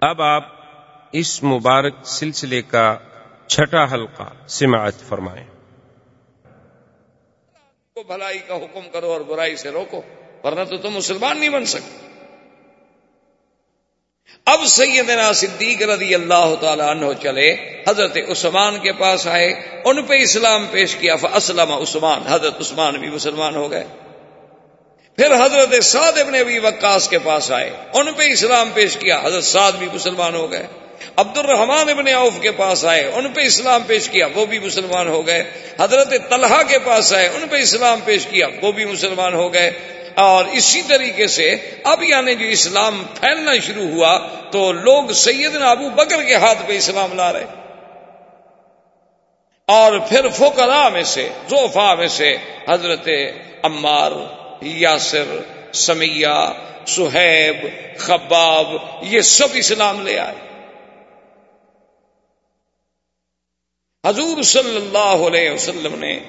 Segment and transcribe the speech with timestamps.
[0.00, 0.44] اب آپ
[1.12, 2.96] اس مبارک سلسلے کا
[3.46, 5.46] چھٹا حلقہ سماعت فرمائیں۔
[7.94, 10.02] کو بھلائی کا حکم کرو اور برائی سے روکو،
[10.44, 12.08] ورنہ تو تم مسلمان نہیں بن سکتے۔
[14.44, 17.52] اب سیدنا صدیق رضی اللہ تعالی عنہ چلے،
[17.88, 19.52] حضرت عثمان کے پاس آئے،
[19.84, 23.86] ان پہ اسلام پیش کیا اسلم عثمان، حضرت عثمان بھی مسلمان ہو گئے۔
[25.18, 29.44] پھر حضرت سعد ابن ابی وقاص کے پاس آئے۔ ان پہ اسلام پیش کیا۔ حضرت
[29.44, 30.66] سعد بھی مسلمان ہو گئے۔
[31.16, 35.08] عبد الرحمان ابن عوف کے پاس آئے۔ ان پہ اسلام پیش کیا۔ وہ بھی مسلمان
[35.08, 35.44] ہو گئے۔
[35.80, 39.70] حضرت طلحہ کے پاس آئے۔ ان پہ اسلام پیش کیا۔ وہ بھی مسلمان ہو گئے۔
[40.14, 45.90] اور اسی طریقے سے اب یعنی جو اسلام پھیلنا شروع ہوا تو لوگ سیدنا ابو
[45.90, 47.44] بکر کے ہاتھ پہ اسلام لا رہے۔
[49.66, 52.36] اور پھر فوکرا میں سے زوفا میں سے
[52.68, 53.08] حضرت
[53.62, 54.12] عمار
[54.62, 55.38] یاسر،
[55.72, 56.52] سمیہ،
[56.86, 57.66] سہیب،
[57.98, 58.66] خباب،
[59.02, 60.34] یہ سب اسلام لے آئے۔
[64.06, 66.20] حضور صلی اللہ علیہ وسلم نے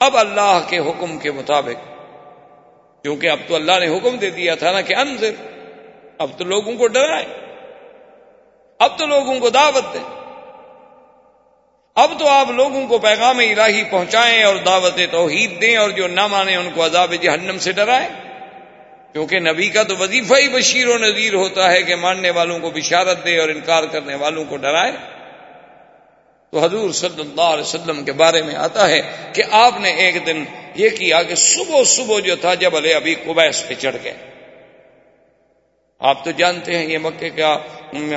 [0.00, 1.88] اب اللہ کے حکم کے مطابق،
[3.02, 5.32] کیونکہ اب تو اللہ نے حکم دے دیا تھا نا کہ انضر
[6.18, 7.28] اب تو لوگوں کو ڈرائیں،
[8.78, 10.21] اب تو لوگوں کو دعوت دیں۔
[11.94, 16.26] اب تو آپ لوگوں کو پیغام الہی پہنچائیں اور دعوت توحید دیں اور جو نہ
[16.26, 18.08] مانے ان کو عذاب جہنم سے ڈرائیں۔
[19.12, 22.70] کیونکہ نبی کا تو وظیفہ ہی بشیر و نذیر ہوتا ہے کہ ماننے والوں کو
[22.70, 24.92] بشارت دے اور انکار کرنے والوں کو ڈرائے
[26.50, 29.00] تو حضور صلی اللہ علیہ وسلم کے بارے میں آتا ہے
[29.34, 33.14] کہ آپ نے ایک دن یہ کیا کہ صبح صبح جو تھا جب علیہ ابھی
[33.14, 34.14] کبیس پہ چڑھ گئے۔
[36.02, 37.58] آپ تو جانتے ہیں یہ مکے کا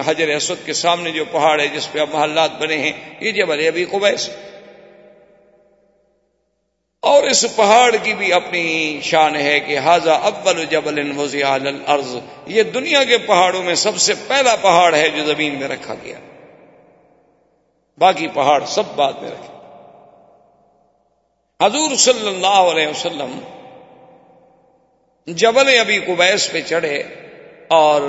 [0.05, 3.67] حجر اسود کے سامنے جو پہاڑ ہے، جس پہ اب محلات بنے ہیں، یہ جبل
[3.67, 4.30] ابھی قبیس
[7.02, 11.11] اور اس پہاڑ کی بھی اپنی شان ہے کہ حاضہ اول جبل
[11.45, 12.16] الارض،
[12.47, 16.19] یہ دنیا کے پہاڑوں میں سب سے پہلا پہاڑ ہے جو زمین میں رکھا گیا۔
[17.97, 19.53] باقی پہاڑ سب بعد میں رکھے۔
[21.66, 23.40] حضور صلی اللہ علیہ وسلم
[25.28, 27.03] جبل ابھی قبیس پہ چڑھے۔
[27.67, 28.01] اور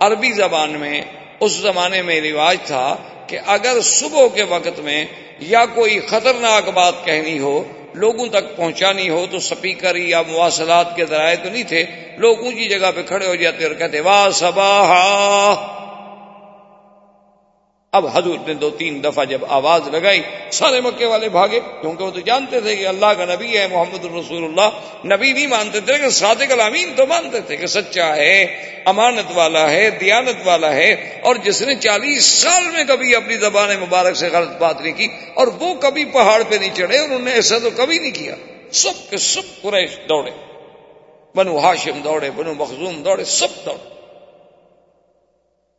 [0.00, 1.00] عربی زبان میں
[1.40, 2.96] اس زمانے میں رواج تھا
[3.26, 5.04] کہ اگر صبح کے وقت میں
[5.40, 11.04] یا کوئی خطرناک بات کہنی ہو، لوگوں تک پہنچانی ہو، تو سپیکر یا مواصلات کے
[11.06, 11.84] ذرائع تو نہیں تھے،
[12.16, 14.92] لوگ اونچی جگہ پہ کھڑے ہو جاتے اور کہتے واہ صباہ
[17.92, 22.10] اب حضور نے دو تین دفعہ جب آواز لگائی، سارے مکے والے بھاگے، کیونکہ وہ
[22.10, 24.70] تو جانتے تھے کہ اللہ کا نبی ہے، محمد الرسول اللہ۔
[25.06, 28.42] نبی نہیں مانتے تھے کہ صادق الامین تو مانتے تھے کہ سچا ہے،
[28.84, 33.68] امانت والا ہے، دیانت والا ہے۔ اور جس نے چالیس سال میں کبھی اپنی زبان
[33.80, 37.32] مبارک سے غلط بات نہیں کی، اور وہ کبھی پہاڑ پہ نہیں چڑھے، انہوں نے
[37.32, 38.34] ایسا تو کبھی نہیں کیا۔
[38.72, 40.30] سب کے سب قریش دوڑے،
[41.34, 43.95] بنو ہاشم دوڑے، بنو مخزوم دوڑے، سب دوڑے۔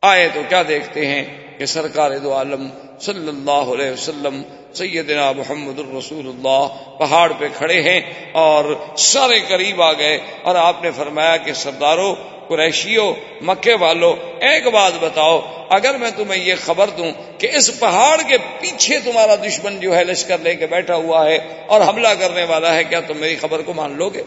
[0.02, 1.24] آئے تو کیا دیکھتے ہیں
[1.58, 2.68] کہ سرکار دو عالم
[3.00, 4.42] صلی اللہ علیہ وسلم
[4.72, 8.00] سیدنا محمد الرسول اللہ پہاڑ پہ کھڑے ہیں
[8.32, 8.64] اور
[8.96, 12.14] سارے قریب آ گئے اور آپ نے فرمایا کہ سرداروں
[12.48, 18.16] قریشیوں مکے والوں ایک بات بتاؤ، اگر میں تمہیں یہ خبر دوں کہ اس پہاڑ
[18.28, 22.44] کے پیچھے تمہارا دشمن جو ہے لشکر لے کے بیٹھا ہوا ہے اور حملہ کرنے
[22.44, 24.22] والا ہے، کیا تم میری خبر کو مان لو گے؟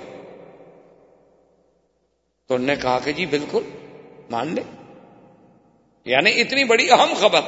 [2.50, 3.64] تو انہوں نے کہا کہ جی بالکل،
[4.30, 4.62] مان لے۔
[6.06, 7.39] یعنی اتنی بڑی اہم خبر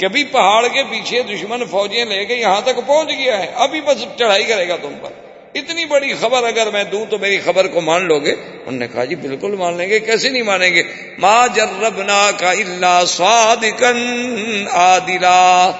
[0.00, 4.18] کبھی پہاڑ کے پیچھے دشمن فوجیں لے کے یہاں تک پہنچ گیا ہے، ابھی بس
[4.18, 5.10] چڑھائی کرے گا تم پر۔
[5.54, 8.86] اتنی بڑی خبر اگر میں دوں تو میری خبر کو مان لو گے۔ انہوں نے
[8.92, 10.82] کہا جی بالکل مان لیں گے، کیسے نہیں مانیں گے؟
[11.18, 15.70] ما جربنا کا اللہ صادقن عادلا۔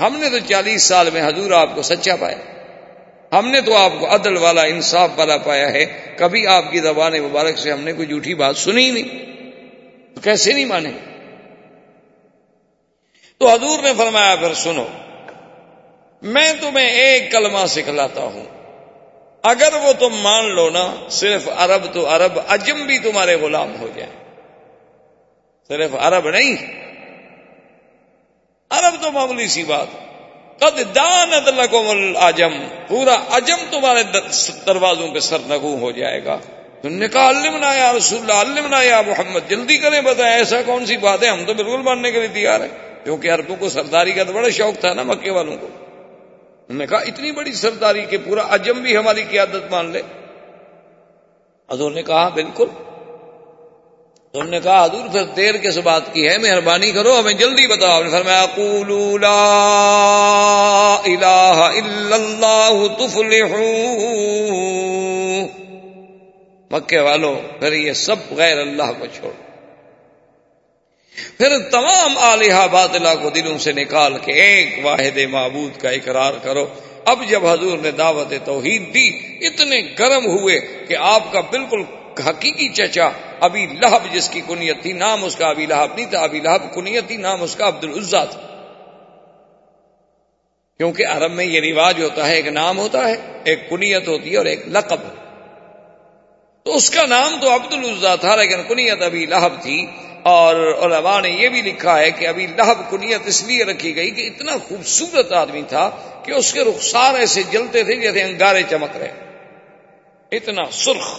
[0.00, 2.38] ہم نے تو چالیس سال میں حضور آپ کو سچا پایا۔
[3.38, 5.84] ہم نے تو آپ کو عدل والا، انصاف والا پایا ہے۔
[6.16, 9.33] کبھی آپ کی زبان مبارک سے ہم نے کوئی جھوٹھی بات سنی نہیں۔
[10.24, 10.90] کیسے نہیں مانے؟
[13.38, 14.86] تو حضور نے فرمایا، پھر سنو،
[16.22, 18.44] میں تمہیں ایک کلمہ سکھلاتا ہوں۔
[19.42, 23.88] اگر وہ تم مان لو نا، صرف عرب تو عرب اجم بھی تمہارے غلام ہو
[23.94, 24.12] جائیں۔
[25.68, 26.56] صرف عرب نہیں۔
[28.70, 29.86] عرب تو معمولی سی بات۔
[30.58, 32.52] قد دانت لکم العجم۔
[32.88, 34.02] پورا اجم تمہارے
[34.66, 36.38] دروازوں کے سر نگو ہو جائے گا۔
[36.84, 40.86] تم نے کہا علمنا یا رسول اللہ علمنا یا محمد، جلدی کریں بتائیں، ایسا کون
[40.86, 42.68] سی بات ہے ہم تو بالکل ماننے کے لیے تیار ہیں؟
[43.04, 46.86] کیونکہ اربوں کو سرداری کا تو بڑا شوق تھا نا، مکے والوں کو۔ انہوں نے
[46.86, 50.02] کہا اتنی بڑی سرداری کہ پورا اجم بھی ہماری قیادت مان لے۔
[51.72, 52.66] حضور نے کہا، بالکل۔
[54.32, 58.02] تم نے کہا، حضور پھر دیر کس بات کی ہے؟ مہربانی کرو، ہمیں جلدی بتاؤ۔
[58.02, 65.63] نے فرمایا، قولوا لا الہ الا اللہ تفلحون
[66.74, 69.32] مکے والوں پھر یہ سب غیر اللہ کو چھوڑ
[71.38, 76.66] پھر تمام آلیہ باطلا کو دلوں سے نکال کے ایک واحد معبود کا اقرار کرو۔
[77.04, 79.08] اب جب حضور نے دعوت توحید دی،
[79.46, 81.82] اتنے گرم ہوئے کہ آپ کا بالکل
[82.22, 83.08] حقیقی چچا
[83.40, 86.74] ابھی لہب جس کی کنیت تھی، نام اس کا ابھی لہب نہیں تھا ابھی لہب
[86.74, 88.40] کنیت تھی، نام اس کا عبد العزا تھا۔
[90.78, 94.36] کیونکہ عرب میں یہ رواج ہوتا ہے، ایک نام ہوتا ہے، ایک کنیت ہوتی ہے
[94.36, 95.23] اور ایک لقب۔
[96.64, 99.86] تو اس کا نام تو عبد العزا تھا، لیکن کنیت ابھی لہب تھی۔
[100.22, 104.10] اور علماء نے یہ بھی لکھا ہے کہ ابھی لہب کنیت اس لیے رکھی گئی
[104.10, 105.90] کہ اتنا خوبصورت آدمی تھا
[106.24, 109.12] کہ اس کے رخسار ایسے جلتے تھے جیسے انگارے چمک رہے۔
[110.32, 111.18] اتنا سرخ۔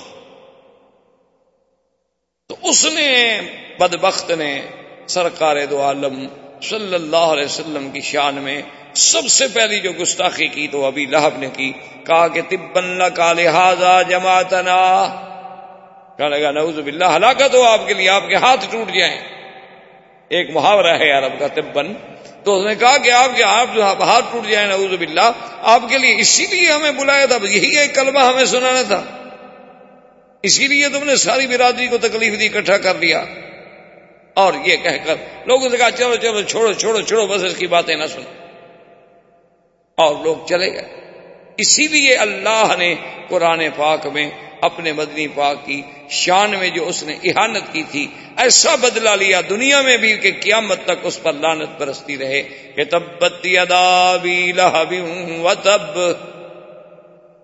[2.47, 3.39] تو اس نے
[3.79, 4.61] بدبخت نے
[5.07, 6.27] سرکار دو عالم
[6.63, 8.61] صلی اللہ علیہ وسلم کی شان میں
[8.93, 11.73] سب سے پہلی جو گستاخی کی تو ابھی لہب نے کی،
[12.05, 15.05] کہا کہ تبن کا لہذا جماعتنا۔
[16.17, 19.21] کہنے لگا، نعوذ باللہ، ہلاکت ہو آپ کے لیے، آپ کے ہاتھ ٹوٹ جائیں۔
[20.29, 21.93] ایک محاورہ ہے عرب کا تبن
[22.43, 25.31] تو اس نے کہا کہ آپ کے آپ ہاتھ ٹوٹ جائیں، نعوذ باللہ،
[25.61, 29.03] آپ کے لیے اسی لیے ہمیں بلایا تھا، یہی ایک کلمہ ہمیں سنانا تھا۔
[30.43, 33.25] اسی لیے تم نے ساری برادری کو تکلیف دی، اکٹھا کر لیا۔
[34.33, 35.15] اور یہ کہہ کر
[35.45, 38.45] لوگوں سے کہا، چلو چلو، چھوڑو چھوڑو چھوڑو، بس اس کی باتیں نہ سنو۔
[39.97, 40.95] اور لوگ چلے گئے۔
[41.57, 42.95] اسی لیے اللہ نے
[43.27, 44.29] قرآن پاک میں
[44.61, 48.07] اپنے مدنی پاک کی شان میں جو اس نے احانت کی تھی،
[48.37, 52.41] ایسا بدلہ لیا دنیا میں بھی کہ قیامت تک اس پر لانت برستی رہے
[52.75, 53.45] کہ تبت
[55.41, 55.99] و تب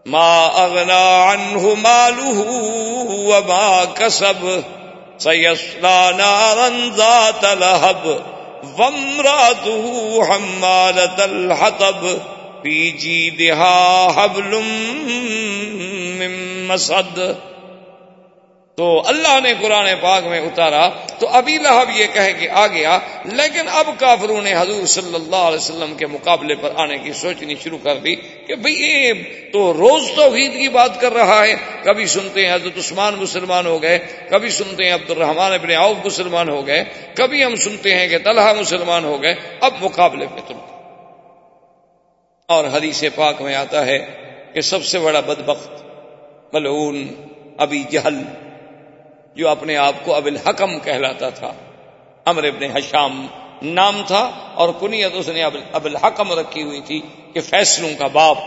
[0.06, 1.04] ما اغنا
[1.34, 2.44] عنہ مالہ
[3.28, 4.46] وما کسب
[5.18, 6.68] سیسلا نارا
[6.98, 8.08] ذات لہب
[8.78, 9.70] وامراتہ
[10.32, 12.06] حمالت الحطب
[12.62, 14.60] پی جی دہا حبل
[16.20, 17.20] من مسد۔
[18.78, 23.00] تو اللہ نے قرآن پاک میں اتارا، تو ابھی لہب یہ کہہ کے آ گیا،
[23.26, 27.56] لیکن اب کافروں نے حضور صلی اللہ علیہ وسلم کے مقابلے پر آنے کی سوچنی
[27.64, 29.14] شروع کر دی کہ بھئی یہ
[29.54, 31.54] تو روز توحید کی بات کر رہا ہے۔
[31.84, 33.98] کبھی سنتے ہیں حضرت عثمان مسلمان ہو گئے،
[34.30, 36.84] کبھی سنتے ہیں عبد الرحمان ابن عوف مسلمان ہو گئے،
[37.16, 40.58] کبھی ہم سنتے ہیں کہ طلحہ مسلمان ہو گئے۔ اب مقابلے پہ تم
[42.52, 43.98] اور حدیث پاک میں آتا ہے
[44.54, 45.84] کہ سب سے بڑا بدبخت
[46.54, 47.04] ملعون
[47.58, 48.22] ابھی جہل
[49.36, 51.52] جو اپنے آپ کو اب الحکم کہلاتا تھا
[52.26, 53.26] امر ابن حشام
[53.62, 57.00] نام تھا اور کنیت اس نے اب الحکم رکھی ہوئی تھی
[57.34, 58.38] کہ فیصلوں کا باپ،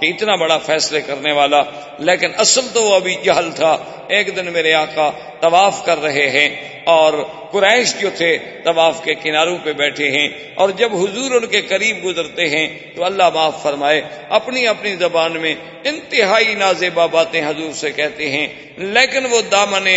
[0.00, 1.60] کہ اتنا بڑا فیصلے کرنے والا۔
[1.98, 3.76] لیکن اصل تو وہ ابھی جہل تھا،
[4.08, 5.10] ایک دن میرے آقا
[5.40, 6.48] طواف کر رہے ہیں
[6.86, 7.12] اور
[7.54, 12.04] قریش جو تھے طواف کے کناروں پہ بیٹھے ہیں اور جب حضور ان کے قریب
[12.04, 12.66] گزرتے ہیں
[12.96, 15.54] تو اللہ معاف فرمائے، اپنی اپنی زبان میں
[15.84, 18.46] انتہائی نازیبا باتیں حضور سے کہتے ہیں،
[18.94, 19.88] لیکن وہ دامن،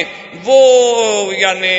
[0.46, 0.60] وہ
[1.34, 1.76] یعنی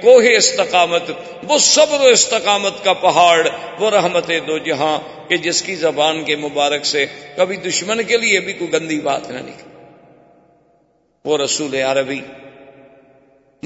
[0.00, 1.10] کوہ استقامت،
[1.48, 4.96] وہ صبر و استقامت کا پہاڑ، وہ رحمت دو جہاں
[5.28, 7.04] کہ جس کی زبان کے مبارک سے
[7.36, 9.70] کبھی دشمن کے لیے بھی کوئی گندی بات نہ نکلی
[11.24, 12.20] وہ رسول عربی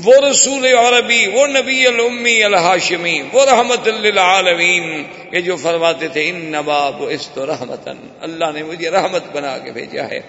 [0.04, 6.34] وہ رسول عربی، وہ نبی المی الحاشمی، وہ رحمت للعالمین کہ جو فرماتے تھے، ان
[6.34, 10.20] نباب اس تو رحمتن اللہ نے مجھے رحمت بنا کے بھیجا ہے۔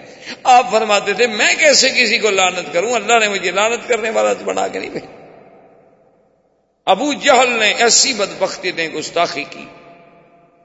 [0.42, 4.32] آپ فرماتے تھے، میں کیسے کسی کو لانت کروں؟ اللہ نے مجھے لانت کرنے والا
[4.32, 5.24] تو بنا کے نہیں بھیجا۔
[6.86, 9.64] ابو جہل نے ایسی بدبختی نے گستاخی کی،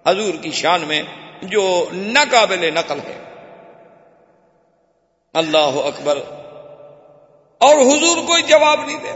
[0.07, 1.03] حضور کی شان میں،
[1.41, 3.19] جو ناقابل نقل ہے۔
[5.33, 6.19] اللہ اکبر
[7.63, 9.11] اور حضور کوئی جواب نہیں دے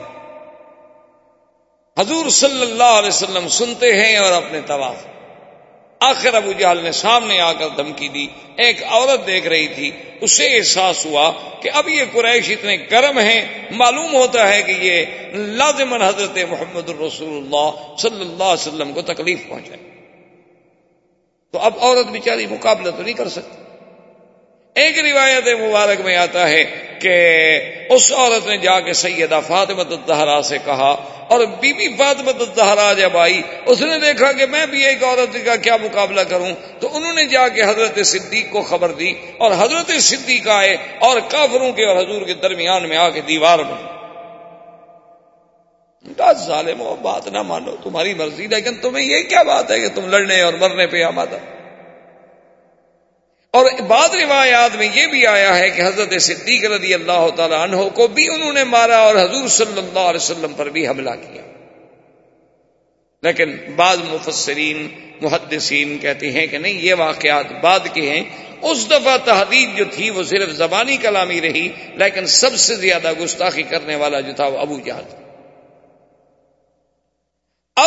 [2.02, 4.96] حضور صلی اللہ علیہ وسلم سنتے ہیں اور اپنے طواف
[6.00, 10.58] آخر ابو جہل نے سامنے آ کر دھمکی دی۔ ایک عورت دیکھ رہی تھی۔ اسے
[10.58, 16.02] احساس ہوا کہ اب یہ قریش اتنے گرم ہیں۔ معلوم ہوتا ہے کہ یہ لازمن
[16.02, 19.80] حضرت محمد الرسول اللہ صلی اللہ علیہ وسلم کو تکلیف پہنچائے
[21.52, 23.67] تو اب عورت بیچاری مقابلہ تو نہیں کر سکتی۔
[24.78, 26.64] ایک روایت مبارک میں آتا ہے
[27.02, 27.14] کہ
[27.90, 30.92] اس عورت نے جا کے سیدہ فاطمت الدہرا سے کہا
[31.30, 35.46] اور بی بی فاطمت الدہرا جب آئی، اس نے دیکھا کہ میں بھی ایک عورت
[35.46, 39.52] کا کیا مقابلہ کروں۔ تو انہوں نے جا کے حضرت صدیق کو خبر دی اور
[39.52, 43.98] حضرت صدیق آئے اور کافروں کے اور حضور کے درمیان میں آ کے دیوار میں
[46.48, 50.42] ظالم بات نہ مانو، تمہاری مرضی، لیکن تمہیں یہ کیا بات ہے کہ تم لڑنے
[50.42, 51.38] اور مرنے پہ آمادہ۔
[53.52, 57.90] اور بعد روایات میں یہ بھی آیا ہے کہ حضرت صدیق رضی اللہ تعالی عنہ
[57.90, 61.42] کو بھی انہوں نے مارا اور حضور صلی اللہ علیہ وسلم پر بھی حملہ کیا۔
[63.24, 64.88] لیکن بعض مفسرین،
[65.22, 68.24] محدثین کہتے ہیں کہ نہیں، یہ واقعات بعد کے ہیں۔
[68.62, 73.64] اس دفعہ تحدید جو تھی وہ صرف زبانی کلامی رہی، لیکن سب سے زیادہ گستاخی
[73.64, 75.27] کرنے والا جو تھا وہ ابو جہل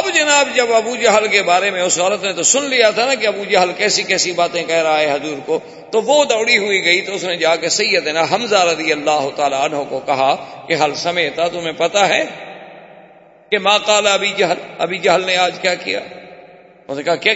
[0.00, 3.06] اب جناب جب ابو جہل کے بارے میں اس عورت نے تو سن لیا تھا
[3.06, 5.58] نا کہ ابو جہل کیسی کیسی باتیں کہہ رہا ہے حضور کو،
[5.90, 9.60] تو وہ دوڑی ہوئی گئی تو اس نے جا کے سیدنا حمزہ رضی اللہ تعالیٰ
[9.60, 10.34] عنہ کو کہا
[10.68, 12.22] کہ حل سمیتا، تمہیں پتا ہے
[13.52, 16.00] کہ ماں کالا ابھی جہل ابھی جہل نے آج کیا کیا؟
[16.88, 17.34] اس نے کہا کیا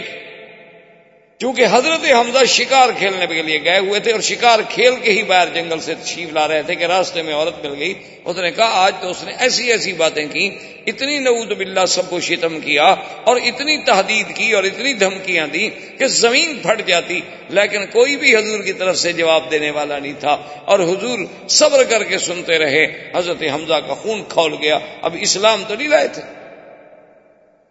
[1.39, 5.23] کیونکہ حضرت حمزہ شکار کھیلنے کے لیے گئے ہوئے تھے اور شکار کھیل کے ہی
[5.23, 7.93] باہر جنگل سے تشریف لا رہے تھے کہ راستے میں عورت مل گئی۔
[8.25, 12.09] اس نے کہا، آج تو اس نے ایسی ایسی باتیں کی اتنی نعود باللہ سب
[12.09, 12.83] کو شتم کیا
[13.23, 18.35] اور اتنی تحدید کی اور اتنی دھمکیاں دی کہ زمین پھٹ جاتی۔ لیکن کوئی بھی
[18.35, 22.57] حضور کی طرف سے جواب دینے والا نہیں تھا۔ اور حضور صبر کر کے سنتے
[22.57, 26.21] رہے۔ حضرت حمزہ کا خون کھول گیا۔ اب اسلام تو نہیں لائے تھے۔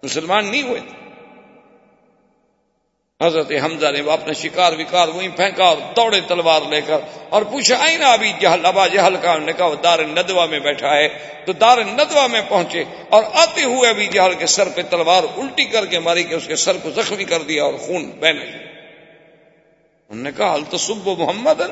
[0.02, 1.03] مسلمان نہیں ہوئے۔ تھے
[3.20, 7.76] حضرت حمزہ نے اپنا شکار وکار وہیں پھینکا اور دوڑے تلوار لے کر اور پوچھا
[7.78, 11.08] آئی نا ابھی جہل، ابا جہل کا نے کہا، وہ دار ندوا میں بیٹھا ہے.
[11.46, 15.64] تو دار ندوا میں پہنچے اور آتے ہوئے ابھی جہل کے سر پہ تلوار الٹی
[15.64, 18.44] کر کے ماری کہ اس کے سر کو زخمی کر دیا اور خون بہنے
[20.10, 21.62] انہوں نے کہا حل تو محمد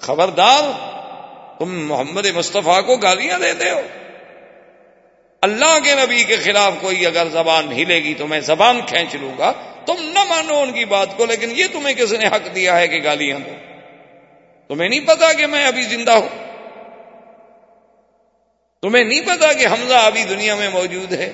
[0.00, 0.62] خبردار،
[1.58, 3.80] تم محمد مصطفیٰ کو گالیاں دیتے ہو۔
[5.42, 9.38] اللہ کے نبی کے خلاف کوئی اگر زبان ہلے گی تو میں زبان کھینچ لوں
[9.38, 9.52] گا
[9.92, 12.88] تم نہ مانو ان کی بات کو، لیکن یہ تمہیں کس نے حق دیا ہے
[12.88, 13.54] کہ گالیاں دو۔
[14.68, 16.28] تمہیں نہیں پتا کہ میں ابھی زندہ ہوں۔
[18.82, 21.32] تمہیں نہیں پتا کہ حمزہ ابھی دنیا میں موجود ہے۔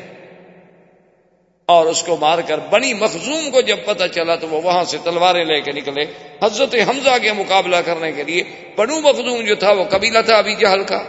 [1.67, 4.99] اور اس کو مار کر بنی مخزوم کو جب پتا چلا تو وہ وہاں سے
[5.05, 6.05] تلواریں لے کے نکلے۔
[6.43, 8.43] حضرت حمزہ کے مقابلہ کرنے کے لیے
[8.77, 11.03] بنو مخزوم جو تھا وہ قبیلہ تھا ابھی جہل کا۔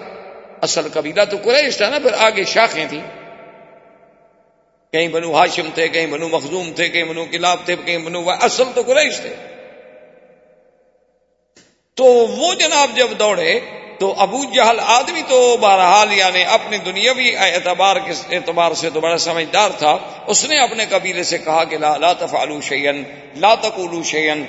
[0.61, 3.26] اصل قبیلہ تو قریش تھا نا، پھر آگے شاخیں تھیں۔
[4.93, 8.63] کہیں بنو ہاشم تھے، کہیں بنو مخزوم تھے، کہیں بنو کلاب تھے، کہیں بنو اصل
[8.75, 9.35] تو قریش تھے۔
[11.93, 13.59] تو وہ جناب جب دوڑے
[13.99, 19.17] تو ابو جہل آدمی تو بہرحال یعنی اپنی دنیاوی اعتبار کے اعتبار سے تو بڑا
[19.17, 23.03] سمجھدار تھا۔ اس نے اپنے قبیلے سے کہا کہ لا لا تفعلوا شیئن
[23.35, 24.45] لا تقولوا شیئن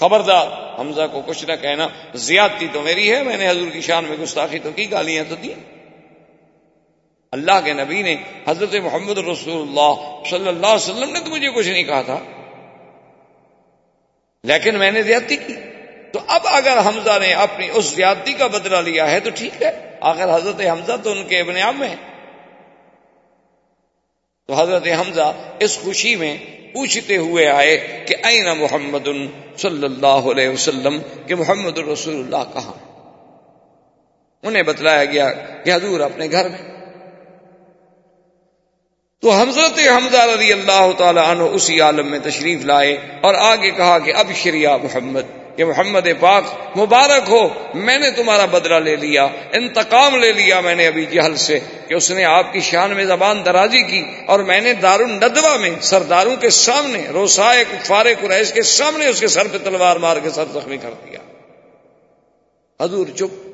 [0.00, 0.46] خبردار،
[0.80, 4.16] حمزہ کو کچھ نہ کہنا، زیادتی تو میری ہے، میں نے حضور کی شان میں
[4.16, 5.54] گستاخی تو کی، گالیاں تو دی
[7.32, 8.16] اللہ کے نبی نے
[8.46, 12.18] حضرت محمد رسول اللہ صلی اللہ علیہ وسلم نے تو مجھے کچھ نہیں کہا تھا۔
[14.44, 15.54] لیکن میں نے زیادتی کی۔
[16.12, 19.96] تو اب اگر حمزہ نے اپنی اس زیادتی کا بدلہ لیا ہے تو ٹھیک ہے۔
[20.00, 21.94] اگر حضرت حمزہ تو ان کے ابن عام میں
[24.46, 26.36] تو حضرت حمزہ اس خوشی میں
[26.72, 29.08] پوچھتے ہوئے آئے کہ این محمد
[29.58, 32.72] صلی اللہ علیہ وسلم کہ محمد رسول اللہ کہاں
[34.42, 35.32] انہیں بتلایا گیا
[35.64, 36.77] کہ حضور اپنے گھر میں
[39.22, 43.98] تو حضرت حمزہ رضی اللہ تعالی عنہ اسی عالم میں تشریف لائے اور آگے کہا
[43.98, 46.44] کہ اب شریعہ محمد، کہ محمد پاک
[46.78, 51.36] مبارک ہو، میں نے تمہارا بدلہ لے لیا، انتقام لے لیا میں نے ابھی جہل
[51.36, 51.58] سے،
[51.88, 55.56] کہ اس نے آپ کی شان میں زبان درازی کی اور میں نے دار الندوا
[55.56, 60.16] میں سرداروں کے سامنے، روسائے کفار قریش کے سامنے اس کے سر پہ تلوار مار
[60.16, 61.20] کے سر زخمی کر دیا۔
[62.84, 63.47] حضور چپ۔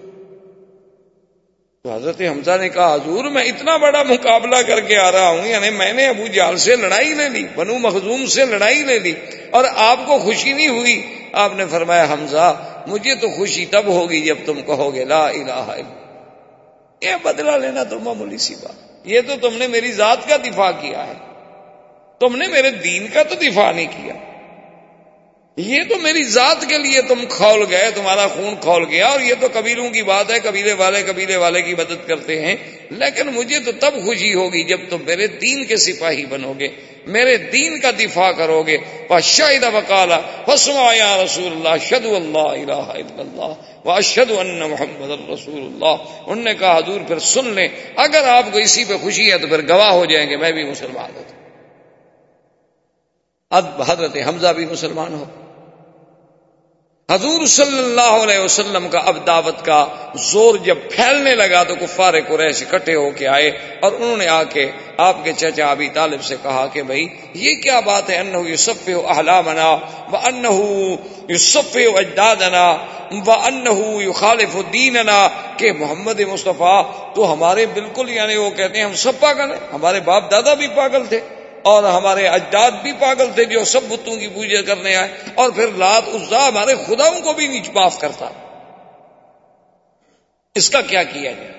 [1.85, 5.47] تو حضرت حمزہ نے کہا، حضور میں اتنا بڑا مقابلہ کر کے آ رہا ہوں
[5.47, 9.13] یعنی میں نے ابو جال سے لڑائی لے لی، بنو مخزوم سے لڑائی لے لی،
[9.51, 14.21] اور آپ کو خوشی نہیں ہوئی؟ آپ نے فرمایا، حمزہ، مجھے تو خوشی تب ہوگی
[14.21, 19.21] جب تم کہو گے، لا الہ الا یہ بدلہ لینا تو معمولی سی بات۔ یہ
[19.27, 21.15] تو تم نے میری ذات کا دفاع کیا ہے۔
[22.21, 24.15] تم نے میرے دین کا تو دفاع نہیں کیا۔
[25.57, 29.35] یہ تو میری ذات کے لیے تم کھول گئے، تمہارا خون کھول گیا، اور یہ
[29.41, 32.57] تو قبیلوں کی بات ہے، قبیلے والے قبیلے والے کی مدد کرتے ہیں۔
[32.91, 36.69] لیکن مجھے تو تب خوشی ہوگی جب تم میرے دین کے سپاہی بنو گے
[37.07, 38.79] میرے دین کا دفاع کرو گے
[39.23, 45.61] شاہدہ وکالا فسما یا رسول اللہ شد اللہ الہ الا اللہ اشد ان محمد الرسول
[45.61, 49.39] اللہ انہوں نے کہا، حضور پھر سن لیں، اگر آپ کو اسی پہ خوشی ہے
[49.39, 51.25] تو پھر گواہ ہو جائیں گے، میں بھی مسلمان ہوں۔
[53.51, 55.25] اب حضرت حمزہ بھی مسلمان ہو۔
[57.11, 62.15] حضور صلی اللہ علیہ وسلم کا اب دعوت کا زور جب پھیلنے لگا تو کفار
[62.29, 63.49] قریش اکٹھے ہو کے آئے
[63.81, 67.55] اور انہوں نے آ کے آپ کے چچا ابھی طالب سے کہا کہ بھائی، یہ
[67.55, 69.71] کیا بات ہے؟ انہ یوسف احلامنا
[70.13, 70.53] و انہ
[71.29, 72.77] یوسف اجدادنا
[73.11, 76.83] و انہ یخالف دیننا۔ کہ محمد مصطفیٰ،
[77.15, 80.69] تو ہمارے بالکل یعنی وہ کہتے ہیں ہم سب پاگل ہیں، ہمارے باپ دادا بھی
[80.69, 81.21] پاگل تھے۔
[81.65, 85.67] اور ہمارے اجداد بھی پاگل تھے جو سب بتوں کی پوجا کرنے آئے اور پھر
[85.69, 88.29] لات عزا ہمارے خداؤں کو بھی نیچ معاف کرتا۔
[90.55, 91.51] اس کا کیا کیا جائے؟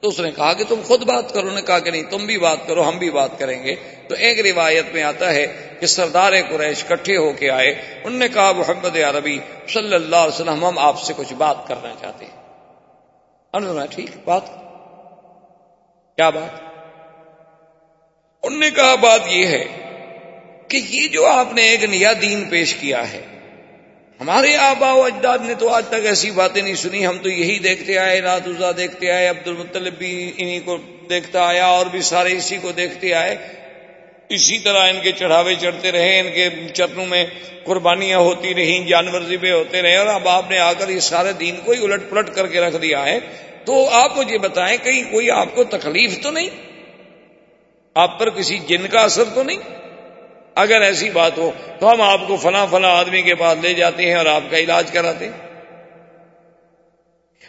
[0.00, 2.38] تو اس نے کہا کہ تم خود بات کرو۔ نے کہا کہ نہیں، تم بھی
[2.38, 3.74] بات کرو، ہم بھی بات کریں گے۔
[4.08, 8.28] تو ایک روایت میں آتا ہے کہ سردار قریش کٹھے ہو کے آئے۔ ان نے
[8.28, 12.42] کہا، محمد عربی صلی اللہ علیہ وسلم، ہم آپ سے کچھ بات کرنا چاہتے ہیں۔
[13.52, 14.46] انہوں نے ٹھیک، بات۔
[16.16, 16.69] کیا بات؟
[18.44, 19.64] انہوں نے کہا، بات یہ ہے
[20.68, 23.20] کہ یہ جو آپ نے ایک نیا دین پیش کیا ہے،
[24.20, 27.58] ہمارے آبا و اجداد نے تو آج تک ایسی باتیں نہیں سنی، ہم تو یہی
[27.58, 30.76] دیکھتے آئے رات ازا دیکھتے آئے عبد المطلب بھی انہی کو
[31.10, 33.36] دیکھتا آیا، اور بھی سارے اسی کو دیکھتے آئے۔
[34.28, 37.24] اسی طرح ان کے چڑھاوے چڑھتے رہے، ان کے چرنوں میں
[37.64, 41.32] قربانیاں ہوتی رہیں، جانور ذبے ہوتے رہے، اور اب آپ نے آ کر یہ سارے
[41.32, 43.18] دین کو ہی الٹ پلٹ کر کے رکھ دیا ہے۔
[43.64, 46.48] تو آپ مجھے بتائیں، کہیں کوئی آپ کو تکلیف تو نہیں؟
[47.94, 49.58] آپ پر کسی جن کا اثر تو نہیں؟
[50.54, 54.06] اگر ایسی بات ہو تو ہم آپ کو فلاں فلاں آدمی کے پاس لے جاتے
[54.06, 55.50] ہیں اور آپ کا علاج کراتے ہیں۔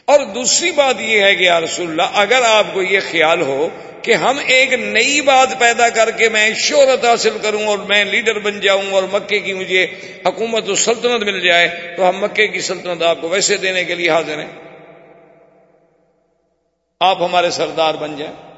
[0.05, 3.69] اور دوسری بات یہ ہے کہ یا رسول اللہ، اگر آپ کو یہ خیال ہو
[4.01, 8.39] کہ ہم ایک نئی بات پیدا کر کے میں شہرت حاصل کروں اور میں لیڈر
[8.39, 9.88] بن جاؤں اور مکے کی مجھے
[10.25, 13.95] حکومت و سلطنت مل جائے، تو ہم مکے کی سلطنت آپ کو ویسے دینے کے
[13.95, 14.51] لیے حاضر ہیں۔
[17.00, 18.50] آپ ہمارے سردار بن جائیں۔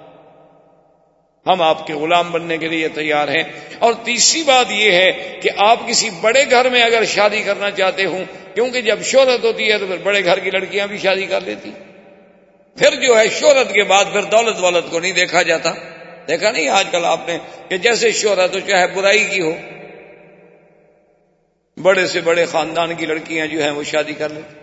[1.48, 3.44] ہم آپ کے غلام بننے کے لیے تیار ہیں۔
[3.80, 8.06] اور تیسری بات یہ ہے کہ آپ کسی بڑے گھر میں اگر شادی کرنا چاہتے
[8.06, 8.24] ہوں،
[8.56, 11.72] کیونکہ جب شہرت ہوتی ہے تو پھر بڑے گھر کی لڑکیاں بھی شادی کر لیتی۔
[12.78, 15.72] پھر جو ہے شہرت کے بعد پھر دولت والت کو نہیں دیکھا جاتا۔
[16.28, 17.38] دیکھا نہیں آج کل آپ نے
[17.70, 19.54] کہ جیسے شہرت ہو، چاہے برائی کی ہو،
[21.82, 24.56] بڑے سے بڑے خاندان کی لڑکیاں جو ہیں وہ شادی کر لیتی۔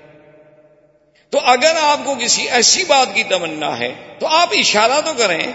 [1.31, 5.53] تو اگر آپ کو کسی ایسی بات کی تمنا ہے، تو آپ اشارہ تو کریں۔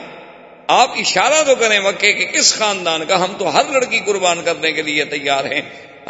[0.68, 4.72] آپ اشارہ تو کریں مکے کہ کس خاندان کا ہم تو ہر لڑکی قربان کرنے
[4.72, 5.62] کے لیے تیار ہیں۔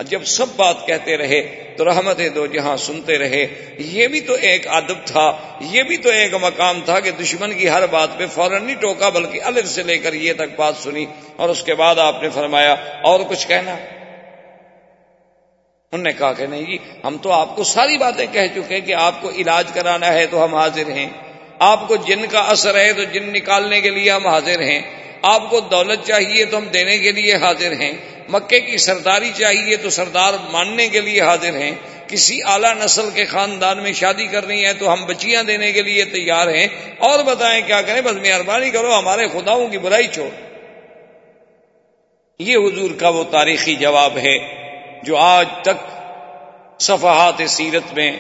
[0.03, 3.45] جب سب بات کہتے رہے تو رحمت دو جہاں سنتے رہے۔
[3.79, 7.69] یہ بھی تو ایک ادب تھا، یہ بھی تو ایک مقام تھا کہ دشمن کی
[7.69, 11.05] ہر بات پہ فوراً نہیں ٹوکا، بلکہ الف سے لے کر یہ تک بات سنی۔
[11.35, 13.71] اور اس کے بعد آپ نے فرمایا، اور کچھ کہنا؟
[15.91, 18.93] انہوں نے کہا کہ نہیں جی ہم تو آپ کو ساری باتیں کہہ چکے کہ
[18.93, 21.09] آپ کو علاج کرانا ہے تو ہم حاضر ہیں۔
[21.59, 24.81] آپ کو جن کا اثر ہے تو جن نکالنے کے لیے ہم حاضر ہیں۔
[25.21, 27.91] آپ کو دولت چاہیے تو ہم دینے کے لیے حاضر ہیں۔
[28.29, 31.72] مکے کی سرداری چاہیے تو سردار ماننے کے لیے حاضر ہیں۔
[32.07, 36.05] کسی اعلی نسل کے خاندان میں شادی کرنی ہے تو ہم بچیاں دینے کے لیے
[36.05, 40.29] تیار ہیں۔ اور بتائیں کیا کریں؟ بس مہربانی کرو، ہمارے خداؤں کی برائی چھوڑ۔
[42.39, 44.37] یہ حضور کا وہ تاریخی جواب ہے
[45.03, 46.00] جو آج تک
[46.79, 48.11] صفحات سیرت میں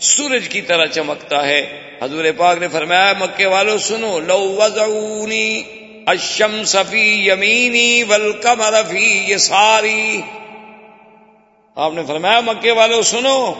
[0.00, 5.62] سورج کی طرح چمکتا ہے۔ حضور پاک نے فرمایا، مکے والو سنو، لو وزعونی
[6.06, 10.20] اشم سفی یمینی ولکم رفی یہ ساری
[11.74, 13.52] آپ نے فرمایا، مکے والو سنو۔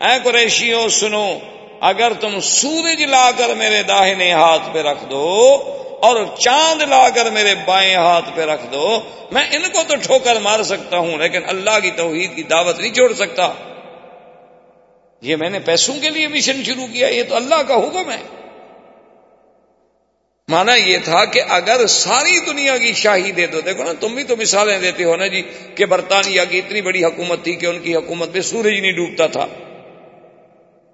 [0.00, 1.38] اے قریشیوں، سنو،
[1.80, 5.56] اگر تم سورج لا کر میرے داہنے ہاتھ پہ رکھ دو
[6.02, 10.40] اور چاند لا کر میرے بائیں ہاتھ پہ رکھ دو، میں ان کو تو ٹھوکر
[10.40, 13.52] مار سکتا ہوں، لیکن اللہ کی توحید کی دعوت نہیں چھوڑ سکتا۔
[15.22, 18.22] یہ میں نے پیسوں کے لیے مشن شروع کیا، یہ تو اللہ کا حکم ہے۔
[20.48, 24.24] مانا یہ تھا کہ اگر ساری دنیا کی شاہی دے دو، دیکھو نا، تم بھی
[24.24, 25.42] تو مثالیں دیتے ہو نا جی
[25.74, 29.26] کہ برطانیہ کی اتنی بڑی حکومت تھی کہ ان کی حکومت میں سورج نہیں ڈوبتا
[29.26, 29.46] تھا۔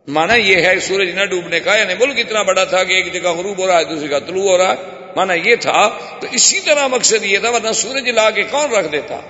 [0.08, 3.28] مانا یہ ہے سورج نہ ڈوبنے کا یعنی ملک اتنا بڑا تھا کہ ایک جگہ
[3.28, 4.76] غروب ہو رہا ہے، دوسری کا طلوع ہو رہا ہے۔
[5.16, 8.92] مانا یہ تھا، تو اسی طرح مقصد یہ تھا، ورنہ سورج لا کے کون رکھ
[8.92, 9.20] دیتا؟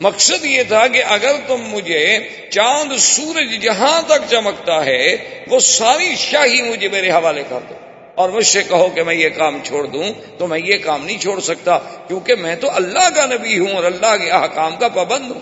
[0.00, 2.18] مقصد یہ تھا کہ اگر تم مجھے
[2.50, 5.16] چاند سورج جہاں تک چمکتا ہے،
[5.48, 7.74] وہ ساری شاہی مجھے میرے حوالے کر دو۔
[8.14, 11.18] اور مجھ سے کہو کہ میں یہ کام چھوڑ دوں، تو میں یہ کام نہیں
[11.18, 15.30] چھوڑ سکتا، کیونکہ میں تو اللہ کا نبی ہوں اور اللہ کے احکام کا پابند
[15.30, 15.40] ہوں۔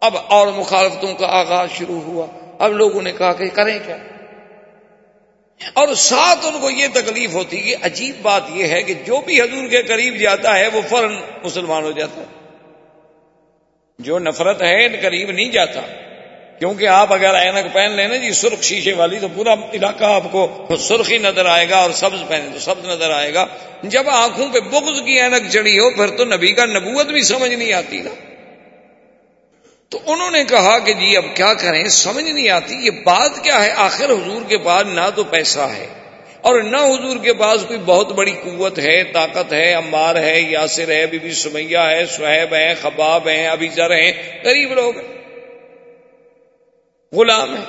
[0.00, 2.26] اب اور مخالفتوں کا آغاز شروع ہوا۔
[2.58, 3.96] اب لوگوں نے کہا کہ کریں کیا؟
[5.72, 9.40] اور ساتھ ان کو یہ تکلیف ہوتی کہ عجیب بات یہ ہے کہ جو بھی
[9.40, 12.37] حضور کے قریب جاتا ہے، وہ فوراً مسلمان ہو جاتا ہے۔
[13.98, 15.80] جو نفرت ہے قریب نہیں جاتا۔
[16.58, 20.22] کیونکہ آپ اگر اینک پہن لیں نا جی سرخ شیشے والی، تو پورا علاقہ آپ
[20.32, 23.46] کو سرخی نظر آئے گا اور سبز پہنے تو سبز نظر آئے گا۔
[23.82, 27.50] جب آنکھوں پہ بغض کی اینک چڑی ہو، پھر تو نبی کا نبوت بھی سمجھ
[27.50, 28.10] نہیں آتی نا۔
[29.88, 33.64] تو انہوں نے کہا کہ جی اب کیا کریں؟ سمجھ نہیں آتی، یہ بات کیا
[33.64, 35.86] ہے؟ آخر حضور کے پاس نہ تو پیسہ ہے۔
[36.40, 40.88] اور نہ حضور کے پاس کوئی بہت بڑی قوت ہے، طاقت ہے امبار ہے، یاسر
[40.88, 44.12] ہے، بی بی سمیہ ہے، سہیب ہے خباب ہیں ابھی ذر ہیں،
[44.44, 45.08] غریب لوگ ہیں،
[47.12, 47.62] غلام ہے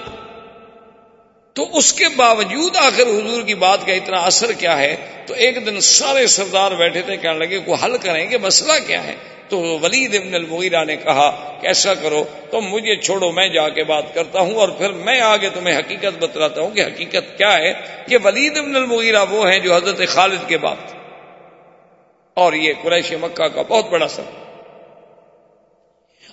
[1.54, 5.66] تو اس کے باوجود آخر حضور کی بات کا اتنا اثر کیا ہے؟ تو ایک
[5.66, 9.16] دن سارے سردار بیٹھے تھے، کہنے لگے کو حل کریں گے؟ مسئلہ کیا ہے؟
[9.50, 13.84] تو ولید ابن المغیرہ نے کہا کہ ایسا کرو، تم مجھے چھوڑو، میں جا کے
[13.84, 17.74] بات کرتا ہوں اور پھر میں آگے تمہیں حقیقت بتلاتا ہوں کہ حقیقت کیا ہے
[18.08, 20.76] کہ ولید ابن المغیرہ وہ ہیں جو حضرت خالد کے بعد
[22.34, 24.24] اور یہ قریش مکہ کا بہت بڑا سب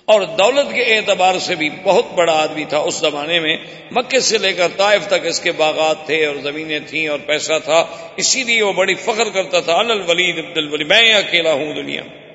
[0.05, 3.57] اور دولت کے اعتبار سے بھی بہت بڑا آدمی تھا اس زمانے میں۔
[3.91, 7.53] مکے سے لے کر طائف تک اس کے باغات تھے اور زمینیں تھیں اور پیسہ
[7.63, 11.73] تھا۔ اسی لیے وہ بڑی فخر کرتا تھا ان الولید عبد الولید میں اکیلا ہوں
[11.73, 12.26] دنیا میں۔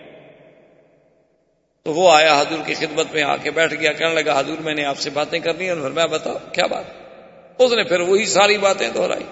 [1.84, 4.74] تو وہ آیا حضور کی خدمت میں آ کے بیٹھ گیا، کہنے لگا، حضور میں
[4.74, 6.84] نے آپ سے باتیں کرنی اور میں بتاؤ، کیا بات؟
[7.58, 9.24] اس نے پھر وہی ساری باتیں دہرائی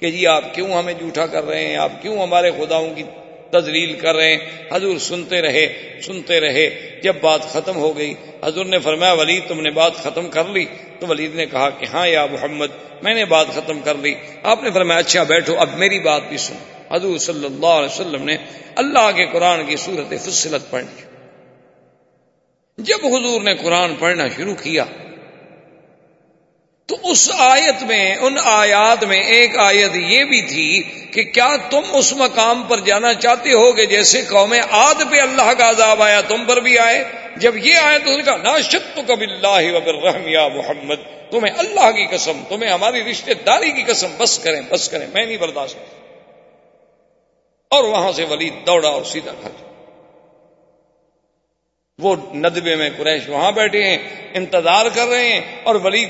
[0.00, 3.02] کہ جی آپ کیوں ہمیں جھوٹا کر رہے ہیں؟ آپ کیوں ہمارے خداؤں کی
[3.50, 4.38] تزلیل کر رہے ہیں؟
[4.72, 5.66] حضور سنتے رہے
[6.02, 10.28] سنتے رہے، جب بات ختم ہو گئی، حضور نے فرمایا، ولید، تم نے بات ختم
[10.28, 10.64] کر لی؟
[11.00, 12.66] تو ولید نے کہا کہ ہاں یا محمد،
[13.02, 16.36] میں نے بات ختم کر لی۔ آپ نے فرمایا اچھا بیٹھو، اب میری بات بھی
[16.36, 16.56] سن
[16.92, 18.36] حضور صلی اللہ علیہ وسلم نے
[18.74, 21.13] اللہ کے قرآن کی صورت فصلت پڑھ لی۔
[22.78, 24.84] جب حضور نے قرآن پڑھنا شروع کیا،
[26.86, 30.82] تو اس آیت میں، ان آیات میں ایک آیت یہ بھی تھی
[31.12, 35.52] کہ کیا تم اس مقام پر جانا چاہتے ہو کہ جیسے قوم آد پہ اللہ
[35.58, 37.04] کا عذاب آیا، تم پر بھی آئے؟
[37.36, 42.06] جب یہ آئے تو کہا نا شت کب اللہ وبرحم یا محمد، تمہیں اللہ کی
[42.06, 45.76] قسم، تمہیں ہماری رشتے داری کی قسم، بس کریں بس کریں، میں نہیں برداشت
[47.70, 49.73] اور وہاں سے ولید دوڑا اور سیدھا گھر۔
[51.98, 53.98] وہ ندبے میں قریش وہاں بیٹھے ہیں،
[54.34, 56.08] انتظار کر رہے ہیں اور ولید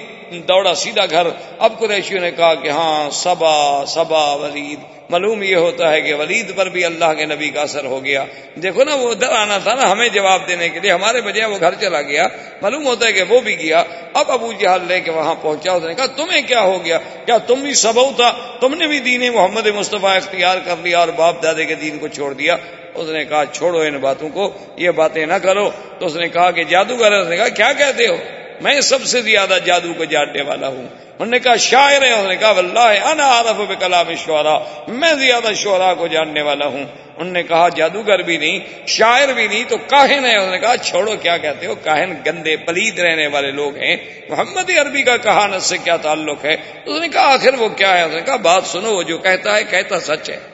[0.49, 1.27] دوڑا سیدھا گھر۔
[1.59, 6.57] اب قریشیوں نے کہا کہ ہاں سبا سبا ولید۔ معلوم یہ ہوتا ہے کہ ولید
[6.57, 8.25] پر بھی اللہ کے نبی کا اثر ہو گیا۔
[8.62, 11.59] دیکھو نا، وہ ادھر آنا تھا نا ہمیں جواب دینے کے لیے۔ ہمارے بجائے وہ
[11.61, 12.29] گھر چلا گیا۔
[12.62, 15.83] معلوم ہوتا ہے کہ وہ بھی گیا۔ اب ابو جہال لے کے وہاں پہنچا۔ اس
[15.83, 19.35] نے کہا، تمہیں کیا ہو گیا؟ کیا تم بھی سبو تھا؟ تم نے بھی دین
[19.35, 22.57] محمد مصطفیٰ اختیار کر لیا اور باپ دادے کے دین کو چھوڑ دیا؟
[22.94, 26.50] اس نے کہا، چھوڑو ان باتوں کو، یہ باتیں نہ کرو۔ تو اس نے کہا
[26.50, 28.16] کہ جادوگر اس نے کہا، کیا کہتے ہو؟
[28.61, 30.87] میں سب سے زیادہ جادو کو جاننے والا ہوں۔
[31.18, 35.52] انہوں نے کہا، شاعر ہے۔ انہوں نے کہا، واللہ انا عارف بکلام شعرا میں زیادہ
[35.54, 36.85] شعرا کو جاننے والا ہوں۔
[37.16, 40.76] انہوں نے کہا، جادوگر بھی نہیں، شاعر بھی نہیں، تو کاہن ہے۔ انہوں نے کہا،
[40.76, 43.96] چھوڑو، کیا کہتے ہو؟ کاہن گندے پلید رہنے والے لوگ ہیں۔
[44.28, 48.02] محمد عربی کا کہانت سے کیا تعلق ہے؟ اس نے کہا، آخر وہ کیا ہے؟
[48.02, 50.54] اس نے کہا، بات سنو، وہ جو کہتا ہے، کہتا سچ ہے۔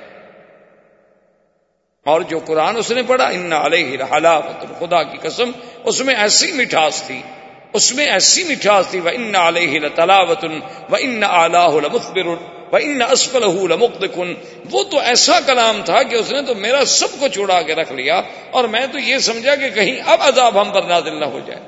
[2.11, 4.05] اور جو قرآن اس نے پڑھا ان علیہ
[4.79, 5.51] خدا کی قسم،
[5.85, 7.20] اس میں ایسی مٹھاس تھی،
[7.73, 10.44] اس میں ایسی مٹھاس تھی وہ ان علیہ تلاوت
[10.90, 11.20] و ان
[11.83, 12.27] لمخبر
[12.73, 14.35] و ان اسفل لمقدکن
[14.70, 17.92] وہ تو ایسا کلام تھا کہ اس نے تو میرا سب کو چھوڑا کے رکھ
[17.92, 18.20] لیا
[18.51, 21.61] اور میں تو یہ سمجھا کہ کہیں اب عذاب ہم پر نازل نہ ہو جائے۔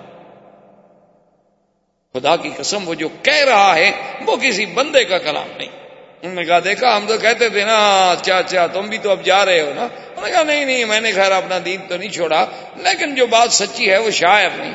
[2.14, 3.90] خدا کی قسم، وہ جو کہہ رہا ہے،
[4.26, 5.81] وہ کسی بندے کا کلام نہیں۔
[6.22, 7.76] انہوں نے کہا، دیکھا، ہم تو کہتے تھے نا
[8.10, 9.82] اچھا اچھا تم بھی تو اب جا رہے ہو نا.
[9.82, 12.44] انہوں نے کہا، نہیں نہیں، میں نے خیر اپنا دین تو نہیں چھوڑا،
[12.76, 14.72] لیکن جو بات سچی ہے وہ شاعر نہیں،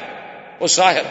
[0.60, 1.04] وہ ساحر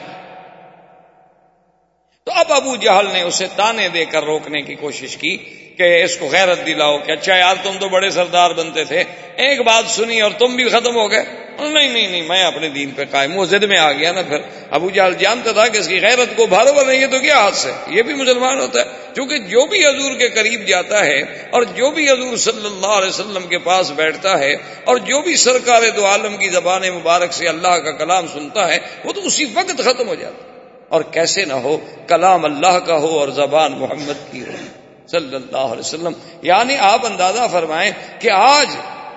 [2.24, 5.36] تو اب ابو جہل نے اسے تانے دے کر روکنے کی کوشش کی
[5.78, 9.04] کہ اس کو غیرت دلاؤ کہ اچھا یار تم تو بڑے سردار بنتے تھے،
[9.36, 12.90] ایک بات سنی اور تم بھی ختم ہو گئے۔ نہیں نہیں نہیں، میں اپنے دین
[12.90, 14.36] پہ قائم وہ زد میں آ گیا نا پھر۔
[14.70, 17.54] ابو جہل جانتا تھا کہ اس کی غیرت کو بھارو بنے گی تو کیا ہاتھ
[17.54, 21.62] سے یہ بھی مسلمان ہوتا ہے۔ کیونکہ جو بھی حضور کے قریب جاتا ہے اور
[21.62, 24.52] جو بھی حضور صلی اللہ علیہ وسلم کے پاس بیٹھتا ہے
[24.84, 28.78] اور جو بھی سرکار دو عالم کی زبان مبارک سے اللہ کا کلام سنتا ہے،
[29.04, 30.58] وہ تو اسی وقت ختم ہو جاتا ہے۔
[30.88, 35.56] اور کیسے نہ ہو، کلام اللہ کا ہو اور زبان محمد کی ہو۔ صلی اللہ
[35.56, 38.66] علیہ وسلم۔ یعنی آپ اندازہ فرمائیں کہ آج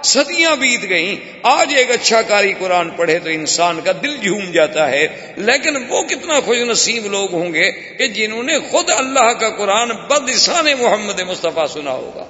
[0.04, 4.90] صدیاں بیت گئیں، آج ایک اچھا کاری قرآن پڑھے تو انسان کا دل جھوم جاتا
[4.90, 9.50] ہے۔ لیکن وہ کتنا خوش نصیب لوگ ہوں گے کہ جنہوں نے خود اللہ کا
[9.50, 12.26] قرآن بدسان محمد مصطفیٰ سنا ہوگا۔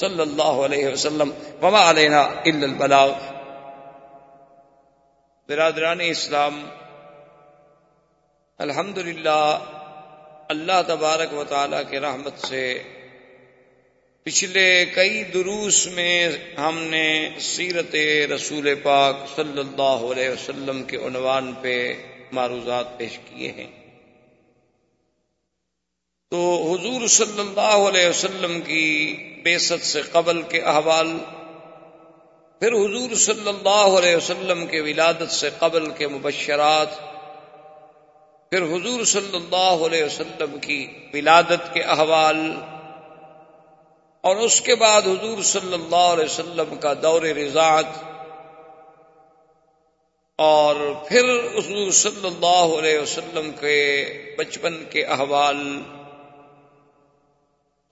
[0.00, 1.30] صلی اللہ علیہ وسلم۔
[1.62, 3.10] وما علینا البلاغ۔
[5.48, 6.64] برادران اسلام
[8.58, 8.98] الحمد
[10.48, 12.82] اللہ تبارک و تعالی کے رحمت سے
[14.24, 17.94] پچھلے کئی دروس میں ہم نے سیرت
[18.34, 21.94] رسول پاک صلی اللہ علیہ وسلم کے عنوان پہ
[22.32, 23.70] معروضات پیش کیے ہیں۔
[26.30, 31.18] تو حضور صلی اللہ علیہ وسلم کی بیست سے قبل کے احوال،
[32.60, 36.98] پھر حضور صلی اللہ علیہ وسلم کے ولادت سے قبل کے مبشرات،
[38.50, 42.52] پھر حضور صلی اللہ علیہ وسلم کی ولادت کے احوال
[44.24, 47.96] اور اس کے بعد حضور صلی اللہ علیہ وسلم کا دور رضاعت
[50.38, 50.76] اور
[51.08, 51.24] پھر
[51.56, 53.74] حضور صلی اللہ علیہ وسلم کے
[54.38, 55.60] بچپن کے احوال،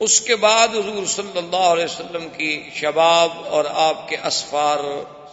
[0.00, 4.78] اس کے بعد حضور صلی اللہ علیہ وسلم کی شباب اور آپ کے اسفار،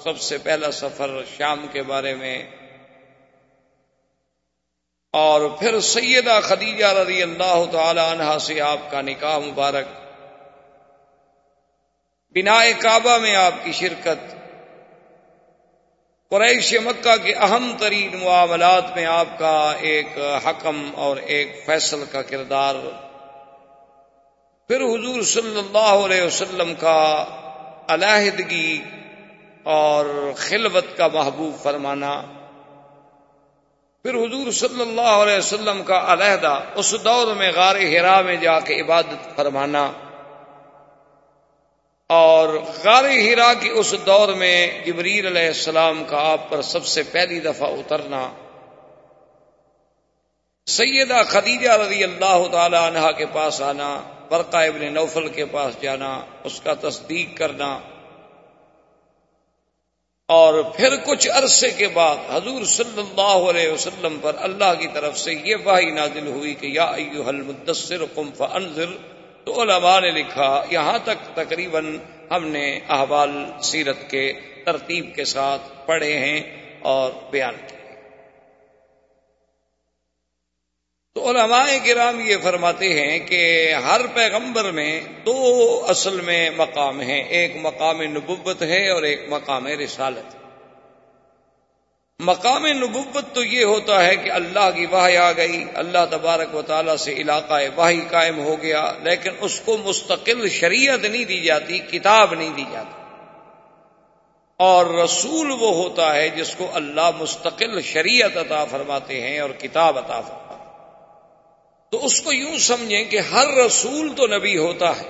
[0.04, 2.38] سب سے پہلا سفر شام کے بارے میں،
[5.14, 9.98] اور پھر سیدہ خدیجہ رضی اللہ تعالی عنہ سے آپ کا نکاح مبارک۔
[12.36, 14.36] بنا کعبہ میں آپ کی شرکت۔
[16.30, 20.08] قریش مکہ کے اہم ترین معاملات میں آپ کا ایک
[20.46, 22.76] حکم اور ایک فیصل کا کردار۔
[24.68, 27.26] پھر حضور صلی اللہ علیہ وسلم کا
[27.90, 28.82] علیحدگی
[29.64, 32.22] اور خلوت کا محبوب فرمانا۔
[34.04, 38.60] پھر حضور صلی اللہ علیہ وسلم کا علیحدہ اس دور میں غار ہرا میں جا
[38.60, 39.92] کے عبادت فرمانا۔
[42.10, 42.50] اور
[42.84, 47.40] غار ہرا کی اس دور میں جبریل علیہ السلام کا آپ پر سب سے پہلی
[47.40, 48.34] دفعہ اترنا۔
[50.68, 56.22] سیدہ خدیجہ رضی اللہ تعالی عنہ کے پاس آنا برقا ابن نوفل کے پاس جانا،
[56.44, 57.80] اس کا تصدیق کرنا۔
[60.26, 65.18] اور پھر کچھ عرصے کے بعد حضور صلی اللہ علیہ وسلم پر اللہ کی طرف
[65.18, 70.64] سے یہ واہی نازل ہوئی کہ یا ایوہ المدثر قم فانذر۔ تو علماء نے لکھا،
[70.70, 71.98] یہاں تک تقریباً
[72.32, 74.34] ہم نے احوال سیرت کے
[74.66, 76.42] ترتیب کے ساتھ پڑھے ہیں
[76.82, 77.80] اور بیان کیے
[81.16, 87.24] تو علماء کرام یہ فرماتے ہیں کہ ہر پیغمبر میں دو اصل میں مقام ہیں،
[87.24, 90.39] ایک مقام نبوت ہے اور ایک مقام رسالت۔ ہے
[92.20, 96.62] مقام نبوت تو یہ ہوتا ہے کہ اللہ کی واہ آ گئی، اللہ تبارک و
[96.62, 101.80] تعالیٰ سے علاقہ واہی قائم ہو گیا، لیکن اس کو مستقل شریعت نہیں دی جاتی،
[101.80, 102.94] کتاب نہیں دی جاتی۔
[104.60, 109.98] اور رسول وہ ہوتا ہے جس کو اللہ مستقل شریعت عطا فرماتے ہیں اور کتاب
[109.98, 110.58] عطا فرماتے
[111.92, 115.08] تو اس کو یوں سمجھیں کہ ہر رسول تو نبی ہوتا ہے،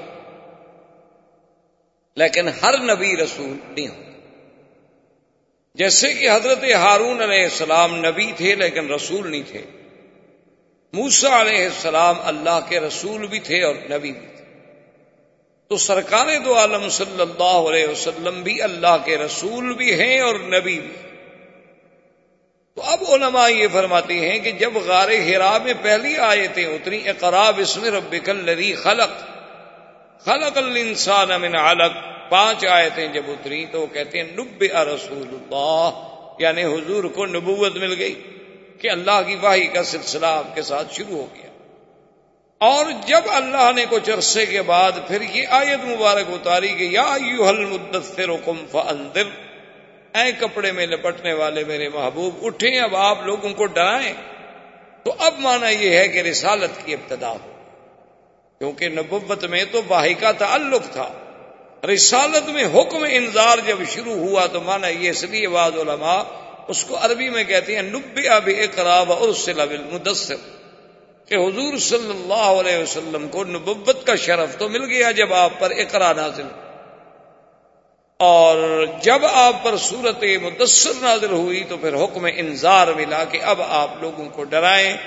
[2.15, 4.08] لیکن ہر نبی رسول نہیں ہوتا۔
[5.73, 9.61] جیسے کہ حضرت ہارون علیہ السلام نبی تھے لیکن رسول نہیں تھے۔
[10.93, 14.39] موسا علیہ السلام اللہ کے رسول بھی تھے اور نبی بھی تھے۔
[15.69, 20.35] تو سرکار دو عالم صلی اللہ علیہ وسلم بھی اللہ کے رسول بھی ہیں اور
[20.35, 20.91] نبی بھی
[22.75, 27.59] تو اب علماء یہ فرماتے ہیں کہ جب غار ہرا میں پہلی آیتیں اتری اقراب
[27.59, 29.19] اس میں رب کلری خلق۔
[30.25, 31.91] خلق الانسان من علق۔
[32.29, 36.05] پانچ آیتیں جب اتری تو وہ کہتے ہیں نب رسول اللہ
[36.39, 38.21] یعنی حضور کو نبوت مل گئی
[38.81, 41.49] کہ اللہ کی واہی کا سلسلہ آپ کے ساتھ شروع ہو گیا۔
[42.57, 47.17] اور جب اللہ نے کچھ عرصے کے بعد پھر یہ آیت مبارک اتاری کہ یا
[47.25, 49.23] یو حل مدثر حکم فاندر،
[50.17, 54.13] اے کپڑے میں لپٹنے والے میرے محبوب، اٹھیں اب آپ لوگوں کو ڈرائیں۔
[55.03, 57.51] تو اب مانا یہ ہے کہ رسالت کی ابتدا ہو۔
[58.59, 61.13] کیونکہ نبوت میں تو واہی کا تعلق تھا۔
[61.85, 66.23] رسالت میں حکم انذار جب شروع ہوا تو مانا یہ اس لیے بعض علماء
[66.67, 69.29] اس کو عربی میں کہتے ہیں نبے اب اقراب اور
[69.91, 70.35] مدثر
[71.25, 75.51] کہ حضور صلی اللہ علیہ وسلم کو نبوت کا شرف تو مل گیا جب آپ
[75.59, 76.47] پر اقرا نازل۔
[78.17, 83.61] اور جب آپ پر صورت مدثر نازل ہوئی تو پھر حکم انذار ملا کہ اب
[83.61, 84.97] آپ لوگوں کو ڈرائیں،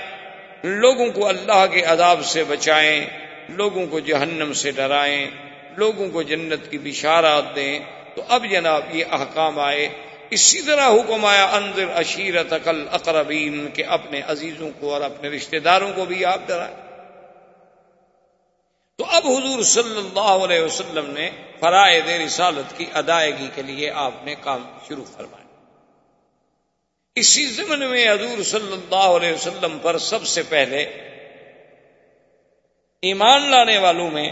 [0.63, 3.05] لوگوں کو اللہ کے عذاب سے بچائیں،
[3.49, 5.42] لوگوں کو جہنم سے ڈرائیں۔
[5.77, 7.79] لوگوں کو جنت کی بشارات دیں،
[8.15, 9.89] تو اب جناب یہ احکام آئے۔
[10.29, 15.57] اسی طرح حکم آیا انضر عشیرت عقل اقربین کے اپنے عزیزوں کو اور اپنے رشتہ
[15.57, 16.75] داروں کو بھی آپ ڈرائیں۔
[18.97, 24.11] تو اب حضور صلی اللہ علیہ وسلم نے فرائد رسالت کی ادائیگی کے لیے آپ
[24.23, 25.43] نے کام شروع فرمایا
[27.15, 30.83] اسی زمن میں حضور صلی اللہ علیہ وسلم پر سب سے پہلے
[33.01, 34.31] ایمان لانے والوں میں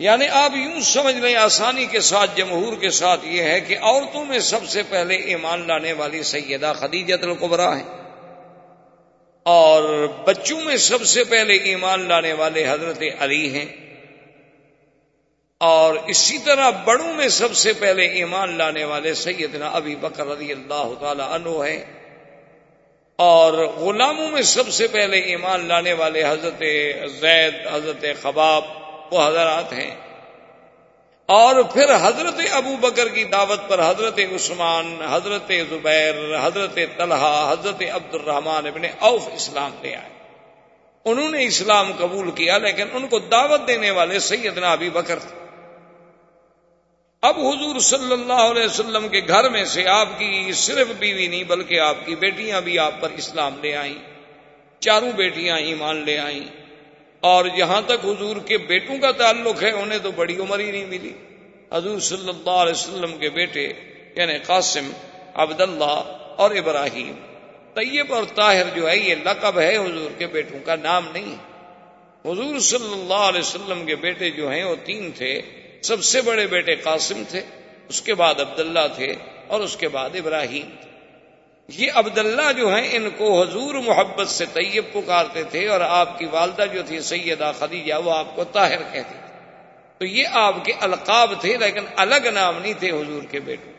[0.00, 4.24] یعنی آپ یوں سمجھ لیں آسانی کے ساتھ، جمہور کے ساتھ یہ ہے کہ عورتوں
[4.24, 7.84] میں سب سے پہلے ایمان لانے والی سیدہ خدیجت القبرا ہیں۔
[9.42, 13.66] اور بچوں میں سب سے پہلے ایمان لانے والے حضرت علی ہیں۔
[15.58, 20.52] اور اسی طرح بڑوں میں سب سے پہلے ایمان لانے والے سیدنا ابی بکر رضی
[20.52, 21.84] اللہ تعالی عنہ ہیں۔
[23.16, 26.62] اور غلاموں میں سب سے پہلے ایمان لانے والے حضرت
[27.20, 28.79] زید، حضرت خباب
[29.10, 29.96] وہ حضرات ہیں۔
[31.26, 37.82] اور پھر حضرت ابو بکر کی دعوت پر حضرت عثمان، حضرت زبیر، حضرت طلحہ، حضرت
[37.92, 40.08] عبد الرحمان ابن اوف اسلام لے آئے۔
[41.04, 45.40] انہوں نے اسلام قبول کیا، لیکن ان کو دعوت دینے والے سیدنا ابی بکر تھے۔
[47.22, 51.44] اب حضور صلی اللہ علیہ وسلم کے گھر میں سے آپ کی صرف بیوی نہیں،
[51.44, 53.94] بلکہ آپ کی بیٹیاں بھی آپ پر اسلام لے آئیں۔
[54.80, 56.59] چاروں بیٹیاں ایمان لے آئیں۔
[57.20, 60.86] اور جہاں تک حضور کے بیٹوں کا تعلق ہے، انہیں تو بڑی عمر ہی نہیں
[60.86, 61.12] ملی۔
[61.72, 63.72] حضور صلی اللہ علیہ وسلم کے بیٹے
[64.16, 64.90] یعنی قاسم،
[65.34, 67.12] عبداللہ اور ابراہیم۔
[67.74, 71.36] طیب اور طاہر جو ہے، یہ لقب ہے حضور کے بیٹوں کا، نام نہیں۔
[72.24, 75.42] حضور صلی اللہ علیہ وسلم کے بیٹے جو ہیں، وہ تین تھے۔
[75.82, 77.40] سب سے بڑے بیٹے قاسم تھے،
[77.88, 79.14] اس کے بعد عبداللہ تھے
[79.46, 80.89] اور اس کے بعد ابراہیم تھے۔
[81.76, 86.24] یہ عبداللہ جو ہیں، ان کو حضور محبت سے طیب پکارتے تھے اور آپ کی
[86.24, 89.40] والدہ جو تھی، سیدہ خدیجہ، وہ آپ کو طاہر کہتے تھے۔
[89.98, 93.72] تو یہ آپ کے القاب تھے، لیکن الگ نام نہیں تھے حضور کے بیٹوں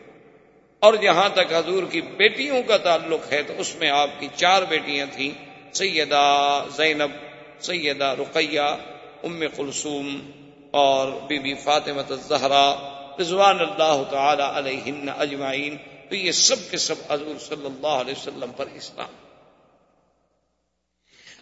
[0.80, 4.62] اور جہاں تک حضور کی بیٹیوں کا تعلق ہے، تو اس میں آپ کی چار
[4.62, 5.30] بیٹیاں تھیں۔
[5.72, 7.10] سیدہ زینب،
[7.62, 8.76] سیدہ رقیہ،
[9.24, 10.30] ام کلثوم
[10.70, 12.74] اور بی بی فاطمت الزہرا،
[13.20, 15.76] رضوان اللہ تعالی علیہن اجمعین۔
[16.12, 19.08] تو یہ سب کے سب حضور صلی اللہ علیہ وسلم پر اسلام۔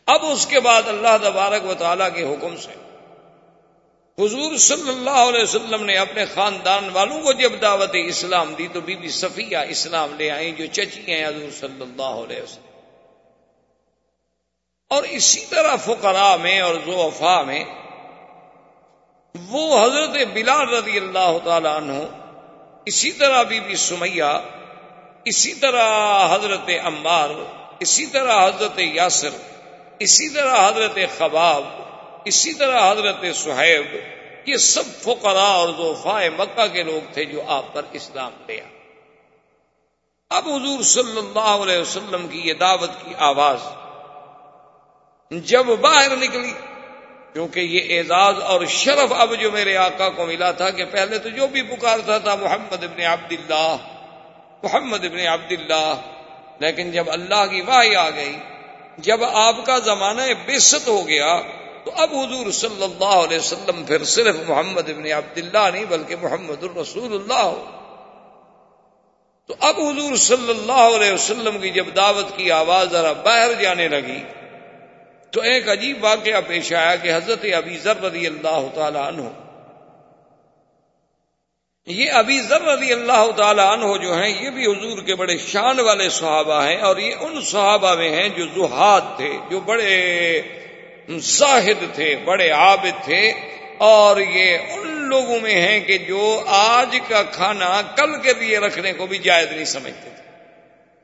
[0.06, 2.72] اب اس کے بعد اللہ تبارک و تعالیٰ کے حکم سے
[4.18, 8.80] حضور صلی اللہ علیہ وسلم نے اپنے خاندان والوں کو جب دعوت اسلام دی تو
[8.80, 12.66] بی بی صفیہ اسلام لے آئی جو چچی ہیں حضور صلی اللہ علیہ وسلم۔
[14.90, 17.64] اور اسی طرح فقراء میں اور زوفا میں
[19.48, 22.02] وہ حضرت بلال رضی اللہ تعالی عنہ،
[22.86, 24.59] اسی طرح بی بی سمیہ
[25.26, 27.30] اسی طرح حضرت عمار،
[27.80, 29.36] اسی طرح حضرت یاسر،
[29.98, 31.64] اسی طرح حضرت خباب،
[32.24, 33.96] اسی طرح حضرت سہیب،
[34.46, 38.64] یہ سب فقراء اور ذوفائے مکہ کے لوگ تھے جو آپ پر اسلام لیا
[40.30, 43.60] اب حضور صلی اللہ علیہ وسلم کی یہ دعوت کی آواز
[45.30, 46.52] جب باہر نکلی،
[47.32, 51.28] کیونکہ یہ اعزاز اور شرف اب جو میرے آقا کو ملا تھا کہ پہلے تو
[51.28, 53.76] جو بھی پکارتا تھا محمد ابن عبداللہ
[54.62, 55.94] محمد ابن عبداللہ۔
[56.58, 58.36] لیکن جب اللہ کی واہ آ گئی،
[58.98, 61.40] جب آپ کا زمانہ بےست ہو گیا،
[61.84, 66.62] تو اب حضور صلی اللہ علیہ وسلم پھر صرف محمد ابن عبداللہ نہیں، بلکہ محمد
[66.62, 67.64] الرسول اللہ۔ ہو
[69.46, 73.88] تو اب حضور صلی اللہ علیہ وسلم کی جب دعوت کی آواز ذرا باہر جانے
[73.88, 74.22] لگی،
[75.30, 79.22] تو ایک عجیب واقعہ پیش آیا کہ حضرت ابی ذر رضی اللہ تعالی عنہ
[81.86, 85.80] یہ ابھی ذر رضی اللہ تعالی عنہ جو ہیں، یہ بھی حضور کے بڑے شان
[85.80, 90.40] والے صحابہ ہیں اور یہ ان صحابہ میں ہیں جو زہاد تھے، جو بڑے
[91.08, 93.32] زاہد تھے، بڑے عابد تھے۔
[93.78, 98.92] اور یہ ان لوگوں میں ہیں کہ جو آج کا کھانا کل کے لیے رکھنے
[98.92, 100.22] کو بھی جائز نہیں سمجھتے تھے۔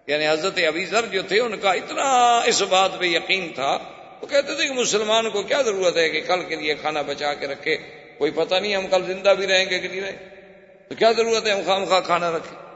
[0.07, 3.79] یعنی حضرت ابھی ذر جو تھے، ان کا اتنا اس بات پہ یقین تھا۔
[4.21, 7.35] وہ کہتے تھے کہ مسلمان کو کیا ضرورت ہے کہ کل کے لیے کھانا بچا
[7.35, 7.77] کے رکھے۔
[8.19, 10.36] کوئی پتہ نہیں ہم کل زندہ بھی رہیں گے کہ نہیں رہیں۔
[10.89, 12.67] تو کیا ضرورت ہے ہم خام خواہ کھانا رکھیں؟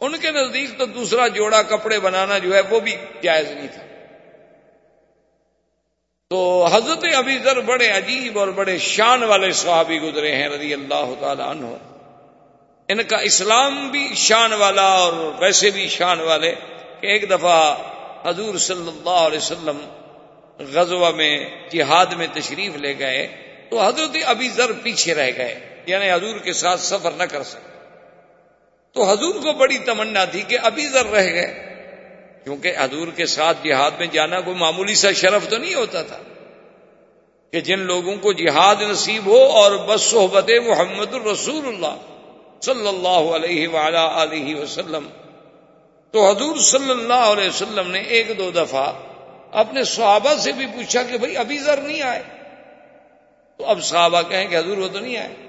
[0.00, 3.82] ان کے نزدیک تو دوسرا جوڑا کپڑے بنانا جو ہے وہ بھی جائز نہیں تھا۔
[6.30, 11.14] تو حضرت ابھی ذر بڑے عجیب اور بڑے شان والے صحابی گزرے ہیں رضی اللہ
[11.20, 11.66] تعالی عنہ۔
[12.88, 16.54] ان کا اسلام بھی شان والا اور ویسے بھی شان والے
[17.00, 17.76] کہ ایک دفعہ
[18.24, 19.78] حضور صلی اللہ علیہ وسلم
[20.58, 23.26] غزوہ میں جہاد میں تشریف لے گئے
[23.70, 27.74] تو حضرت ابھی ذر پیچھے رہ گئے۔ یعنی حضور کے ساتھ سفر نہ کر سکے۔
[28.92, 31.74] تو حضور کو بڑی تمنا تھی کہ ابھی ذر رہ گئے۔
[32.44, 36.18] کیونکہ حضور کے ساتھ جہاد میں جانا کوئی معمولی سا شرف تو نہیں ہوتا تھا۔
[37.52, 41.96] کہ جن لوگوں کو جہاد نصیب ہو اور بس صحبت محمد الرسول اللہ
[42.60, 45.08] صلی اللہ علیہ وعلا علیہ وسلم۔
[46.10, 48.92] تو حضور صلی اللہ علیہ وسلم نے ایک دو دفعہ
[49.52, 52.22] اپنے صحابہ سے بھی پوچھا کہ بھائی ابھی ذر نہیں آئے۔
[53.58, 55.43] تو اب صحابہ کہیں کہ حضور وہ تو نہیں آئے۔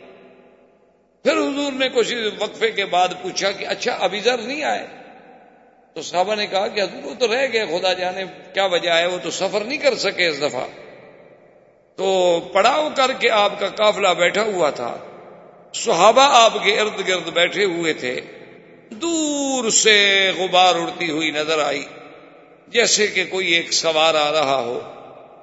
[1.26, 4.88] پھر حضور نے کچھ وقفے کے بعد پوچھا کہ اچھا ابھی ذر نہیں آئے؟
[5.94, 9.06] تو صحابہ نے کہا کہ حضور وہ تو رہ گئے، خدا جانے کیا وجہ ہے،
[9.06, 10.66] وہ تو سفر نہیں کر سکے اس دفعہ۔
[11.96, 14.98] تو پڑاؤ کر کے آپ کا قافلہ بیٹھا ہوا تھا۔
[15.74, 18.22] صحابہ آپ کے ارد گرد بیٹھے ہوئے تھے۔
[18.92, 21.86] دور سے غبار اڑتی ہوئی نظر آئی،
[22.68, 24.80] جیسے کہ کوئی ایک سوار آ رہا ہو۔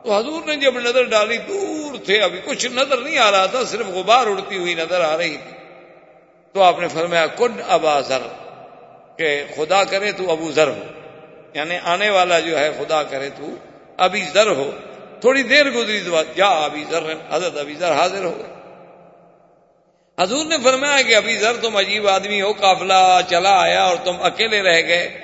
[0.04, 3.64] تو حضور نے جب نظر ڈالی، دور تھے، ابھی کچھ نظر نہیں آ رہا تھا،
[3.64, 5.61] صرف غبار اڑتی ہوئی نظر آ رہی تھی۔
[6.52, 8.22] تو آپ نے فرمایا، کن ابا ذر؟
[9.16, 10.82] کہ خدا کرے تو ابو ذر ہو۔
[11.54, 13.46] یعنی آنے والا جو ہے، خدا کرے تو
[13.96, 14.70] ابھی ذر ہو۔
[15.20, 18.54] تھوڑی دیر گزری تو جا ابھی ذر حضرت ابھی ذر حاضر ہو گئے۔
[20.20, 24.22] حضور نے فرمایا کہ ابھی ذر تم عجیب آدمی ہو، قافلہ چلا آیا اور تم
[24.22, 25.18] اکیلے رہ گئے۔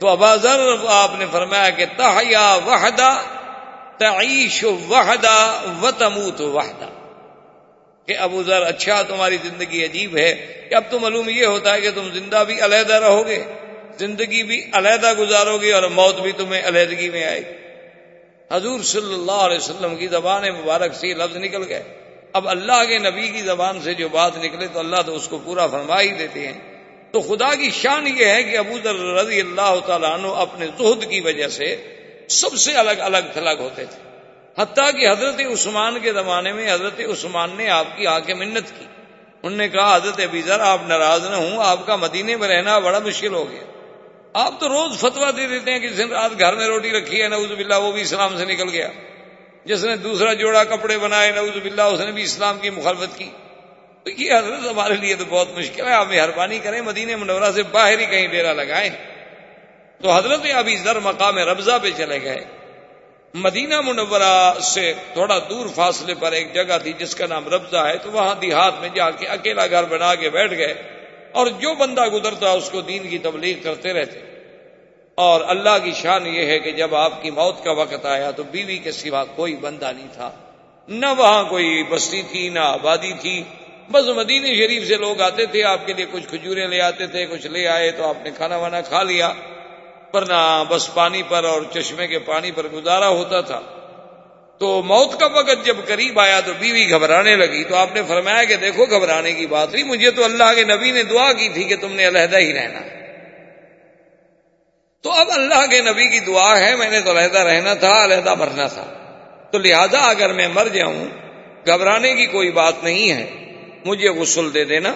[0.00, 0.58] تو ابا ذر،
[0.88, 3.16] آپ نے فرمایا کہ تحیا وحدہ،
[3.98, 7.05] تعیش وحدہ و تموت وحدہ۔
[8.06, 11.80] کہ ابو ذر اچھا تمہاری زندگی عجیب ہے۔ کہ اب تو معلوم یہ ہوتا ہے
[11.80, 13.42] کہ تم زندہ بھی علیحدہ رہو گے
[13.98, 17.52] زندگی بھی علیحدہ گزارو گے اور موت بھی تمہیں علیحدگی میں آئے گی۔
[18.52, 21.82] حضور صلی اللہ علیہ وسلم کی زبان مبارک سے لفظ نکل گئے۔
[22.32, 25.38] اب اللہ کے نبی کی زبان سے جو بات نکلے تو اللہ تو اس کو
[25.38, 26.60] پورا فرما ہی دیتے ہیں۔
[27.10, 31.10] تو خدا کی شان یہ ہے کہ ابو ذر رضی اللہ تعالیٰ عنہ اپنے زہد
[31.10, 31.76] کی وجہ سے
[32.28, 34.15] سب سے الگ الگ تھلگ ہوتے تھے۔
[34.58, 38.78] حتیٰ کہ حضرت عثمان کے زمانے میں حضرت عثمان نے آپ کی آ کے منت
[38.78, 38.84] کی۔
[39.42, 42.78] انہوں نے کہا، حضرت ابھی ذر، آپ ناراض نہ ہوں، آپ کا مدینے میں رہنا
[42.78, 43.60] بڑا مشکل ہو گیا۔
[44.32, 47.22] آپ تو روز فتوا دے دیتے ہیں کہ جس نے رات گھر میں روٹی رکھی
[47.22, 48.88] ہے، نعوذ باللہ، وہ بھی اسلام سے نکل گیا۔
[49.64, 53.30] جس نے دوسرا جوڑا کپڑے بنائے، نعوذ باللہ، اس نے بھی اسلام کی مخالفت کی۔
[54.02, 57.62] تو یہ حضرت ہمارے لیے تو بہت مشکل ہے۔ آپ مہربانی کریں مدینہ منورہ سے
[57.62, 58.90] باہر ہی کہیں ڈیرا لگائیں۔
[60.02, 62.44] تو حضرت ابھی ذر مقام ربضہ پہ چلے گئے۔
[63.34, 67.98] مدینہ منورہ سے تھوڑا دور فاصلے پر ایک جگہ تھی جس کا نام ربضہ ہے،
[67.98, 70.74] تو وہاں دیہات میں جا کے اکیلا گھر بنا کے بیٹھ گئے
[71.32, 74.20] اور جو بندہ گزرتا اس کو دین کی تبلیغ کرتے رہتے۔
[75.14, 78.42] اور اللہ کی شان یہ ہے کہ جب آپ کی موت کا وقت آیا تو
[78.42, 80.30] بیوی کے سوا کوئی بندہ نہیں تھا۔
[80.88, 83.42] نہ وہاں کوئی بستی تھی، نہ آبادی تھی۔
[83.90, 87.26] بس مدینہ شریف سے لوگ آتے تھے، آپ کے لیے کچھ کھجورے لے آتے تھے،
[87.26, 89.32] کچھ لے آئے تو آپ نے کھانا وانا کھا لیا۔
[90.16, 93.60] ورنہ بس پانی پر اور چشمے کے پانی پر گزارا ہوتا تھا۔
[94.60, 98.44] تو موت کا وقت جب قریب آیا تو بیوی گھبرانے لگی۔ تو آپ نے فرمایا
[98.44, 101.64] کہ دیکھو، گھبرانے کی بات نہیں، مجھے تو اللہ کے نبی نے دعا کی تھی
[101.64, 102.80] کہ تم نے علیحدہ ہی رہنا۔
[105.02, 108.34] تو اب اللہ کے نبی کی دعا ہے، میں نے تو علیحدہ رہنا تھا، علیحدہ
[108.34, 108.92] مرنا تھا۔
[109.52, 111.04] تو لہذا اگر میں مر جاؤں،
[111.66, 113.52] گھبرانے کی کوئی بات نہیں ہے۔
[113.84, 114.92] مجھے غسل دے دینا۔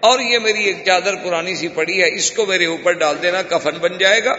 [0.00, 3.42] اور یہ میری ایک چادر پرانی سی پڑی ہے، اس کو میرے اوپر ڈال دینا،
[3.42, 4.36] کفن بن جائے گا۔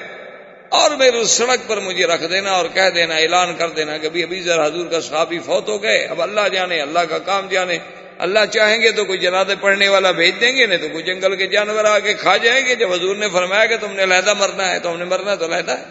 [0.70, 4.42] اور میرے سڑک پر مجھے رکھ دینا اور کہہ دینا، اعلان کر دینا کہ ابھی
[4.42, 7.78] ذرا حضور کا صحابی فوت ہو گئے، اب اللہ جانے، اللہ کا کام جانے۔
[8.18, 11.36] اللہ چاہیں گے تو کوئی جنازے پڑھنے والا بھیج دیں گے، نہیں تو کوئی جنگل
[11.36, 14.34] کے جانور آ کے کھا جائیں گے۔ جب حضور نے فرمایا کہ تم نے علیحدہ
[14.34, 15.84] مرنا ہے، تو ہم نے مرنا تو علیحدہ ہے۔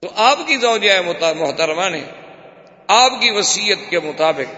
[0.00, 1.00] تو آپ کی زوجہ
[1.36, 2.00] محترمہ نے،
[2.88, 4.54] آپ کی وسیعت کے مطابق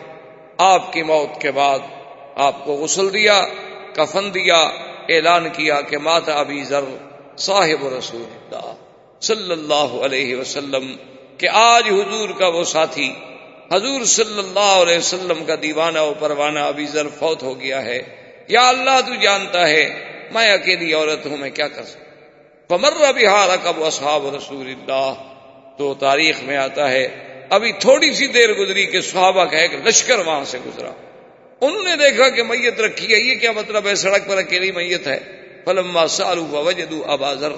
[0.59, 1.78] آپ کی موت کے بعد
[2.41, 3.47] آپ کو غسل دیا،
[3.93, 4.59] کفن دیا،
[5.09, 6.84] اعلان کیا کہ ماتا ابھی ذر
[7.36, 8.74] صاحب رسول اللہ
[9.20, 10.97] صلی اللہ علیہ وسلم
[11.38, 13.12] کہ آج حضور کا وہ ساتھی،
[13.72, 18.03] حضور صلی اللہ علیہ وسلم کا دیوانہ و پروانہ ابھی ذر فوت ہو گیا ہے۔
[18.49, 19.84] یا اللہ، تو جانتا ہے،
[20.34, 22.05] میں اکیلی عورت ہوں، میں کیا کر سکتا
[22.68, 25.14] پمر بہار کب اصحاب رسول اللہ۔
[25.78, 27.09] تو تاریخ میں آتا ہے،
[27.51, 30.91] ابھی تھوڑی سی دیر گزری کہ صحابہ کا ایک لشکر وہاں سے گزرا۔
[31.61, 35.07] انہوں نے دیکھا کہ میت رکھی ہے یہ کیا مطلب ہے؟ سڑک پر اکیلی میت
[35.07, 35.19] ہے۔
[35.65, 37.53] فلما سالو وجدو ابا ذر۔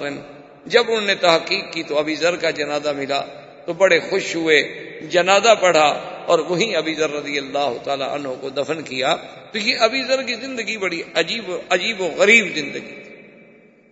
[0.65, 3.21] جب انہوں نے تحقیق کی تو ابھی ذر کا جنازہ ملا۔
[3.65, 4.63] تو بڑے خوش ہوئے۔
[5.09, 5.87] جنازہ پڑھا
[6.25, 9.15] اور وہیں ابھی ذر رضی اللہ تعالی عنہ کو دفن کیا۔
[9.51, 13.03] تو یہ ابھی ذر کی زندگی بڑی عجیب عجیب و غریب زندگی تھی۔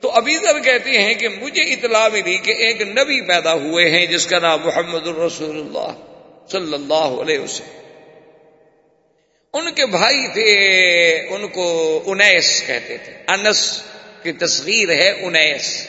[0.01, 4.05] تو ابھی ذر کہتے ہیں کہ مجھے اطلاع ملی کہ ایک نبی پیدا ہوئے ہیں
[4.05, 5.93] جس کا نام محمد الرسول اللہ
[6.47, 7.80] صلی اللہ علیہ وسلم۔
[9.53, 13.83] ان کے بھائی تھے، ان کو انیس کہتے تھے۔ انس
[14.23, 15.87] کی تصغیر ہے انیس۔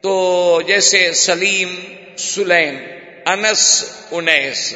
[0.00, 2.78] تو جیسے سلیم سلیم،
[3.26, 4.74] انس، انیس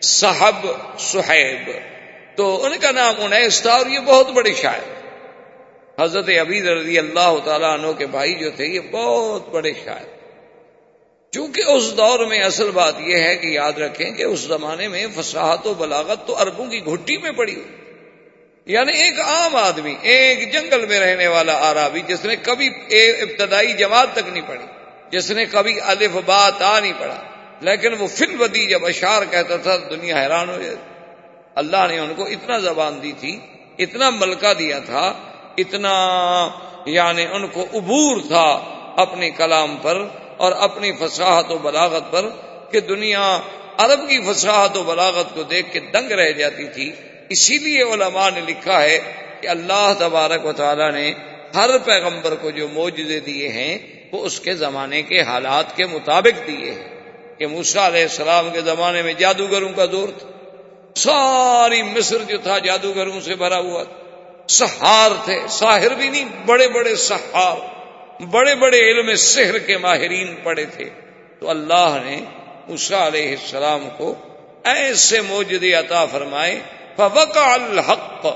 [0.00, 0.66] صحب
[0.98, 1.70] سہیب۔
[2.36, 4.98] تو ان کا نام انیس تھا اور یہ بہت بڑے شاعر
[6.04, 10.17] حضرت ابھی رضی اللہ تعالیٰ عنہ کے بھائی جو تھے، یہ بہت بڑے شاعر
[11.30, 15.06] چونکہ اس دور میں اصل بات یہ ہے کہ یاد رکھیں کہ اس زمانے میں
[15.16, 17.68] فصاحت و بلاغت تو اربوں کی گھٹی میں پڑی ہوئی۔
[18.66, 22.66] یعنی ایک عام آدمی، ایک جنگل میں رہنے والا آرابی جس نے کبھی
[23.20, 24.64] ابتدائی جماعت تک نہیں پڑھی،
[25.10, 27.22] جس نے کبھی الف بات آ نہیں پڑھا۔
[27.60, 30.76] لیکن وہ فل بدی جب اشار کہتا تھا، دنیا حیران ہو جائے
[31.54, 33.38] اللہ نے ان کو اتنا زبان دی تھی،
[33.78, 35.14] اتنا ملکہ دیا تھا،
[35.58, 35.94] اتنا
[36.86, 38.60] یعنی ان کو عبور تھا
[38.96, 40.06] اپنے کلام پر۔
[40.38, 42.28] اور اپنی فصاحت و بلاغت پر
[42.72, 43.40] کہ دنیا
[43.78, 46.92] عرب کی فصاحت و بلاغت کو دیکھ کے دنگ رہ جاتی تھی۔
[47.28, 48.98] اسی لیے علماء نے لکھا ہے
[49.40, 51.14] کہ اللہ تبارک و تعالی نے
[51.54, 53.78] ہر پیغمبر کو جو موجودے دیے ہیں،
[54.12, 56.98] وہ اس کے زمانے کے حالات کے مطابق دیے ہیں۔
[57.38, 60.28] کہ موسا علیہ السلام کے زمانے میں جادوگروں کا دور تھا۔
[60.94, 63.94] ساری مصر جو تھا جادوگروں سے بھرا ہوا تھا۔
[64.48, 67.77] سہار تھے۔ ساحر بھی نہیں، بڑے بڑے سہار۔
[68.20, 70.88] بڑے بڑے علم سحر کے ماہرین پڑے تھے۔
[71.40, 72.16] تو اللہ نے
[72.68, 74.14] موسا علیہ السلام کو
[74.64, 76.60] ایسے موجودے عطا فرمائے،
[76.96, 78.26] فوقع الحق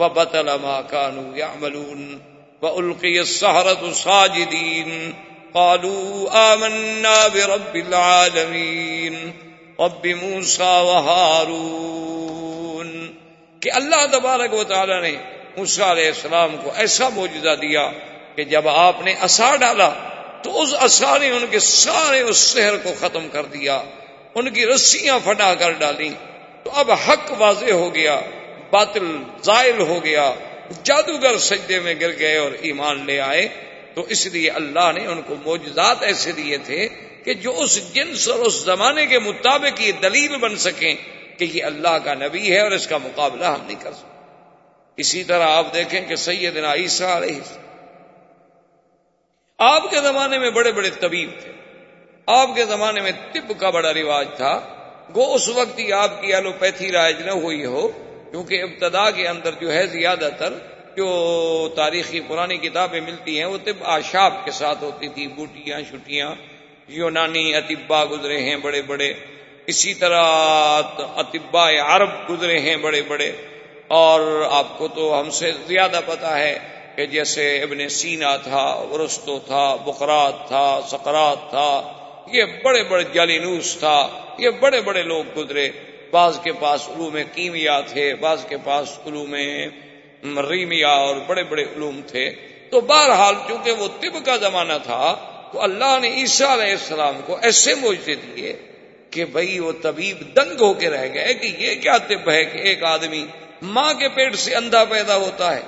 [0.00, 2.20] وبطل ما كانوا يعملون
[2.62, 5.12] والقي السحرة ساجدين
[5.52, 9.14] قالوا آمنا برب العالمين
[9.78, 12.08] رب موسى وهارون
[13.60, 15.14] کہ اللہ تبارک و تعالی نے
[15.56, 17.84] موسیٰ علیہ السلام کو ایسا موجودہ دیا
[18.36, 19.92] کہ جب آپ نے اصا ڈالا
[20.42, 23.82] تو اس اصا نے ان کے سارے اس شہر کو ختم کر دیا،
[24.34, 26.10] ان کی رسیاں پھٹا کر ڈالی۔
[26.62, 28.20] تو اب حق واضح ہو گیا،
[28.70, 30.34] باطل زائل ہو گیا۔
[30.82, 33.48] جادوگر سجدے میں گر گئے اور ایمان لے آئے۔
[33.94, 36.88] تو اس لیے اللہ نے ان کو موجزات ایسے دیے تھے
[37.24, 40.94] کہ جو اس جنس اور اس زمانے کے مطابق یہ دلیل بن سکیں
[41.38, 44.14] کہ یہ اللہ کا نبی ہے اور اس کا مقابلہ ہم نہیں کر سکتے۔
[44.96, 47.40] اسی طرح آپ دیکھیں کہ سیدنا عیسیٰ علیہ
[49.66, 51.52] آپ کے زمانے میں بڑے بڑے طبیب تھے۔
[52.26, 54.60] آپ کے زمانے میں طب کا بڑا رواج تھا۔
[55.14, 57.88] گو، اس وقت ہی آپ کی ایلوپیتھی رائج نہ ہوئی ہو،
[58.30, 60.52] کیونکہ ابتدا کے اندر جو ہے زیادہ تر
[60.96, 66.34] جو تاریخی پرانی کتابیں ملتی ہیں، وہ طب آشاب کے ساتھ ہوتی تھی۔ بوٹیاں چھٹیاں
[66.88, 69.12] یونانی اطبا گزرے ہیں بڑے بڑے۔
[69.66, 70.22] اسی طرح
[71.16, 73.32] اطباء عرب گزرے ہیں بڑے بڑے۔
[73.88, 76.58] اور آپ کو تو ہم سے زیادہ پتا ہے
[76.96, 81.92] کہ جیسے ابن سینا تھا، ورستو تھا بخرات تھا سکرات تھا،
[82.32, 85.70] یہ بڑے بڑے جالینوس تھا، یہ بڑے بڑے لوگ گزرے۔
[86.10, 89.34] بعض کے پاس علوم کیمیا تھے، بعض کے پاس علوم
[90.38, 92.30] ریمیا اور بڑے بڑے علوم تھے۔
[92.70, 95.14] تو بہرحال چونکہ وہ طب کا زمانہ تھا،
[95.52, 98.56] تو اللہ نے عیسیٰ علیہ السلام کو ایسے موجے دیے
[99.10, 102.58] کہ بھائی وہ طبیب دنگ ہو کے رہ گئے کہ یہ کیا طب ہے کہ
[102.58, 103.24] ایک آدمی
[103.62, 105.60] ماں کے پیٹ سے اندھا پیدا ہوتا ہے۔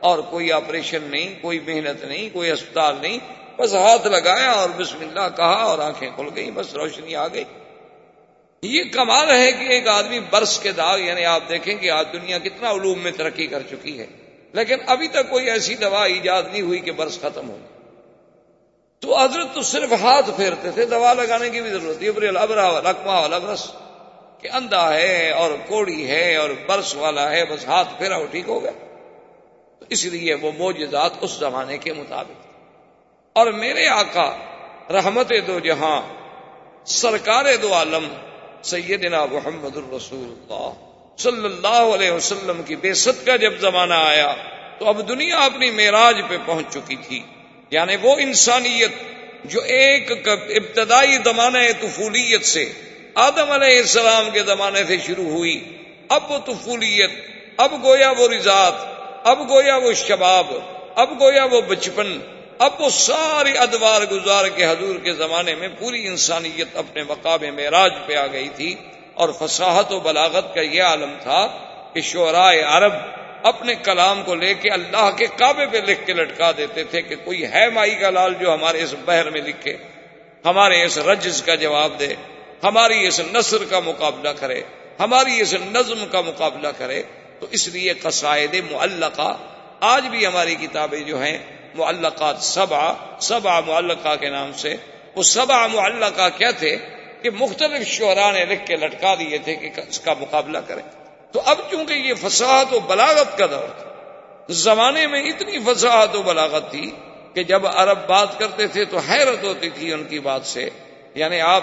[0.00, 3.18] اور کوئی آپریشن نہیں، کوئی محنت نہیں، کوئی اسپتال نہیں۔
[3.56, 7.44] بس ہاتھ لگایا اور بسم اللہ کہا اور آنکھیں کھل گئی بس روشنی آ گئی۔
[8.62, 12.38] یہ کمال ہے کہ ایک آدمی برس کے داغ یعنی آپ دیکھیں کہ آج دنیا
[12.38, 14.06] کتنا علوم میں ترقی کر چکی ہے۔
[14.52, 17.58] لیکن ابھی تک کوئی ایسی دوا ایجاد نہیں ہوئی کہ برس ختم ہو۔
[19.00, 23.20] تو حضرت تو صرف ہاتھ پھیرتے تھے، دوا لگانے کی بھی ضرورت ہے ابرا لکما
[23.20, 23.72] والا برس
[24.40, 28.48] کہ اندھا ہے اور کوڑی ہے اور برس والا ہے، بس ہاتھ پھیرا وہ ٹھیک
[28.48, 28.89] ہو گیا۔
[29.88, 32.46] اس لیے وہ موجزات اس زمانے کے مطابق۔
[33.32, 34.36] اور میرے آقا،
[34.90, 36.02] رحمت دو جہاں،
[36.84, 38.08] سرکار دو عالم،
[38.62, 40.72] سیدنا محمد الرسول اللہ
[41.18, 44.34] صلی اللہ علیہ وسلم کی بے ست کا جب زمانہ آیا،
[44.78, 47.22] تو اب دنیا اپنی معراج پہ پہنچ چکی تھی۔
[47.70, 48.90] یعنی وہ انسانیت
[49.44, 52.72] جو ایک ابتدائی زمانہ طفولیت سے
[53.14, 55.78] آدم علیہ السلام کے زمانے سے شروع ہوئی،
[56.08, 57.10] اب وہ طفولیت،
[57.56, 58.89] اب گویا وہ رضات
[59.24, 60.52] اب گویا وہ شباب،
[60.94, 62.18] اب گویا وہ بچپن،
[62.58, 67.92] اب وہ ساری ادوار گزار کے حضور کے زمانے میں پوری انسانیت اپنے مقام معراج
[68.06, 68.74] پہ آ گئی تھی
[69.14, 71.46] اور فصاحت و بلاغت کا یہ عالم تھا
[71.94, 72.92] کہ شعرائے عرب
[73.42, 77.16] اپنے کلام کو لے کے اللہ کے کعبے پہ لکھ کے لٹکا دیتے تھے کہ
[77.24, 79.76] کوئی ہے مائی کا لال جو ہمارے اس بحر میں لکھے،
[80.44, 82.14] ہمارے اس رجز کا جواب دے،
[82.62, 84.60] ہماری اس نثر کا مقابلہ کرے،
[85.00, 87.02] ہماری اس نظم کا مقابلہ کرے۔
[87.40, 89.38] تو اس لیے قصائد معلقہ
[89.80, 91.38] آج بھی ہماری کتابیں جو ہیں،
[91.74, 94.76] معلقات سبا سبا معلقہ کے نام سے۔
[95.16, 96.76] وہ سبا معلقہ کیا تھے
[97.22, 100.82] کہ مختلف شعراء نے لکھ کے لٹکا دیے تھے کہ اس کا مقابلہ کریں۔
[101.32, 103.90] تو اب چونکہ یہ فساحت و بلاغت کا دور تھا،
[104.48, 106.90] زمانے میں اتنی فساحت و بلاغت تھی
[107.34, 110.68] کہ جب عرب بات کرتے تھے تو حیرت ہوتی تھی ان کی بات سے۔
[111.14, 111.62] یعنی آپ،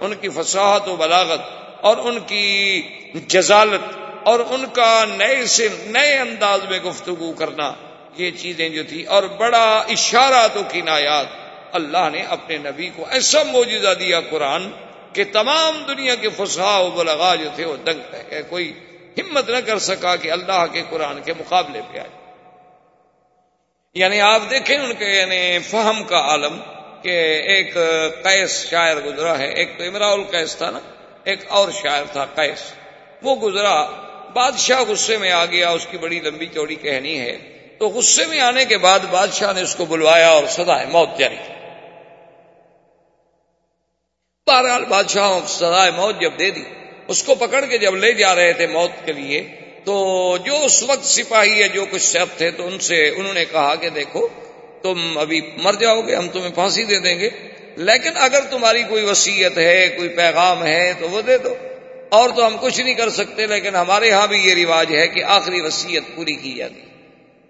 [0.00, 1.40] ان کی فساحت و بلاغت
[1.80, 2.82] اور ان کی
[3.26, 7.72] جزالت اور ان کا نئے سے نئے انداز میں گفتگو کرنا،
[8.16, 11.26] یہ چیزیں جو تھی۔ اور بڑا اشارات و کنایات۔
[11.72, 14.70] اللہ نے اپنے نبی کو ایسا موجودہ دیا قرآن
[15.12, 18.72] کہ تمام دنیا کے فسا و بلغا جو تھے وہ دنگ رہ گئے۔ کوئی
[19.18, 22.32] ہمت نہ کر سکا کہ اللہ کے قرآن کے مقابلے پہ آئے۔
[23.94, 26.60] یعنی آپ دیکھیں ان کے یعنی فہم کا عالم
[27.02, 27.74] کہ ایک
[28.22, 30.80] قیس شاعر گزرا ہے۔ ایک تو امرا القیس تھا نا،
[31.24, 32.72] ایک اور شاعر تھا قیس۔
[33.22, 33.86] وہ گزرا
[34.32, 37.38] بادشاہ غصے میں آ گیا، اس کی بڑی لمبی چوڑی کہنی ہے۔
[37.78, 41.36] تو غصے میں آنے کے بعد بادشاہ نے اس کو بلوایا اور سدائے موت جاری
[41.46, 41.52] کی۔
[44.46, 46.62] بہرحال بادشاہ سدائے موت جب دے دی،
[47.08, 49.46] اس کو پکڑ کے جب لے جا رہے تھے موت کے لیے،
[49.84, 53.44] تو جو اس وقت سپاہی ہے، جو کچھ سب تھے، تو ان سے انہوں نے
[53.44, 54.28] کہا کہ دیکھو،
[54.82, 57.30] تم ابھی مر جاؤ گے، ہم تمہیں پھانسی دے دیں گے۔
[57.76, 61.54] لیکن اگر تمہاری کوئی وسیعت ہے، کوئی پیغام ہے، تو وہ دے دو۔
[62.10, 65.24] اور تو ہم کچھ نہیں کر سکتے، لیکن ہمارے ہاں بھی یہ رواج ہے کہ
[65.24, 66.80] آخری وسیعت پوری کی جاتی۔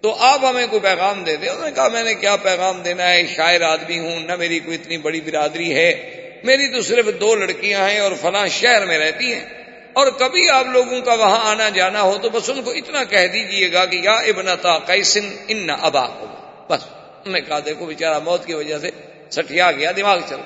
[0.00, 3.10] تو آپ ہمیں کوئی پیغام دے دیں۔ انہوں نے کہا، میں نے کیا پیغام دینا
[3.10, 7.34] ہے؟ شاعر آدمی ہوں، نہ میری کوئی اتنی بڑی برادری ہے۔ میری تو صرف دو
[7.34, 9.44] لڑکیاں ہیں اور فلاں شہر میں رہتی ہیں۔
[9.92, 13.26] اور کبھی آپ لوگوں کا وہاں آنا جانا ہو تو بس ان کو اتنا کہہ
[13.26, 16.26] دیجیے گا کہ، یا ابن تا کیسن ان ابا۔ کو
[16.68, 18.90] بس، انہوں نے کہا، دیکھو بیچارہ، موت کی وجہ سے
[19.30, 20.36] سٹیا گیا، دماغ چل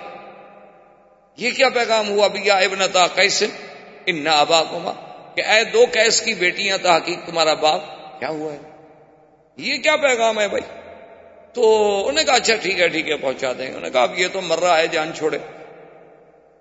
[1.37, 3.47] یہ کیا پیغام ہوا؟ بھیا ابن تا کیسن
[4.07, 4.93] ان ابا کو
[5.35, 7.81] کہ اے دو کیس کی بیٹیاں تھا حقیق تمہارا باپ
[8.21, 8.59] کیا ہوا ہے؟
[9.57, 10.63] یہ کیا پیغام ہے بھائی؟
[11.53, 14.19] تو انہوں نے کہا اچھا ٹھیک ہے ٹھیک ہے، پہنچا دیں۔ انہوں نے کہا اب
[14.19, 15.39] یہ تو مر رہا ہے، جان چھوڑے۔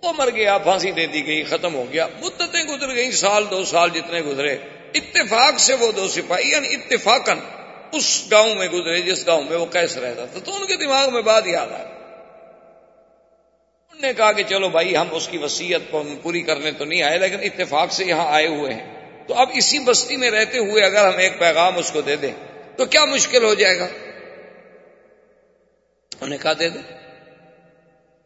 [0.03, 3.63] وہ مر گیا، پھانسی دے دی گئی، ختم ہو گیا۔ مدتیں گزر گئی سال، دو
[3.63, 4.57] سال جتنے گزرے۔
[4.93, 7.39] اتفاق سے وہ دو سپاہی یعنی اتفاقن
[7.91, 11.13] اس گاؤں میں گزرے، جس گاؤں میں وہ کیسے رہتا تھا۔ تو ان کے دماغ
[11.13, 12.02] میں بات یاد آئی انہوں
[14.03, 17.37] نے کہا کہ چلو بھائی، ہم اس کی وسیعت پوری کرنے تو نہیں آئے، لیکن
[17.41, 18.93] اتفاق سے یہاں آئے ہوئے ہیں۔
[19.27, 22.31] تو اب اسی بستی میں رہتے ہوئے اگر ہم ایک پیغام اس کو دے دیں،
[22.77, 23.85] تو کیا مشکل ہو جائے گا؟
[26.11, 26.81] انہوں نے کہا، دے دیں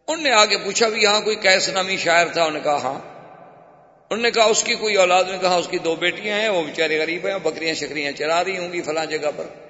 [0.08, 3.18] انہوں نے آگے پوچھا، بھی یہاں کوئی کیس نامی شاعر تھا؟ انہوں نے کہا ہاں۔
[4.10, 6.50] انہوں نے کہا، اس کی کوئی اولاد؟ نے کہا ہاں، اس کی دو بیٹیاں ہیں،
[6.50, 9.67] وہ بیچارے غریب ہیں، بکریاں شکریاں چرا رہی ہوں گی فلاں جگہ پر۔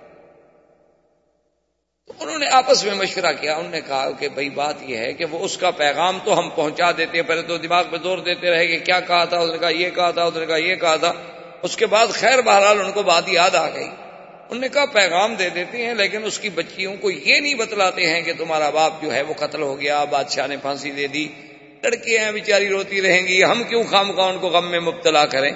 [2.20, 5.26] انہوں نے آپس میں مشورہ کیا، انہوں نے کہا کہ بھائی بات یہ ہے کہ
[5.26, 8.49] وہ اس کا پیغام تو ہم پہنچا دیتے ہیں پہلے تو دماغ پہ زور دیتے
[8.49, 10.76] رہے کہ کیا کہا تھا اس نے کہا یہ کہا تھا اس نے کہا یہ
[10.76, 11.13] کہا تھا۔
[11.61, 13.88] اس کے بعد خیر بہرحال ان کو بات یاد آ گئی۔
[14.49, 18.09] انہوں نے کہا پیغام دے دیتے ہیں، لیکن اس کی بچیوں کو یہ نہیں بتلاتے
[18.09, 21.28] ہیں کہ تمہارا باپ جو ہے وہ قتل ہو گیا، بادشاہ نے پھانسی دے دی،
[21.84, 25.51] لڑکیاں بیچاری روتی رہیں گی، ہم کیوں خام کا ان کو غم میں مبتلا کریں؟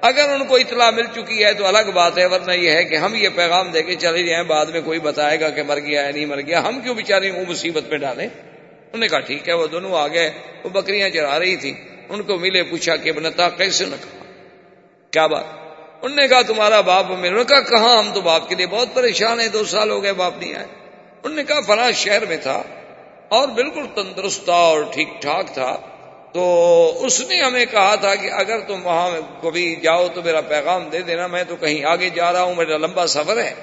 [0.00, 2.94] اگر ان کو اطلاع مل چکی ہے تو الگ بات ہے، ورنہ یہ ہے کہ
[2.94, 6.06] ہم یہ پیغام دے کے چلے جائیں، بعد میں کوئی بتائے گا کہ مر گیا
[6.06, 9.48] ہے نہیں مر گیا، ہم کیوں بیچاری وہ مصیبت پہ ڈالیں؟ انہوں نے کہا، ٹھیک
[9.48, 10.30] ہے، وہ دونوں آ گئے
[10.64, 11.74] وہ بکریاں چرا رہی تھی
[12.08, 14.24] ان کو ملے پوچھا کہ بنتا کیسے نہ کہا؟
[15.10, 15.44] کیا بات؟
[16.02, 19.40] انہوں نے کہا، تمہارا باپ میرے کہا، کہاں ہم تو باپ کے لیے بہت پریشان
[19.40, 20.66] ہیں، دو سال ہو گئے باپ نہیں آئے۔
[21.22, 22.62] انہوں نے کہا، فلاں شہر میں تھا
[23.28, 25.76] اور بالکل تندرست تھا اور ٹھیک ٹھاک تھا۔
[26.36, 29.10] تو اس نے ہمیں کہا تھا کہ اگر تم وہاں
[29.42, 32.76] کبھی جاؤ تو میرا پیغام دے دینا، میں تو کہیں آگے جا رہا ہوں، میرا
[32.76, 33.54] لمبا سفر ہے۔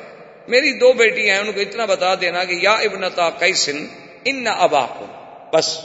[0.48, 3.88] میری دو بیٹی ہیں، ان کو اتنا بتا دینا کہ یا ابنتا کیسن
[4.26, 5.06] ان ابا کو
[5.54, 5.80] بس۔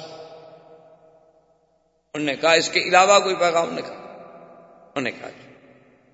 [2.14, 5.28] انہوں نے کہا، اس کے علاوہ کوئی پیغام نے کہا انہوں نے کہا۔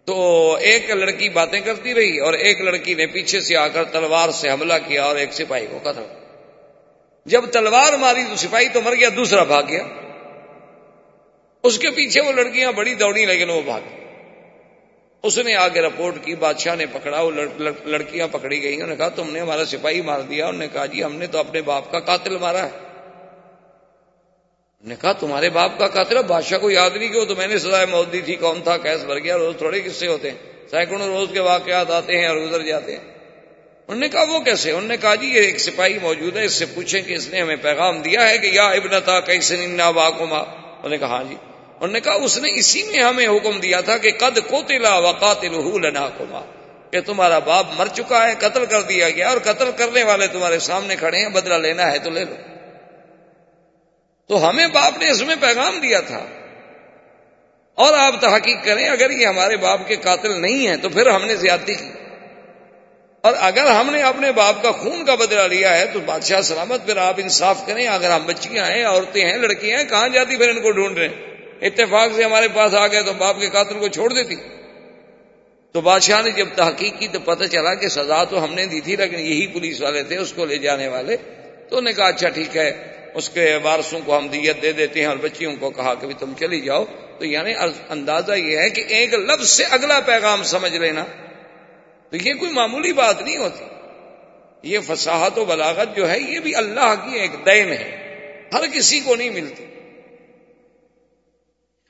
[0.05, 4.29] تو ایک لڑکی باتیں کرتی رہی اور ایک لڑکی نے پیچھے سے آ کر تلوار
[4.29, 6.03] سے حملہ کیا اور ایک سپاہی کو قتل۔
[7.27, 9.83] جب تلوار ماری تو سپاہی تو مر گیا، دوسرا بھاگ گیا۔
[11.65, 13.81] اس کے پیچھے وہ لڑکیاں بڑی دوڑی لیکن وہ بھاگ
[15.23, 17.31] اس نے آگے رپورٹ کی، بادشاہ نے پکڑا، وہ
[17.85, 20.87] لڑکیاں پکڑی گئی انہوں نے کہا، تم نے ہمارا سپاہی مار دیا۔ انہوں نے کہا
[20.87, 22.71] جی ہم نے تو اپنے باپ کا قاتل مارا ہے۔
[24.85, 27.59] نے کہا، تمہارے باپ کا قاتل بادشاہ کو یاد نہیں کہ وہ تو میں نے
[27.59, 30.39] سزائے موت دی تھی، کون تھا؟ کیس بھر گیا۔ روز تھوڑے قصے ہوتے ہیں۔
[30.71, 33.05] سینکڑوں روز کے واقعات آتے ہیں اور گزر جاتے ہیں۔
[33.89, 36.53] انہوں نے کہا، وہ کیسے؟ انہوں نے کہا جی یہ ایک سپاہی موجود ہے، اس
[36.53, 40.39] سے پوچھیں کہ اس نے ہمیں پیغام دیا ہے کہ یا ابنتا کیسے ننا واقما
[40.39, 41.35] انہوں نے کہا ہاں جی۔
[41.85, 44.99] انہوں نے کہا اس نے اسی میں ہمیں حکم دیا تھا کہ قد کو تلا
[44.99, 46.41] وقاتل لنا کما
[46.91, 50.59] کہ تمہارا باپ مر چکا ہے، قتل کر دیا گیا اور قتل کرنے والے تمہارے
[50.59, 52.35] سامنے کھڑے ہیں، بدلہ لینا ہے تو لے لو۔
[54.29, 56.27] تو ہمیں باپ نے اس میں پیغام دیا تھا۔
[57.75, 61.25] اور آپ تحقیق کریں، اگر یہ ہمارے باپ کے قاتل نہیں ہیں تو پھر ہم
[61.25, 61.91] نے زیادتی کی۔
[63.21, 66.87] اور اگر ہم نے اپنے باپ کا خون کا بدلہ لیا ہے تو بادشاہ سلامت،
[66.87, 70.49] پھر آپ انصاف کریں۔ اگر ہم بچیاں ہیں، عورتیں ہیں، لڑکیاں ہیں، کہاں جاتی پھر
[70.49, 73.79] ان کو ڈھونڈ رہے ہیں؟ اتفاق سے ہمارے پاس آ گئے تو باپ کے قاتل
[73.79, 74.35] کو چھوڑ دیتی۔
[75.73, 78.81] تو بادشاہ نے جب تحقیق کی تو پتہ چلا کہ سزا تو ہم نے دی
[78.81, 82.07] تھی، لیکن یہی پولیس والے تھے، اس کو لے جانے والے۔ تو انہوں نے کہا
[82.07, 82.85] اچھا ٹھیک ہے،
[83.15, 86.33] اس کے وارثوں کو ہم دیت دے دیتے ہیں اور بچیوں کو کہا کہ تم
[86.41, 86.85] چلی جاؤ۔
[87.19, 87.53] تو یعنی
[87.89, 91.05] اندازہ یہ ہے کہ ایک لفظ سے اگلا پیغام سمجھ لینا۔
[92.11, 93.65] تو یہ کوئی معمولی بات نہیں ہوتی۔
[94.63, 98.01] یہ فصاحت و بلاغت جو ہے، یہ بھی اللہ کی ایک دین ہے۔
[98.53, 99.65] ہر کسی کو نہیں ملتی۔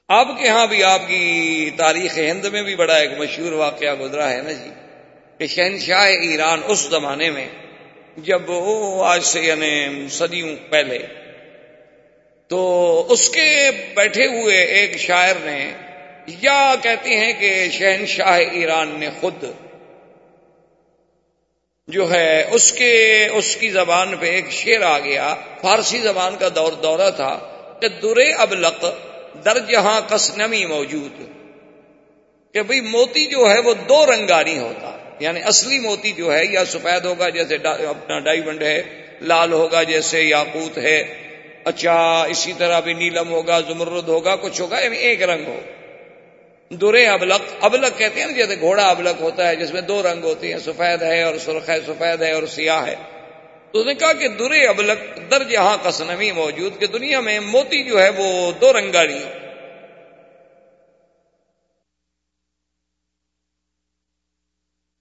[0.08, 4.30] آپ کے ہاں بھی آپ کی تاریخ ہند میں بھی بڑا ایک مشہور واقعہ گزرا
[4.30, 4.70] ہے نا جی
[5.38, 7.46] کہ شہنشاہ ایران اس زمانے میں
[8.16, 10.98] جب وہ آج سے یعنی صدیوں پہلے
[12.50, 12.60] تو
[13.08, 15.72] اس کے بیٹھے ہوئے ایک شاعر نے
[16.26, 19.44] یا کہتے ہیں کہ شہنشاہ ایران نے خود
[21.88, 26.48] جو ہے اس کے، اس کی زبان پہ ایک شعر آ گیا، فارسی زبان کا
[26.54, 27.34] دور دورہ تھا
[27.80, 28.84] کہ درے ابلق
[29.44, 31.22] در جہاں کس نمی موجود
[32.54, 36.64] کہ بھئی موتی جو ہے وہ دو رنگانی ہوتا یعنی اصلی موتی جو ہے یا
[36.64, 38.82] سفید ہوگا جیسے اپنا ڈائیمنڈ ہے،
[39.20, 41.14] لال ہوگا جیسے یاقوت ہے
[41.64, 45.60] اچھا اسی طرح بھی نیلم ہوگا، زمرد ہوگا، کچھ ہوگا یعنی ایک رنگ ہو۔
[46.68, 50.24] دورے ابلک ابلک کہتے ہیں نا جیسے گھوڑا ابلک ہوتا ہے، جس میں دو رنگ
[50.24, 52.94] ہوتے ہیں، سفید ہے اور سرخ ہے، سفید ہے اور سیاہ ہے۔
[53.74, 57.84] اس نے کہا کہ درے ابلک در جہاں کا سنمی موجود کہ دنیا میں موتی
[57.84, 59.24] جو ہے وہ دو رنگاری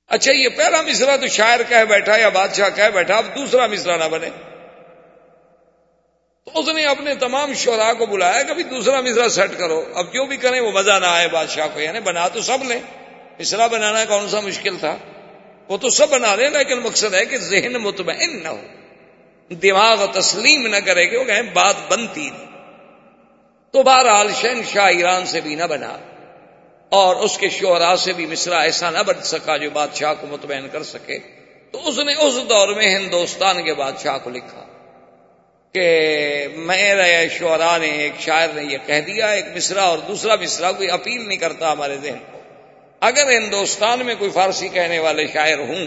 [0.07, 3.97] اچھا یہ پہلا مصرا تو شاعر کہہ بیٹھا یا بادشاہ کہہ بیٹھا، اب دوسرا مصرا
[3.97, 4.29] نہ بنے۔
[6.45, 10.25] تو اس نے اپنے تمام شعراء کو بلایا کہ دوسرا مصرا سیٹ کرو۔ اب جو
[10.25, 12.79] بھی کریں وہ مزہ نہ آئے بادشاہ کو یعنی بنا تو سب لیں۔
[13.39, 14.97] مصرا بنانا کون سا مشکل تھا؟
[15.69, 18.61] وہ تو سب بنا رہے ہیں، لیکن مقصد ہے کہ ذہن مطمئن نہ ہو۔
[19.51, 22.51] دماغ تسلیم نہ کرے کہ وہ کہیں بات بنتی نہیں۔
[23.73, 25.95] تو بہرحال شہن شاہ ایران سے بھی نہ بنا،
[26.91, 30.67] اور اس کے شعراء سے بھی مصرا ایسا نہ بن سکا جو بادشاہ کو مطمئن
[30.71, 31.17] کر سکے۔
[31.71, 34.65] تو اس نے اس دور میں ہندوستان کے بادشاہ کو لکھا
[35.75, 35.85] کہ
[36.55, 40.89] میرے شعراء نے، ایک شاعر نے یہ کہہ دیا، ایک مصرا اور دوسرا مصرا کوئی
[40.91, 42.39] اپیل نہیں کرتا ہمارے ذہن کو۔
[43.03, 45.85] اگر ہندوستان میں کوئی فارسی کہنے والے شاعر ہوں،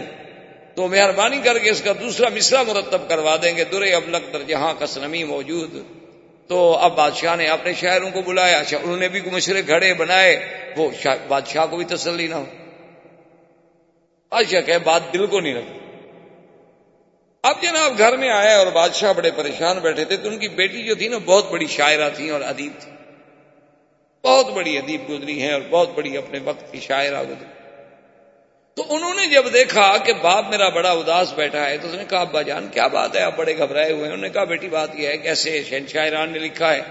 [0.75, 4.41] تو مہربانی کر کے اس کا دوسرا مصرا مرتب کروا دیں گے، درے ابلک در
[4.43, 5.77] جہاں کسنمی موجود۔
[6.49, 10.35] تو اب بادشاہ نے اپنے شاعروں کو بلایا اچھا انہوں نے بھی مشرے گھڑے بنائے،
[10.77, 10.89] وہ
[11.27, 12.45] بادشاہ کو بھی تسلی نہ ہو۔
[14.31, 15.79] بادشاہ کہ بات دل کو نہیں لگتی
[17.43, 20.83] اب جناب گھر میں آئے اور بادشاہ بڑے پریشان بیٹھے تھے، تو ان کی بیٹی
[20.83, 22.91] جو تھی نا، بہت بڑی شاعرہ تھی اور ادیب تھی
[24.27, 27.45] بہت بڑی ادیب گزری ہیں اور بہت بڑی اپنے وقت کی شاعرہ گزری۔
[28.75, 32.03] تو انہوں نے جب دیکھا کہ باپ میرا بڑا اداس بیٹھا ہے تو اس نے
[32.09, 34.69] کہا، ابا جان، کیا بات ہے؟ آپ بڑے گھبرائے ہوئے ہیں۔ انہوں نے کہا، بیٹی،
[34.69, 36.81] بات یہ ہے کیسے شہنشاہ ایران نے لکھا ہے،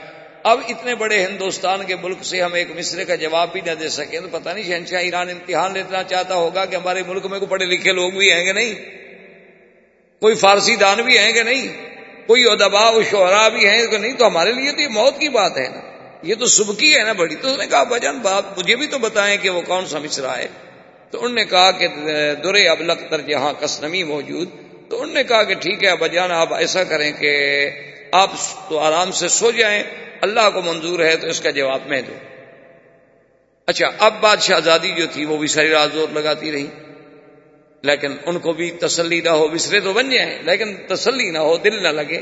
[0.42, 3.88] اب اتنے بڑے ہندوستان کے ملک سے ہم ایک مصرے کا جواب بھی نہ دے
[3.88, 7.48] سکیں تو پتہ نہیں شہنشاہ ایران امتحان لینا چاہتا ہوگا کہ ہمارے ملک میں کوئی
[7.48, 8.74] پڑھے لکھے لوگ بھی ہیں گے نہیں؟
[10.20, 11.68] کوئی فارسی دان بھی ہیں گے نہیں؟
[12.26, 15.28] کوئی ادبا و شعرا بھی ہیں کہ نہیں؟ تو ہمارے لیے تو یہ موت کی
[15.28, 15.95] بات ہے۔ نا
[16.26, 18.86] یہ تو صبح کی ہے نا بڑی۔ تو اس نے کہا بجن باپ مجھے بھی
[18.86, 20.46] تو بتائیں کہ وہ کون سا مصرا ہے۔
[21.10, 21.88] تو انہوں نے کہا کہ،
[22.44, 24.48] درے اب لختر جہاں کسنمی موجود۔
[24.88, 27.70] تو انہوں نے کہا کہ، ٹھیک ہے، ابا جان، آپ ایسا کریں کہ
[28.12, 28.30] آپ
[28.68, 29.82] تو آرام سے سو جائیں۔
[30.20, 32.18] اللہ کو منظور ہے، تو اس کا جواب میں دوں۔
[33.66, 36.66] اچھا اب بات شہزادی جو تھی، وہ بھی ساری رات زور لگاتی رہی۔
[37.82, 41.56] لیکن ان کو بھی تسلی نہ ہو، بسرے تو بن جائیں۔ لیکن تسلی نہ ہو،
[41.56, 42.20] دل نہ لگے۔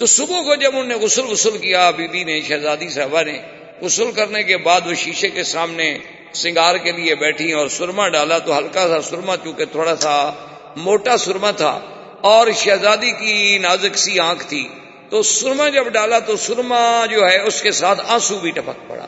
[0.00, 3.38] تو صبح کو جب انہوں نے غسل غسل کیا، بی بی نے، شہزادی صاحبہ نے،
[3.80, 5.98] غسل کرنے کے بعد وہ شیشے کے سامنے
[6.34, 10.30] سنگار کے لیے بیٹھی اور سرما ڈالا تو ہلکا سا سرما چونکہ تھوڑا سا
[10.76, 11.80] موٹا سرما تھا
[12.20, 14.68] اور شہزادی کی نازک سی آنکھ تھی۔
[15.10, 19.06] تو سرما جب ڈالا تو سرما جو ہے، اس کے ساتھ آنسو بھی ٹپک پڑا۔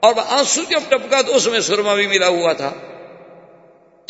[0.00, 2.72] اور آنسو جب ٹپکا تو اس میں سرما بھی ملا ہوا تھا۔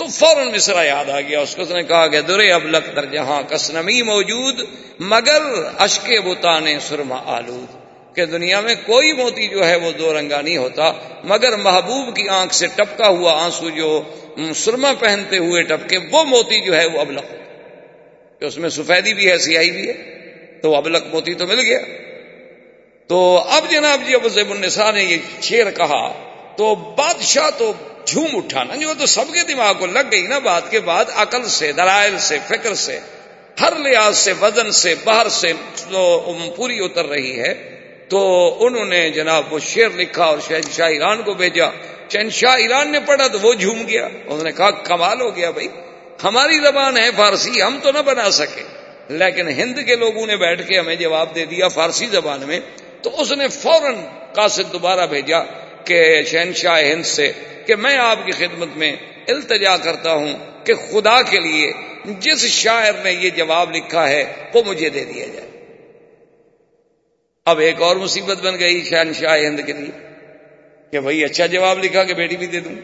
[0.00, 2.96] تو فوراً مصرا یاد آ گیا۔ اس کو اس نے کہا کہ درے اب لک
[2.96, 4.60] در جہاں کسنمی موجود،
[4.98, 5.42] مگر
[5.78, 7.80] اشکے بتانے سرما آلود۔
[8.16, 10.92] کہ دنیا میں کوئی موتی جو ہے وہ دو رنگا نہیں ہوتا،
[11.24, 14.02] مگر محبوب کی آنکھ سے ٹپکا ہوا آنسو جو
[14.54, 17.32] سرما پہنتے ہوئے ٹپکے، وہ موتی جو ہے وہ ابلک
[18.40, 19.92] کہ اس میں سفیدی بھی ہے، سیاہی بھی ہے،
[20.62, 21.78] تو ابلک موتی تو مل گیا۔
[23.06, 27.72] تو اب جناب جی ابو زیب النساء نے یہ شیر کہا۔ تو بادشاہ تو
[28.04, 31.48] جھوم اٹھانا جو تو سب کے دماغ کو لگ گئی نا بات کے بعد، عقل
[31.48, 33.00] سے، دلائل سے، فکر سے،
[33.60, 35.52] ہر لحاظ سے، وزن سے باہر سے
[36.56, 41.34] پوری اتر رہی ہے۔ تو انہوں نے جناب وہ شعر لکھا اور شہنشاہ ایران کو
[41.34, 41.66] بھیجا۔
[42.12, 45.68] شہنشاہ ایران نے پڑھا تو وہ جھوم گیا۔ انہوں نے کہا، کمال ہو گیا بھائی۔
[46.24, 48.62] ہماری زبان ہے فارسی، ہم تو نہ بنا سکے۔
[49.08, 52.60] لیکن ہند کے لوگوں نے بیٹھ کے ہمیں جواب دے دیا فارسی زبان میں۔
[53.02, 53.94] تو اس نے فوراً
[54.34, 55.38] قاصد دوبارہ بھیجا۔
[55.84, 57.32] کہ شہنشاہ ہند سے
[57.66, 58.96] کہ میں آپ کی خدمت میں
[59.28, 61.72] التجا کرتا ہوں کہ خدا کے لیے
[62.04, 65.46] جس شاعر نے یہ جواب لکھا ہے وہ مجھے دے دیا جائے۔
[67.46, 70.08] اب ایک اور مصیبت بن گئی شہن شاہ ہند کے لیے
[70.90, 72.74] کہ بھائی اچھا جواب لکھا کہ بیٹی بھی دے دوں۔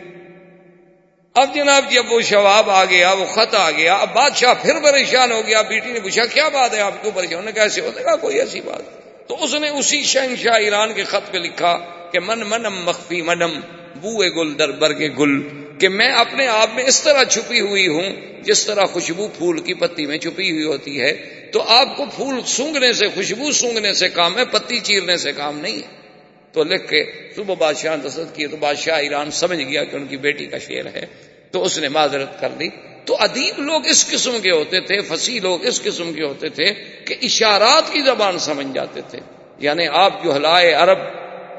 [1.35, 4.81] اب جناب جی، جب وہ شواب آ گیا، وہ خط آ گیا، اب بادشاہ پھر
[4.81, 8.03] پریشان ہو گیا، بیٹی نے پوچھا، کیا بات ہے آپ کیوں؟ پریشان نے کیسے ہونے
[8.03, 8.83] کا کوئی ایسی بات
[9.29, 11.79] تو اس نے اسی شہنشاہ ایران کے خط پہ لکھا
[12.13, 13.61] کہ من منم مخفی منم،
[14.01, 15.49] بوئے گل در برگ گل،
[15.79, 18.11] کہ میں اپنے آپ میں اس طرح چھپی ہوئی ہوں،
[18.43, 22.41] جس طرح خوشبو پھول کی پتی میں چھپی ہوئی ہوتی ہے، تو آپ کو پھول
[22.47, 26.07] سونگنے سے، خوشبو سونگنے سے کام ہے، پتی چیرنے سے کام نہیں ہے۔
[26.53, 30.17] تو لکھ کے صبح بادشاہ دست کیے تو بادشاہ ایران سمجھ گیا کہ ان کی
[30.17, 31.07] بیٹی کا شعر ہے،
[31.51, 32.69] تو اس نے معذرت کر دی
[33.05, 36.65] تو ادیب لوگ اس قسم کے ہوتے تھے، فصیح لوگ اس قسم کے ہوتے تھے،
[37.05, 39.19] کہ اشارات کی زبان سمجھ جاتے تھے۔
[39.59, 40.99] یعنی آپ جو ہلائے عرب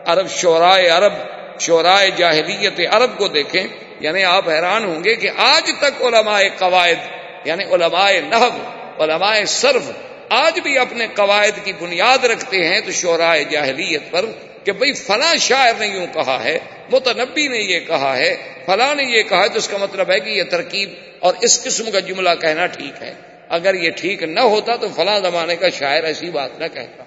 [0.08, 1.14] عرب شعرائے عرب
[1.60, 3.64] شعرائے جاہلیت عرب کو دیکھیں
[4.00, 7.08] یعنی آپ حیران ہوں گے کہ آج تک علماء قواعد
[7.46, 9.92] یعنی علماء نحب علماء صرف
[10.30, 14.26] آج بھی اپنے قواعد کی بنیاد رکھتے ہیں تو شعرائے جاہلیت پر
[14.64, 16.58] کہ بھئی فلاں شاعر نے یوں کہا ہے،
[16.92, 18.36] متنبی نے یہ کہا ہے،
[18.66, 20.90] فلاں نے یہ کہا ہے، تو اس کا مطلب ہے کہ یہ ترکیب
[21.20, 23.14] اور اس قسم کا جملہ کہنا ٹھیک ہے۔
[23.50, 27.04] اگر یہ ٹھیک نہ ہوتا تو فلاں زمانے کا شاعر ایسی بات نہ کہتا۔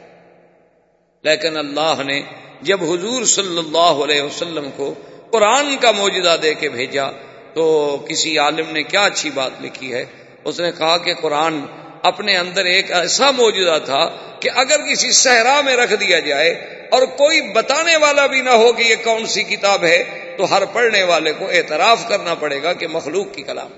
[1.24, 2.22] لیکن اللہ نے
[2.62, 4.94] جب حضور صلی اللہ علیہ وسلم کو
[5.30, 7.10] قرآن کا موجودہ دے کے بھیجا
[7.54, 10.04] تو کسی عالم نے کیا اچھی بات لکھی ہے؟
[10.44, 11.60] اس نے کہا کہ قرآن
[12.02, 14.08] اپنے اندر ایک ایسا موجودہ تھا
[14.40, 16.50] کہ اگر کسی صحرا میں رکھ دیا جائے
[16.90, 20.04] اور کوئی بتانے والا بھی نہ ہو کہ یہ کون سی کتاب ہے،
[20.38, 23.68] تو ہر پڑھنے والے کو اعتراف کرنا پڑے گا کہ مخلوق کی کلام۔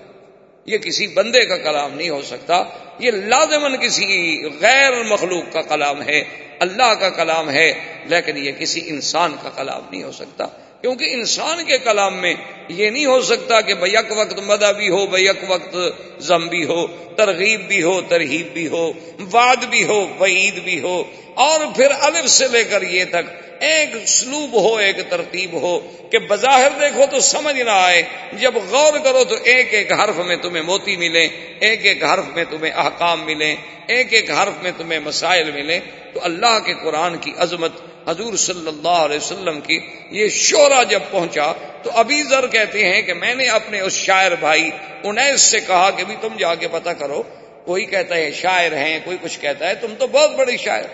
[0.66, 2.62] یہ کسی بندے کا کلام نہیں ہو سکتا،
[2.98, 6.22] یہ لازمن کسی غیر مخلوق کا کلام ہے،
[6.60, 7.72] اللہ کا کلام ہے،
[8.04, 10.46] لیکن یہ کسی انسان کا کلام نہیں ہو سکتا۔
[10.82, 12.34] کیونکہ انسان کے کلام میں
[12.68, 15.76] یہ نہیں ہو سکتا کہ بیک وقت مدہ بھی ہو بیک وقت
[16.18, 18.92] زم بھی ہو، ترغیب بھی ہو، ترہیب بھی ہو،
[19.32, 21.02] وعد بھی ہو، وعید بھی ہو،
[21.34, 23.30] اور پھر الف سے لے کر یہ تک
[23.60, 25.78] ایک سلوب ہو، ایک ترتیب ہو
[26.10, 28.02] کہ بظاہر دیکھو تو سمجھ نہ آئے۔
[28.32, 31.28] جب غور کرو تو ایک ایک حرف میں تمہیں موتی ملے
[31.60, 33.54] ایک ایک حرف میں تمہیں احکام ملے
[33.86, 35.80] ایک ایک حرف میں تمہیں مسائل ملے
[36.12, 39.80] تو اللہ کے قرآن کی عظمت حضور صلی اللہ علیہ وسلم کی
[40.10, 44.32] یہ شعرا جب پہنچا تو ابھی ذر کہتے ہیں کہ میں نے اپنے اس شاعر
[44.40, 44.70] بھائی
[45.04, 47.22] انیس سے کہا کہ بھی تم جا کے پتہ کرو
[47.64, 50.84] کوئی کہتا ہے شاعر ہیں، کوئی کچھ کہتا ہے، تم تو بہت بڑے شاعر۔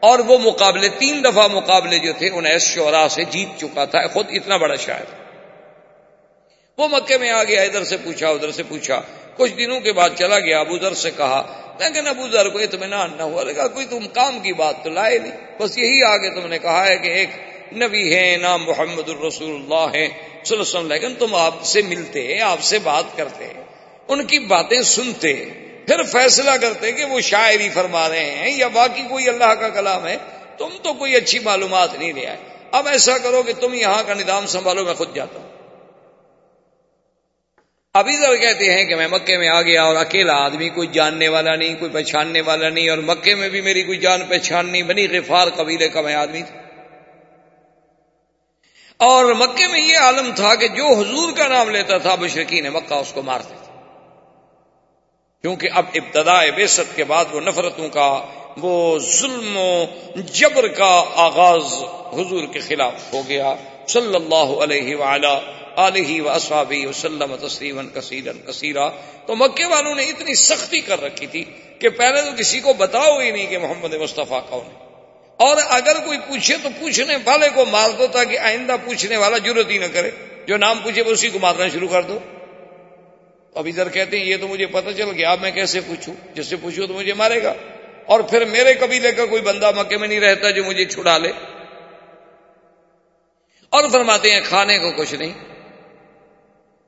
[0.00, 4.26] اور وہ مقابلے، تین دفعہ مقابلے جو تھے، انیس شعرا سے جیت چکا تھا، خود
[4.30, 5.25] اتنا بڑا شاعر۔
[6.78, 9.02] وہ مکے میں آ گیا، ادھر سے پوچھا، ادھر سے پوچھا۔
[9.36, 13.10] کچھ دنوں کے بعد چلا گیا، ابو ذر سے کہا لیکن ابو ذر کو اطمینان
[13.16, 16.46] نہ ہوا۔ لگا، کوئی تم کام کی بات تو لائے نہیں۔ بس یہی آگے تم
[16.46, 17.28] نے کہا ہے کہ ایک
[17.72, 20.08] نبی ہے نام محمد الرسول اللہ ہے
[20.50, 23.48] وسلم، لیکن تم آپ سے ملتے، آپ سے بات کرتے،
[24.08, 25.34] ان کی باتیں سنتے،
[25.86, 30.06] پھر فیصلہ کرتے کہ وہ شاعری فرما رہے ہیں یا باقی کوئی اللہ کا کلام
[30.06, 30.16] ہے۔
[30.58, 32.36] تم تو کوئی اچھی معلومات نہیں لے آئے۔
[32.72, 35.55] اب ایسا کرو کہ تم یہاں کا نظام سنبھالو، میں خود جاتا ہوں۔
[37.98, 41.28] ابھی ذرا کہتے ہیں کہ میں مکے میں آ گیا اور اکیلا آدمی کوئی جاننے
[41.28, 44.82] والا نہیں، کوئی پہچاننے والا نہیں، اور مکے میں بھی میری کوئی جان پہچان نہیں،
[44.82, 46.56] بنی غفار قبیلے کا میں آدمی تھا۔
[48.96, 52.94] اور مکے میں یہ عالم تھا کہ جو حضور کا نام لیتا تھا بشرقین مکہ
[52.94, 53.72] اس کو مارتے تھے۔
[55.42, 58.24] کیونکہ اب ابتدا بے کے بعد وہ نفرتوں کا،
[58.56, 59.84] وہ ظلم و
[60.32, 61.64] جبر کا آغاز
[62.12, 63.54] حضور کے خلاف ہو گیا۔
[63.88, 65.38] صلی اللہ علیہ وعلا
[65.76, 68.90] علیہ و اصحابی وسلم تسلیم کثیرن کثیرہ
[69.26, 71.44] تو مکے والوں نے اتنی سختی کر رکھی تھی
[71.78, 74.86] کہ پہلے تو کسی کو بتاؤ ہی نہیں کہ محمد مصطفیٰ کون ہے۔
[75.36, 79.70] اور اگر کوئی پوچھے تو پوچھنے والے کو مار دو تاکہ آئندہ پوچھنے والا ضرورت
[79.70, 80.10] ہی نہ کرے۔
[80.46, 82.18] جو نام پوچھے وہ اسی کو مارنا شروع کر دو۔
[83.54, 86.46] اب ادھر کہتے ہیں یہ تو مجھے پتہ چل گیا، اب میں کیسے پوچھوں؟ جس
[86.46, 87.54] سے پوچھوں تو مجھے مارے گا۔
[88.06, 91.32] اور پھر میرے قبیلے کا کوئی بندہ مکے میں نہیں رہتا جو مجھے چھڑا لے۔
[93.70, 95.55] اور فرماتے ہیں کھانے کو کچھ نہیں۔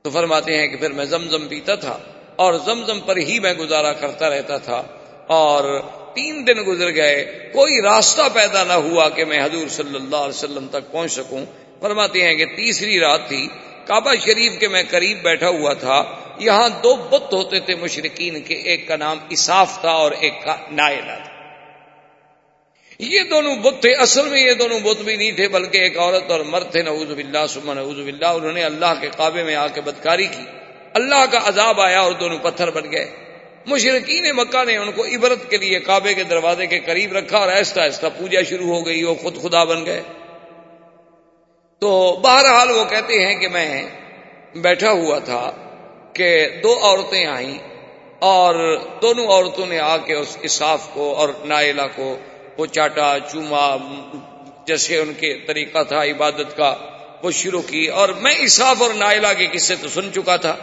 [0.03, 1.97] تو فرماتے ہیں کہ پھر میں زمزم پیتا تھا
[2.35, 4.83] اور زمزم پر ہی میں گزارا کرتا رہتا تھا
[5.27, 5.81] اور
[6.15, 10.37] تین دن گزر گئے، کوئی راستہ پیدا نہ ہوا کہ میں حضور صلی اللہ علیہ
[10.37, 11.45] وسلم تک پہنچ سکوں۔
[11.81, 13.47] فرماتے ہیں کہ تیسری رات تھی،
[13.85, 16.03] کعبہ شریف کے میں قریب بیٹھا ہوا تھا۔
[16.39, 20.55] یہاں دو بت ہوتے تھے مشرقین کے، ایک کا نام اساف تھا اور ایک کا
[20.71, 21.28] نائلہ تھا۔
[22.99, 26.31] یہ دونوں بت تھے، اصل میں یہ دونوں بت بھی نہیں تھے، بلکہ ایک عورت
[26.31, 29.67] اور مرد تھے، نعوذ باللہ سما نعوذ باللہ، انہوں نے اللہ کے کعبے میں آ
[29.67, 30.43] کے بدکاری کی۔
[30.93, 33.11] اللہ کا عذاب آیا اور دونوں پتھر بن گئے۔
[33.65, 37.47] مشرقین مکہ نے ان کو عبرت کے لیے کعبے کے دروازے کے قریب رکھا اور
[37.47, 40.01] ایسا ایسا پوجا شروع ہو گئی، وہ خود خدا بن گئے۔
[41.79, 43.89] تو بہرحال وہ کہتے ہیں کہ میں
[44.55, 45.51] بیٹھا ہوا تھا
[46.13, 47.57] کہ دو عورتیں آئیں
[48.19, 52.17] اور دونوں عورتوں نے آ کے اس اساف کو اور نائلہ کو
[52.59, 53.77] وہ چاٹا، چوما،
[54.67, 56.75] جیسے ان کے طریقہ تھا عبادت کا،
[57.23, 60.55] وہ شروع کی۔ اور میں اساف اور نائلہ کے قصے تو سن چکا تھا،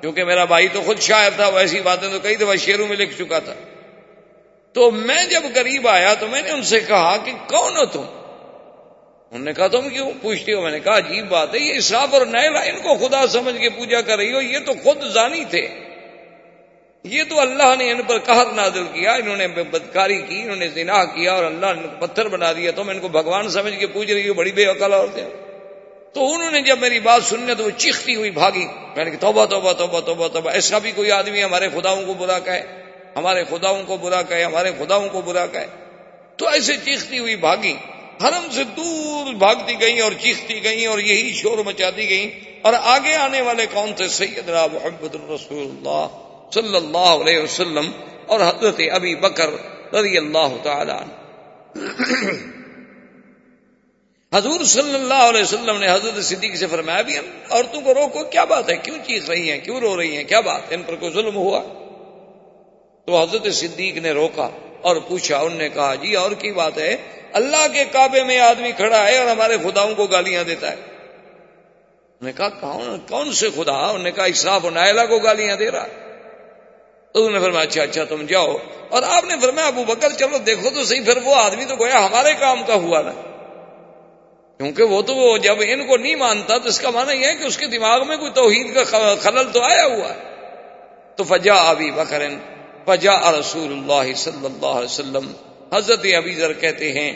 [0.00, 2.96] کیونکہ میرا بھائی تو خود شاعر تھا، وہ ایسی باتیں تو کئی دفعہ شیروں میں
[2.96, 3.54] لکھ چکا تھا۔
[4.72, 8.02] تو میں جب قریب آیا تو میں نے ان سے کہا کہ کون ہو تم؟
[9.30, 12.14] انہوں نے کہا تم کیوں پوچھتے ہو؟ میں نے کہا عجیب بات ہے، یہ اسراف
[12.14, 15.44] اور نیلا ان کو خدا سمجھ کے پوجا کر رہی ہو، یہ تو خود زانی
[15.44, 15.83] تھے۔
[17.04, 20.68] یہ تو اللہ نے ان پر قہر نازل کیا، انہوں نے بدکاری کی، انہوں نے
[20.68, 23.86] زنا کیا اور اللہ نے پتھر بنا دیا۔ تو میں ان کو بھگوان سمجھ کے
[23.86, 25.08] پوچھ رہی ہوں، بڑی بے عقل اور
[26.12, 29.18] تو انہوں نے جب میری بات سننے تو وہ چیختی ہوئی بھاگی۔ میں نے کہا،
[29.20, 32.62] توبہ توبہ توبہ توبہ توبہ۔ ایسا بھی کوئی آدمی ہمارے خداؤں کو برا کہے،
[33.16, 35.66] ہمارے خداؤں کو برا کہے، ہمارے خداؤں کو برا کہے۔
[36.36, 37.76] تو ایسے چیختی ہوئی بھاگی۔
[38.22, 43.14] حرم سے دور بھاگتی گئی اور چیختی گئی اور یہی شور مچاتی گئی اور آگے
[43.14, 46.23] آنے والے کون تھے؟ سیدنا محمد الرسول اللہ۔
[46.54, 47.90] صلی اللہ علیہ وسلم
[48.26, 49.50] اور حضرت ابی بکر
[49.94, 50.98] رضی اللہ تعالی
[54.34, 57.18] حضور صلی اللہ علیہ وسلم نے حضرت صدیق سے فرمایا بھی
[57.50, 60.40] عورتوں کو روکو، کیا بات ہے؟ کیوں چیخ رہی ہیں؟ کیوں رو رہی ہیں؟ کیا
[60.40, 61.62] بات ان پر کوئی ظلم ہوا؟
[63.06, 64.50] تو حضرت صدیق نے روکا
[64.82, 66.96] اور پوچھا ان نے کہا جی اور کی بات ہے؟
[67.32, 72.26] اللہ کے کعبے میں آدمی کھڑا ہے اور ہمارے خداؤں کو گالیاں دیتا ہے۔ انہوں
[72.26, 75.70] نے کہا، کون کون سے خدا؟ انہوں نے کہا اسراف و نائلہ کو گالیاں دے
[75.70, 76.03] رہا تو
[77.14, 78.56] انہوں نے فرمایا اچھا اچھا تم جاؤ۔
[78.88, 82.06] اور آپ نے فرمایا، ابو بکر، چلو دیکھو تو صحیح، پھر وہ آدمی تو گویا
[82.06, 83.12] ہمارے کام کا ہوا نا۔
[84.58, 87.34] کیونکہ وہ تو وہ جب ان کو نہیں مانتا تو اس کا معنی یہ ہے
[87.34, 90.46] کہ اس کے دماغ میں کوئی توحید کا خلل تو آیا ہوا ہے۔
[91.16, 92.22] تو فجا ابھی بکر
[92.84, 95.32] فجا رسول اللہ صلی اللہ علیہ وسلم۔
[95.72, 97.12] حضرت ابھی ذر کہتے ہیں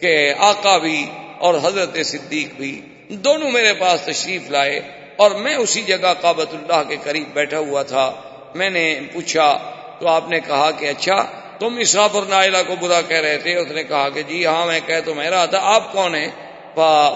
[0.00, 1.06] کہ آقا بھی
[1.38, 4.80] اور حضرت صدیق بھی دونوں میرے پاس تشریف لائے
[5.16, 9.58] اور میں اسی جگہ کابت اللہ کے قریب بیٹھا ہوا تھا۔ میں نے پوچھا
[10.00, 11.26] تو آپ نے کہا کہ اچھا
[11.58, 14.66] تم اسراف اور نائلہ کو برا کہہ رہے تھے، اس نے کہا کہ جی ہاں
[14.66, 16.28] میں کہہ تو میں رہا تھا، آپ کون ہیں؟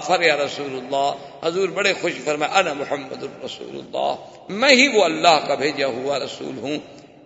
[0.06, 1.12] فر یا رسول اللہ،
[1.46, 4.14] حضور بڑے خوش فرمائے، انا محمد الرسول اللہ،
[4.48, 6.78] میں ہی وہ اللہ کا بھیجا ہوا رسول ہوں۔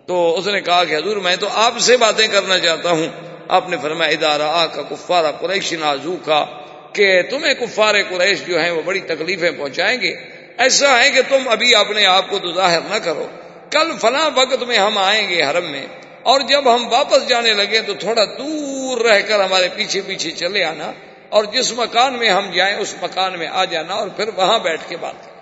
[0.05, 3.07] تو اس نے کہا کہ حضور، میں تو آپ سے باتیں کرنا چاہتا ہوں۔
[3.47, 6.45] آپ نے فرمایا ادارہ آ کا کفارہ قریش نازو کا
[6.93, 10.15] کہ تمہیں کفار قریش جو ہیں، وہ بڑی تکلیفیں پہنچائیں گے۔
[10.57, 13.27] ایسا ہے کہ تم ابھی اپنے آپ کو تو ظاہر نہ کرو۔
[13.71, 15.85] کل فلاں وقت میں ہم آئیں گے حرم میں
[16.23, 20.63] اور جب ہم واپس جانے لگے تو تھوڑا دور رہ کر ہمارے پیچھے پیچھے چلے
[20.63, 20.91] آنا
[21.29, 24.81] اور جس مکان میں ہم جائیں اس مکان میں آ جانا اور پھر وہاں بیٹھ
[24.87, 25.37] کے بات کریں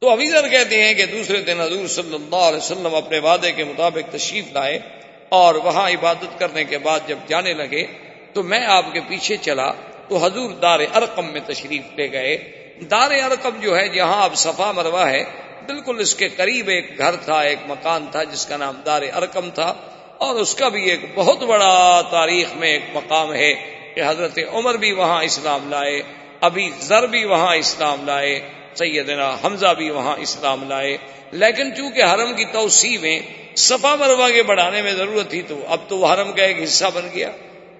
[0.00, 3.64] تو ابیزر کہتے ہیں کہ دوسرے دن حضور صلی اللہ علیہ وسلم اپنے وعدے کے
[3.64, 4.78] مطابق تشریف لائے
[5.28, 7.86] اور وہاں عبادت کرنے کے بعد جب جانے لگے
[8.32, 9.70] تو میں آپ کے پیچھے چلا
[10.08, 12.36] تو حضور دار ارقم میں تشریف لے گئے۔
[12.90, 15.24] دار ارقم جو ہے جہاں اب صفا مروا ہے
[15.66, 19.50] بالکل اس کے قریب ایک گھر تھا، ایک مکان تھا جس کا نام دار ارقم
[19.50, 19.74] تھا،
[20.18, 23.54] اور اس کا بھی ایک بہت بڑا تاریخ میں ایک مقام ہے
[23.94, 26.02] کہ حضرت عمر بھی وہاں اسلام لائے
[26.40, 28.40] ابھی زر بھی وہاں اسلام لائے،
[28.74, 30.96] سیدنا حمزہ بھی وہاں اسلام لائے۔
[31.32, 33.20] لیکن چونکہ حرم کی توسیع میں
[33.56, 36.84] صفا مروا کے بڑھانے میں ضرورت تھی، تو اب تو وہ حرم کا ایک حصہ
[36.94, 37.30] بن گیا۔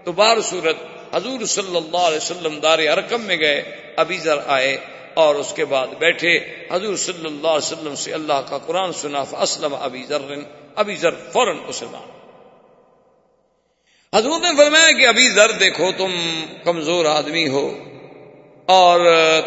[0.05, 0.77] تو بار صورت
[1.15, 3.63] حضور صلی اللہ علیہ وسلم دار ارکم میں گئے
[3.97, 4.77] ابھی ذر آئے۔
[5.17, 6.39] اور اس کے بعد بیٹھے۔
[6.71, 10.23] حضور صلی اللہ علیہ وسلم سے اللہ کا قرآن سنا اسلم ابھی ذر
[10.75, 12.09] ابھی ذر فوراً مسلمان۔
[14.15, 17.79] حضور نے فرمایا کہ ابھی ذر دیکھو، تم کمزور آدمی ہو
[18.67, 19.01] اور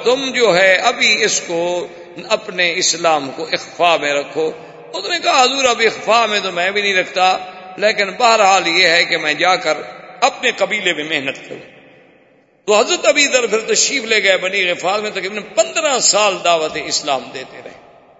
[0.03, 1.87] تم جو ہے ابھی اس کو
[2.29, 4.51] اپنے اسلام کو اخفا میں رکھو۔
[4.93, 7.37] اس نے کہا، حضور اب اخفا میں تو میں بھی نہیں رکھتا،
[7.77, 9.77] لیکن بہرحال یہ ہے کہ میں جا کر
[10.21, 11.78] اپنے قبیلے میں محنت کروں۔
[12.69, 16.77] تو حضرت ابھی ادھر پھر تشریف لے گئے بنی غفار میں تقریباً پندرہ سال دعوت
[16.85, 17.71] اسلام دیتے رہے۔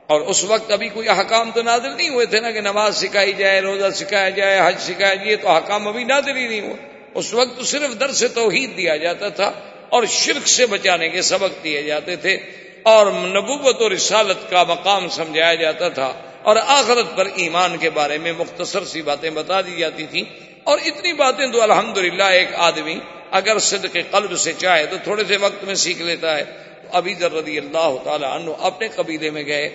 [0.08, 3.34] اور اس وقت ابھی کوئی حکام تو نازل نہیں ہوئے تھے نا کہ نماز سکھائی
[3.34, 6.74] جائے، روزہ سکھایا جائے، حج سکھایا جائے تو حکام ابھی نازل ہی نہیں ہوئے۔
[7.14, 9.52] اس وقت تو صرف در سے توحید دیا جاتا تھا
[9.90, 12.38] اور شرک سے بچانے کے سبق دیے جاتے تھے
[12.84, 18.18] اور نبوت اور رسالت کا مقام سمجھایا جاتا تھا۔ اور آخرت پر ایمان کے بارے
[18.18, 20.24] میں مختصر سی باتیں بتا دی جاتی تھیں۔
[20.64, 23.00] اور اتنی باتیں تو الحمدللہ ایک آدمی
[23.32, 26.44] اگر صدق قلب سے چاہے تو تھوڑے سے وقت میں سیکھ لیتا ہے۔
[26.92, 29.66] ابھی در رضی اللہ تعالی عنہ اپنے قبیلے میں گئے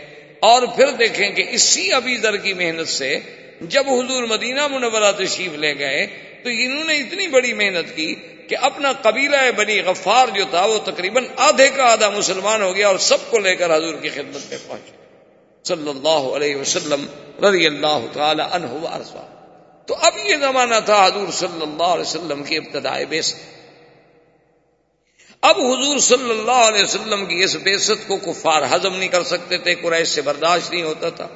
[0.41, 3.19] اور پھر دیکھیں کہ اسی ابھی در کی محنت سے
[3.61, 6.07] جب حضور مدینہ منورہ تشریف لے گئے
[6.43, 8.15] تو انہوں نے اتنی بڑی محنت کی
[8.49, 12.89] کہ اپنا قبیلہ بنی غفار جو تھا وہ تقریباً آدھے کا آدھا مسلمان ہو گیا
[12.89, 14.91] اور سب کو لے کر حضور کی خدمت میں پہنچے۔
[15.65, 17.07] صلی اللہ علیہ وسلم
[17.45, 19.34] رضی اللہ تعالی عنہ ارسا
[19.87, 23.37] تو اب یہ زمانہ تھا حضور صلی اللہ علیہ وسلم کی ابتدائے بیست
[25.41, 29.59] اب حضور صلی اللہ علیہ وسلم کی اس بیست کو کفار ہضم نہیں کر سکتے
[29.59, 31.29] تھے، قریش سے برداشت نہیں ہوتا تھا۔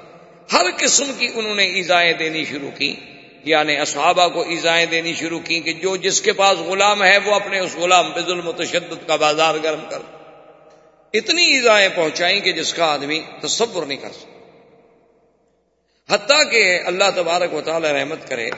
[0.53, 2.96] ہر قسم کی انہوں نے ایزائیں دینی شروع کی۔
[3.44, 7.34] یعنی اصحابہ کو ایزائیں دینی شروع کی کہ جو جس کے پاس غلام ہے وہ
[7.34, 9.99] اپنے اس غلام بے ظلم و تشدد کا بازار گرم کر۔
[11.12, 14.38] اتنی ایزائیں پہنچائیں کہ جس کا آدمی تصور نہیں کر سکتا۔
[16.11, 18.50] حتیٰ کہ اللہ تبارک و تعالی رحمت کرے۔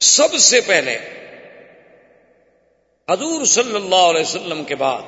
[0.00, 0.98] سب سے پہلے
[3.10, 5.02] حضور صلی اللہ علیہ وسلم کے بعد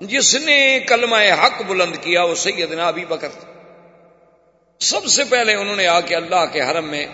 [0.00, 3.52] جس نے کلمہ حق بلند کیا وہ سیدنا ابی بکر تھا
[4.80, 7.06] سب سے پہلے انہوں نے آ کے اللہ کے حرم میں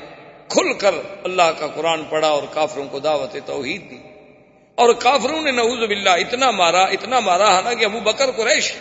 [0.48, 3.98] کھل کر اللہ کا قرآن پڑھا اور کافروں کو دعوت توحید دی۔
[4.78, 8.72] اور کافروں نے نعوذ باللہ اتنا مارا اتنا مارا حالانکہ ابو بکر قریش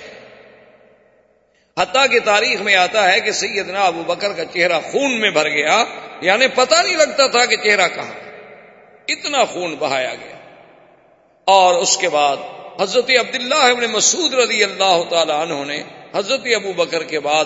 [1.79, 5.49] حتیٰ کہ تاریخ میں آتا ہے کہ سیدنا ابو بکر کا چہرہ خون میں بھر
[5.49, 5.83] گیا
[6.21, 8.29] یعنی پتہ نہیں لگتا تھا کہ چہرہ کہاں۔
[9.07, 10.35] اتنا خون بہایا گیا۔
[11.45, 12.37] اور اس کے بعد
[12.81, 15.83] حضرت عبداللہ ابن مسعود رضی اللہ تعالی عنہ نے
[16.15, 17.45] حضرت ابو بکر کے بعد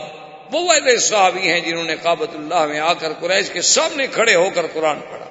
[0.51, 4.35] وہ والے صحابی ہیں جنہوں نے کابت اللہ میں آ کر قریش کے سامنے کھڑے
[4.35, 5.25] ہو کر قرآن پڑھا۔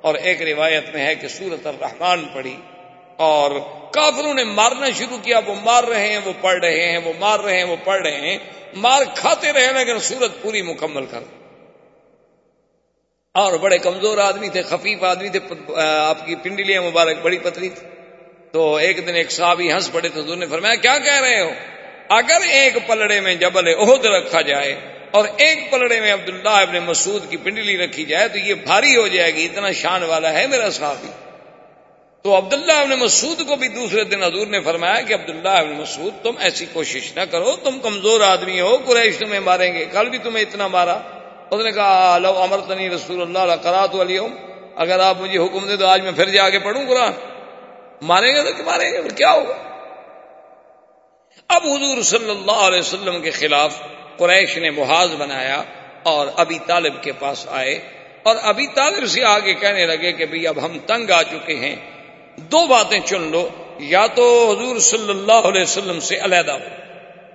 [0.00, 2.56] اور ایک روایت میں ہے کہ سورت الرحمان پڑھی
[3.16, 3.50] اور
[3.94, 7.40] کافروں نے مارنا شروع کیا، وہ مار رہے ہیں، وہ پڑھ رہے ہیں، وہ مار
[7.40, 8.38] رہے ہیں، وہ پڑھ رہے ہیں،
[8.74, 11.20] مار کھاتے رہے لیکن سورت پوری مکمل کر۔
[13.34, 15.38] اور بڑے کمزور آدمی تھے، خفیف آدمی تھے
[15.76, 17.86] آپ کی پنڈلیاں مبارک، بڑی پتلی تھی۔
[18.52, 21.50] تو ایک دن ایک صحابی ہنس پڑے تو نے فرمایا، کیا کہہ رہے ہو؟
[22.08, 24.76] اگر ایک پلڑے میں جبل عہد رکھا جائے
[25.10, 29.08] اور ایک پلڑے میں عبداللہ ابن مسعود کی پنڈلی رکھی جائے تو یہ بھاری ہو
[29.08, 31.08] جائے گی، اتنا شان والا ہے میرا صحابی۔
[32.24, 36.14] تو عبداللہ ابن مسعود کو بھی دوسرے دن حضور نے فرمایا کہ عبداللہ ابن مسعود،
[36.22, 40.18] تم ایسی کوشش نہ کرو، تم کمزور آدمی ہو، قریش تمہیں ماریں گے۔ کل بھی
[40.18, 41.00] تمہیں اتنا مارا۔
[41.50, 44.18] اس نے کہا لو امر تنی رسول اللہ کرا تو علی
[44.76, 47.12] اگر آپ مجھے حکم دے تو آج میں پھر جا کے پڑھوں قرآن۔
[48.02, 49.54] ماریں گے تو ماریں گے؟ کیا ہوگا؟
[51.48, 53.82] اب حضور صلی اللہ علیہ وسلم کے خلاف
[54.16, 55.62] قریش نے محاذ بنایا
[56.02, 57.74] اور ابھی طالب کے پاس آئے
[58.22, 61.93] اور ابھی طالب سے آگے کہنے لگے کہ بھئی اب ہم تنگ آ چکے ہیں۔
[62.36, 66.58] دو باتیں چن لو، یا تو حضور صلی اللہ علیہ وسلم سے علیحدہ ہو،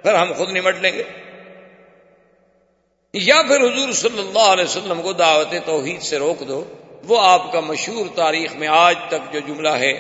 [0.04, 1.04] پھر ہم خود نمٹ لیں گے۔
[3.14, 6.64] یا پھر حضور صلی اللہ علیہ وسلم کو دعوت توحید سے روک دو،
[7.04, 9.93] وہ آپ کا مشہور تاریخ میں آج تک جو جملہ ہے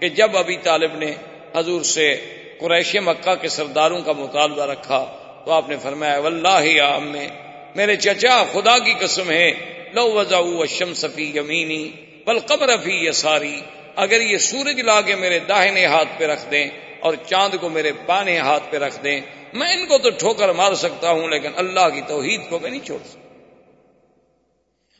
[0.00, 1.12] کہ جب ابھی طالب نے
[1.56, 2.16] حضور سے
[2.60, 5.04] قریش مکہ کے سرداروں کا مطالبہ رکھا،
[5.44, 7.26] تو آپ نے فرمایا، واللہ یا امے،
[7.74, 9.50] میرے چچا، خدا کی قسم ہے،
[9.92, 11.90] لو وضا شم صفی یمینی
[12.26, 13.60] بل قبر فی یساری
[13.96, 16.68] اگر یہ سورج لا کے میرے داہنے ہاتھ پہ رکھ دیں
[17.00, 19.20] اور چاند کو میرے بانے ہاتھ پہ رکھ دیں،
[19.52, 22.86] میں ان کو تو ٹھوکر مار سکتا ہوں، لیکن اللہ کی توحید کو میں نہیں
[22.86, 23.28] چھوڑ سکتا۔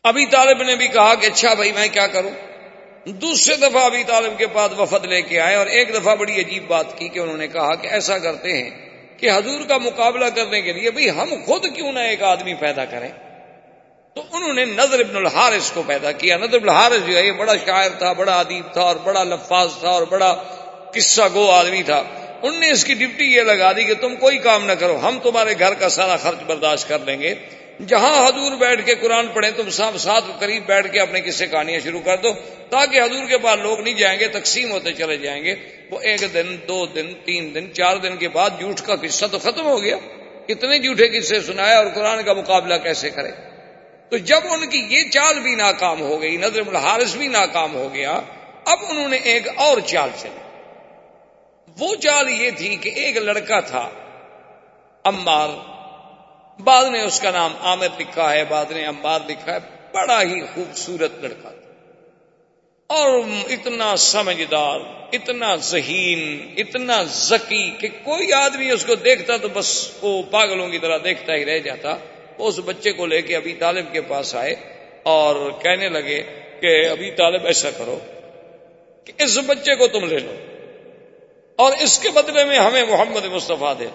[0.05, 2.31] ابھی طالب نے بھی کہا کہ اچھا بھائی، میں کیا کروں؟
[3.07, 6.63] دوسرے دفعہ ابھی طالب کے پاس وفد لے کے آئے اور ایک دفعہ بڑی عجیب
[6.69, 8.71] بات کی کہ انہوں نے کہا کہ ایسا کرتے ہیں
[9.17, 12.85] کہ حضور کا مقابلہ کرنے کے لیے بھائی ہم خود کیوں نہ ایک آدمی پیدا
[12.85, 13.09] کریں؟
[14.15, 17.33] تو انہوں نے نظر ابن الحارث کو پیدا کیا۔ نظر ابن الحارث جو ہے یہ
[17.33, 20.43] بڑا شاعر تھا، بڑا ادیب تھا اور بڑا لفاظ تھا اور بڑا
[20.95, 22.03] قصہ گو آدمی تھا۔
[22.43, 25.19] ان نے اس کی ڈپٹی یہ لگا دی کہ تم کوئی کام نہ کرو، ہم
[25.23, 27.35] تمہارے گھر کا سارا خرچ برداشت کر لیں گے۔
[27.87, 31.81] جہاں حضور بیٹھ کے قرآن پڑھیں، تم سب ساتھ قریب بیٹھ کے اپنے قصے کہانیاں
[31.81, 32.29] شروع کر دو
[32.71, 35.55] تاکہ حضور کے پاس لوگ نہیں جائیں گے، تقسیم ہوتے چلے جائیں گے۔
[35.91, 39.39] وہ ایک دن، دو دن، تین دن، چار دن کے بعد جھوٹ کا قصہ تو
[39.39, 39.97] ختم ہو گیا۔
[40.49, 43.52] کتنے جھوٹے قصے سنایا اور قرآن کا مقابلہ کیسے کرے؟
[44.13, 47.95] تو جب ان کی یہ چال بھی ناکام ہو گئی، نظر الحارث بھی ناکام ہو
[47.95, 48.21] گیا،
[48.65, 50.61] اب انہوں نے ایک اور چال چلی۔
[51.79, 53.89] وہ چال یہ تھی کہ ایک لڑکا تھا
[55.05, 55.49] امبار
[56.61, 59.59] بعد نے اس کا نام عامر لکھا ہے، بعد نے امبار لکھا ہے۔
[59.93, 61.73] بڑا ہی خوبصورت لڑکا تھا۔
[62.87, 63.09] اور
[63.51, 64.81] اتنا سمجھدار،
[65.13, 70.79] اتنا ذہین، اتنا ذکی کہ کوئی آدمی اس کو دیکھتا تو بس وہ پاگلوں کی
[70.79, 71.97] طرح دیکھتا ہی رہ جاتا۔
[72.43, 74.55] وہ اس بچے کو لے کے ابھی طالب کے پاس آئے
[75.03, 76.23] اور کہنے لگے
[76.61, 77.99] کہ ابھی طالب ایسا کرو
[79.05, 80.35] کہ اس بچے کو تم لے لو
[81.57, 83.87] اور اس کے بدلے میں ہمیں محمد مصطفیٰ دے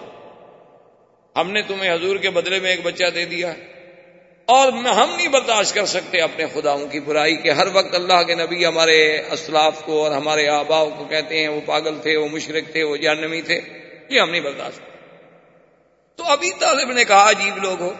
[1.36, 3.54] ہم نے تمہیں حضور کے بدلے میں ایک بچہ دے دیا
[4.44, 8.34] اور ہم نہیں برداشت کر سکتے اپنے خداؤں کی برائی کہ ہر وقت اللہ کے
[8.34, 12.72] نبی ہمارے اسلاف کو اور ہمارے آباؤ کو کہتے ہیں، وہ پاگل تھے، وہ مشرق
[12.72, 13.60] تھے، وہ جہنمی تھے،
[14.08, 14.80] یہ ہم نہیں برداشت۔
[16.16, 17.92] تو ابھی طالب نے کہا، عجیب لوگ ہو۔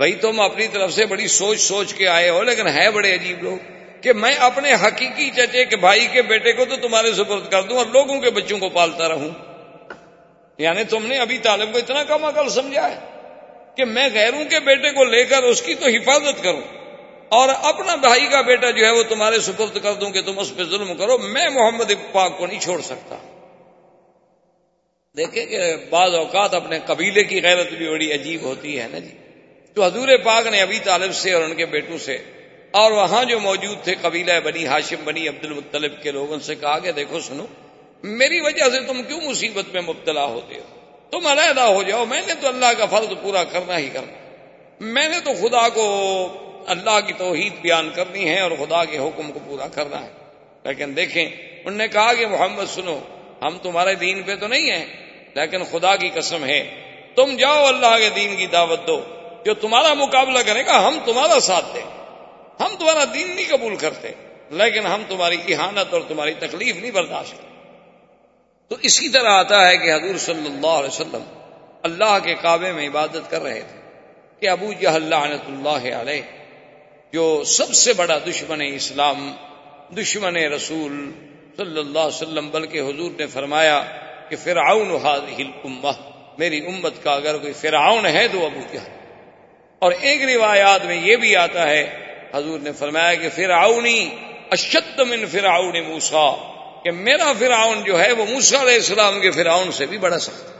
[0.00, 3.42] بھائی تم اپنی طرف سے بڑی سوچ سوچ کے آئے ہو، لیکن ہے بڑے عجیب
[3.42, 3.56] لوگ
[4.00, 7.76] کہ میں اپنے حقیقی چچے کے بھائی کے بیٹے کو تو تمہارے سپرد کر دوں
[7.76, 9.28] اور لوگوں کے بچوں کو پالتا رہوں۔
[10.58, 12.96] یعنی تم نے ابھی طالب کو اتنا کم عقل سمجھا ہے
[13.76, 16.60] کہ میں غیروں کے بیٹے کو لے کر اس کی تو حفاظت کروں
[17.28, 20.52] اور اپنا بھائی کا بیٹا جو ہے وہ تمہارے سپرد کر دوں کہ تم اس
[20.56, 23.16] پہ ظلم کرو، میں محمد پاک کو نہیں چھوڑ سکتا۔
[25.16, 25.58] دیکھیں کہ
[25.90, 29.19] بعض اوقات اپنے قبیلے کی غیرت بھی بڑی عجیب ہوتی ہے نا جی؟
[29.74, 32.18] تو حضور پاک نے ابھی طالب سے اور ان کے بیٹوں سے
[32.70, 36.78] اور وہاں جو موجود تھے قبیلہ بنی ہاشم، بنی عبد المطلب کے لوگوں سے کہا
[36.78, 37.46] کہ دیکھو سنو،
[38.02, 42.22] میری وجہ سے تم کیوں مصیبت میں مبتلا ہوتے ہو؟ تم علیحدہ ہو جاؤ، میں
[42.26, 44.12] نے تو اللہ کا فرض پورا کرنا ہی کرنا۔
[44.80, 46.28] میں نے تو خدا کو
[46.66, 50.10] اللہ کی توحید بیان کرنی ہے اور خدا کے حکم کو پورا کرنا ہے۔
[50.64, 51.24] لیکن دیکھیں،
[51.64, 52.98] انہوں نے کہا کہ محمد سنو،
[53.42, 54.86] ہم تمہارے دین پہ تو نہیں ہیں،
[55.34, 56.70] لیکن خدا کی قسم ہے،
[57.14, 59.04] تم جاؤ، اللہ کے دین کی دعوت دو۔
[59.44, 62.00] جو تمہارا مقابلہ کرے گا، ہم تمہارا ساتھ دیں۔
[62.60, 64.10] ہم تمہارا دین نہیں قبول کرتے،
[64.50, 67.50] لیکن ہم تمہاری احانت اور تمہاری تکلیف نہیں برداشت کرتے۔
[68.68, 71.22] تو اسی طرح آتا ہے کہ حضور صلی اللہ علیہ وسلم
[71.82, 73.80] اللہ کے کعبے میں عبادت کر رہے تھے
[74.40, 76.22] کہ ابو جہل لعنت اللہ علیہ،
[77.12, 79.32] جو سب سے بڑا دشمن اسلام،
[79.96, 81.12] دشمن رسول
[81.56, 83.84] صلی اللہ علیہ وسلم، بلکہ حضور نے فرمایا
[84.28, 85.92] کہ فرعون هذه الامه
[86.38, 88.99] میری امت کا اگر کوئی فرعون ہے تو ابو جہل۔
[89.80, 91.90] اور ایک روایات میں یہ بھی آتا ہے،
[92.34, 94.10] حضور نے فرمایا کہ فرعونی
[94.50, 96.52] اشد من فرعون موسا
[96.84, 100.52] کہ میرا فرعون جو ہے وہ موسا علیہ السلام کے فرعون سے بھی بڑا سخت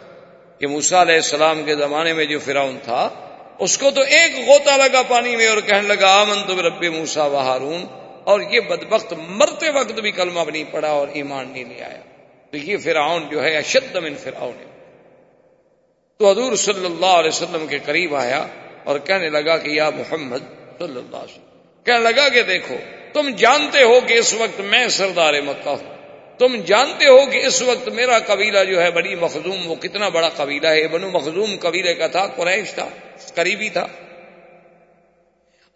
[0.61, 3.09] کہ موسا علیہ السلام کے زمانے میں جو فرعون تھا،
[3.59, 7.27] اس کو تو ایک غوطہ لگا پانی میں اور کہنے لگا آمن تو رب موسا
[7.27, 7.85] و ہارون۔
[8.25, 12.01] اور یہ بدبخت مرتے وقت بھی کلمہ بھی نہیں پڑا اور ایمان نہیں لے آیا۔
[12.51, 14.65] تو یہ فرعون جو ہے، اشد من فرعون۔
[16.19, 18.47] تو حضور صلی اللہ علیہ وسلم کے قریب آیا۔
[18.91, 20.43] اور کہنے لگا کہ یا محمد
[20.79, 22.77] صلی اللہ علیہ وسلم، کہنے لگا کہ دیکھو،
[23.13, 25.97] تم جانتے ہو کہ اس وقت میں سردار مکہ ہوں۔
[26.39, 30.29] تم جانتے ہو کہ اس وقت میرا قبیلہ جو ہے بڑی مخزوم، وہ کتنا بڑا
[30.29, 32.89] قبیلہ ہے۔ بنو مخزوم قبیلے کا تھا، قریش تھا،
[33.35, 33.87] قریبی تھا۔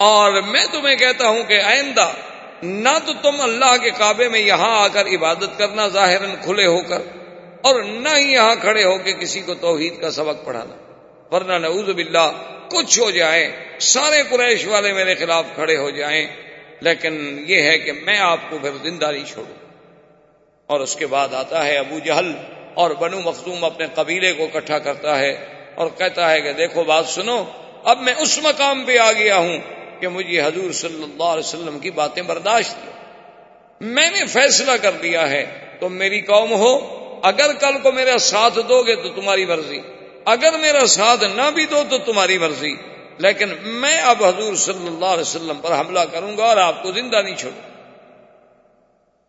[0.01, 2.09] اور میں تمہیں کہتا ہوں کہ آئندہ
[2.63, 6.81] نہ تو تم اللہ کے کعبے میں یہاں آ کر عبادت کرنا ظاہر کھلے ہو
[6.83, 7.03] کر،
[7.63, 10.75] اور نہ ہی یہاں کھڑے ہو کے کسی کو توحید کا سبق پڑھانا۔
[11.31, 12.29] ورنہ نعوذ باللہ
[12.75, 16.27] کچھ ہو جائے، سارے قریش والے میرے خلاف کھڑے ہو جائیں،
[16.81, 19.65] لیکن یہ ہے کہ میں آپ کو پھر زندہ نہیں چھوڑوں۔
[20.67, 22.33] اور اس کے بعد آتا ہے ابو جہل
[22.75, 25.45] اور بنو مخصوم اپنے قبیلے کو اکٹھا کرتا ہے
[25.75, 27.45] اور کہتا ہے کہ دیکھو بات سنو،
[27.85, 29.59] اب میں اس مقام پہ آ گیا ہوں
[30.01, 32.77] کہ مجھے حضور صلی اللہ علیہ وسلم کی باتیں برداشت
[33.81, 35.47] میں نے فیصلہ کر دیا ہے،
[35.81, 36.79] تم میری قوم ہو،
[37.23, 39.81] اگر کل کو میرا ساتھ دو گے تو تمہاری مرضی۔
[40.25, 42.75] اگر میرا ساتھ نہ بھی دو تو تمہاری مرضی،
[43.19, 46.93] لیکن میں اب حضور صلی اللہ علیہ وسلم پر حملہ کروں گا اور آپ کو
[46.93, 47.61] زندہ نہیں چھوڑوں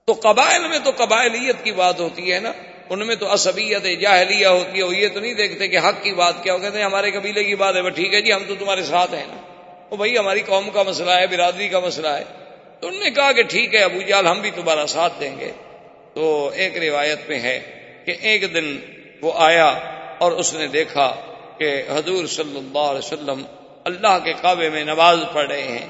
[0.05, 2.51] تو قبائل میں تو قبائلیت کی بات ہوتی ہے نا،
[2.89, 6.13] ان میں تو اسبیت جاہلیہ ہوتی ہے، وہ یہ تو نہیں دیکھتے کہ حق کی
[6.13, 8.43] بات کیا، وہ کہتے ہیں ہمارے قبیلے کی بات ہے، وہ ٹھیک ہے جی ہم
[8.47, 9.37] تو تمہارے ساتھ ہیں۔ نا
[9.89, 12.23] وہ بھائی ہماری قوم کا مسئلہ ہے، برادری کا مسئلہ ہے۔
[12.79, 15.51] تو انہوں نے کہا کہ ٹھیک ہے، ابو جال ہم بھی تمہارا ساتھ دیں گے۔
[16.13, 17.59] تو ایک روایت میں ہے
[18.05, 18.79] کہ ایک دن
[19.21, 21.15] وہ آیا اور اس نے دیکھا
[21.57, 23.43] کہ حضور صلی اللہ علیہ وسلم
[23.83, 25.87] اللہ کے کعبے میں نماز پڑھ رہے ہیں۔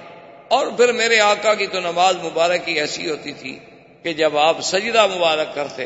[0.48, 3.60] اور پھر میرے آقا کی تو نماز مبارک کی ایسی ہوتی تھی
[4.04, 5.86] کہ جب آپ سجدہ مبارک کرتے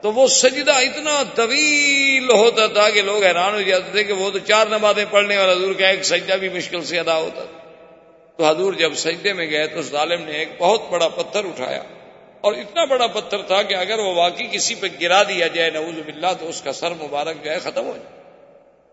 [0.00, 4.30] تو وہ سجدہ اتنا طویل ہوتا تھا کہ لوگ حیران ہو جاتے تھے کہ وہ
[4.30, 7.58] تو چار نمازیں پڑھنے والا حضور کا ایک سجدہ بھی مشکل سے ادا ہوتا۔ تھا
[8.36, 11.82] تو حضور جب سجدے میں گئے تو ظالم نے ایک بہت بڑا پتھر اٹھایا۔
[12.40, 15.98] اور اتنا بڑا پتھر تھا کہ اگر وہ واقعی کسی پہ گرا دیا جائے، نعوذ
[16.06, 18.18] باللہ، تو اس کا سر مبارک جو ہے ختم ہو جائے۔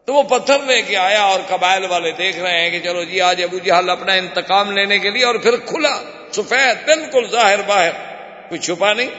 [0.06, 3.22] تو وہ پتھر لے کے آیا اور قبائل والے دیکھ رہے ہیں کہ چلو جی
[3.22, 7.92] آج ابو جہل اپنا انتقام لینے کے لیے اور پھر کھلا، سفید، بالکل ظاہر باہر،
[8.50, 9.10] کوئی چھپا نہیں۔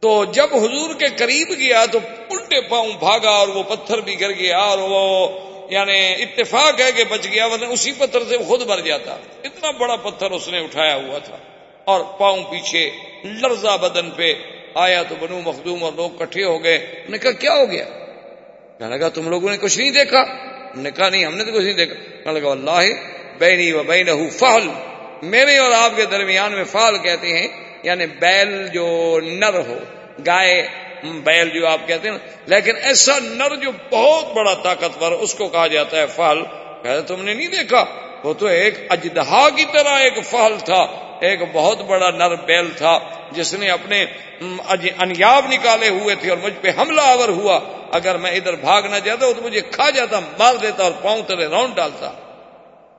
[0.00, 1.98] تو جب حضور کے قریب گیا تو
[2.30, 5.28] الٹے پاؤں بھاگا اور وہ پتھر بھی گر گیا اور وہ
[5.70, 9.96] یعنی اتفاق ہے کہ بچ گیا، ورنہ اسی پتھر سے خود بھر جاتا۔ اتنا بڑا
[9.96, 11.36] پتھر اس نے اٹھایا ہوا تھا۔
[11.84, 12.90] اور پاؤں پیچھے
[13.24, 14.34] لرزا بدن پہ
[14.74, 17.84] آیا تو بنو مخدوم اور لوگ کٹھے ہو گئے۔ انہوں نے کہا، کیا ہو گیا؟
[18.78, 21.52] کہنے لگا، تم لوگوں نے کچھ نہیں دیکھا۔ انہوں نے کہا، نہیں، ہم نے تو
[21.52, 21.94] کچھ نہیں دیکھا۔
[22.24, 22.92] کہنے لگا اللہ
[23.38, 24.68] بینی و بین فہل
[25.22, 27.48] میرے اور آپ کے درمیان میں فال کہتے ہیں
[27.82, 29.78] یعنی بیل جو نر ہو،
[30.26, 30.68] گائے
[31.02, 35.66] بیل جو آپ کہتے ہیں، لیکن ایسا نر جو بہت بڑا طاقتور، اس کو کہا
[35.66, 36.42] جاتا ہے فال
[36.82, 37.84] کہتے تم نے نہیں دیکھا؟
[38.24, 40.82] وہ تو ایک اجدہا کی طرح ایک فہل تھا،
[41.20, 42.98] ایک بہت بڑا نر بیل تھا،
[43.32, 44.04] جس نے اپنے
[44.98, 47.58] انیاب نکالے ہوئے تھے اور مجھ پہ حملہ آور ہوا۔
[47.92, 51.46] اگر میں ادھر بھاگ نہ جاتا تو مجھے کھا جاتا، مار دیتا اور پاؤں تلے
[51.46, 52.12] راؤنڈ ڈالتا۔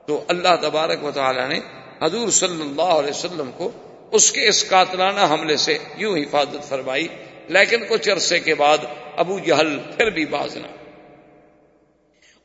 [0.08, 1.58] تو اللہ تبارک و تعالی نے
[2.02, 3.70] حضور صلی اللہ علیہ وسلم کو
[4.12, 7.06] اس کے اس قاتلانہ حملے سے یوں حفاظت فرمائی،
[7.48, 8.84] لیکن کچھ عرصے کے بعد
[9.16, 10.66] ابو جہل پھر بھی باز نہ۔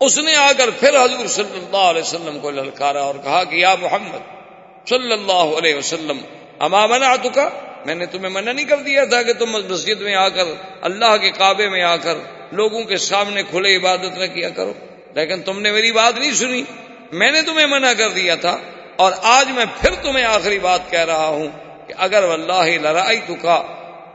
[0.01, 3.55] اس نے آ کر پھر حضور صلی اللہ علیہ وسلم کو للکارا اور کہا کہ
[3.55, 4.41] یا محمد
[4.89, 6.17] صلی اللہ علیہ وسلم،
[6.59, 7.49] اما منا کا
[7.85, 10.43] میں نے تمہیں منع نہیں کر دیا تھا کہ تم مسجد میں آ کر،
[10.81, 12.13] اللہ کے کعبے میں آ کر
[12.51, 14.73] لوگوں کے سامنے کھلے عبادت نہ کیا کرو۔
[15.13, 16.63] لیکن تم نے میری بات نہیں سنی۔
[17.11, 18.57] میں نے تمہیں منع کر دیا تھا۔
[18.95, 21.47] اور آج میں پھر تمہیں آخری بات کہہ رہا ہوں
[21.87, 23.63] کہ اگر اللہ لڑائی تو کا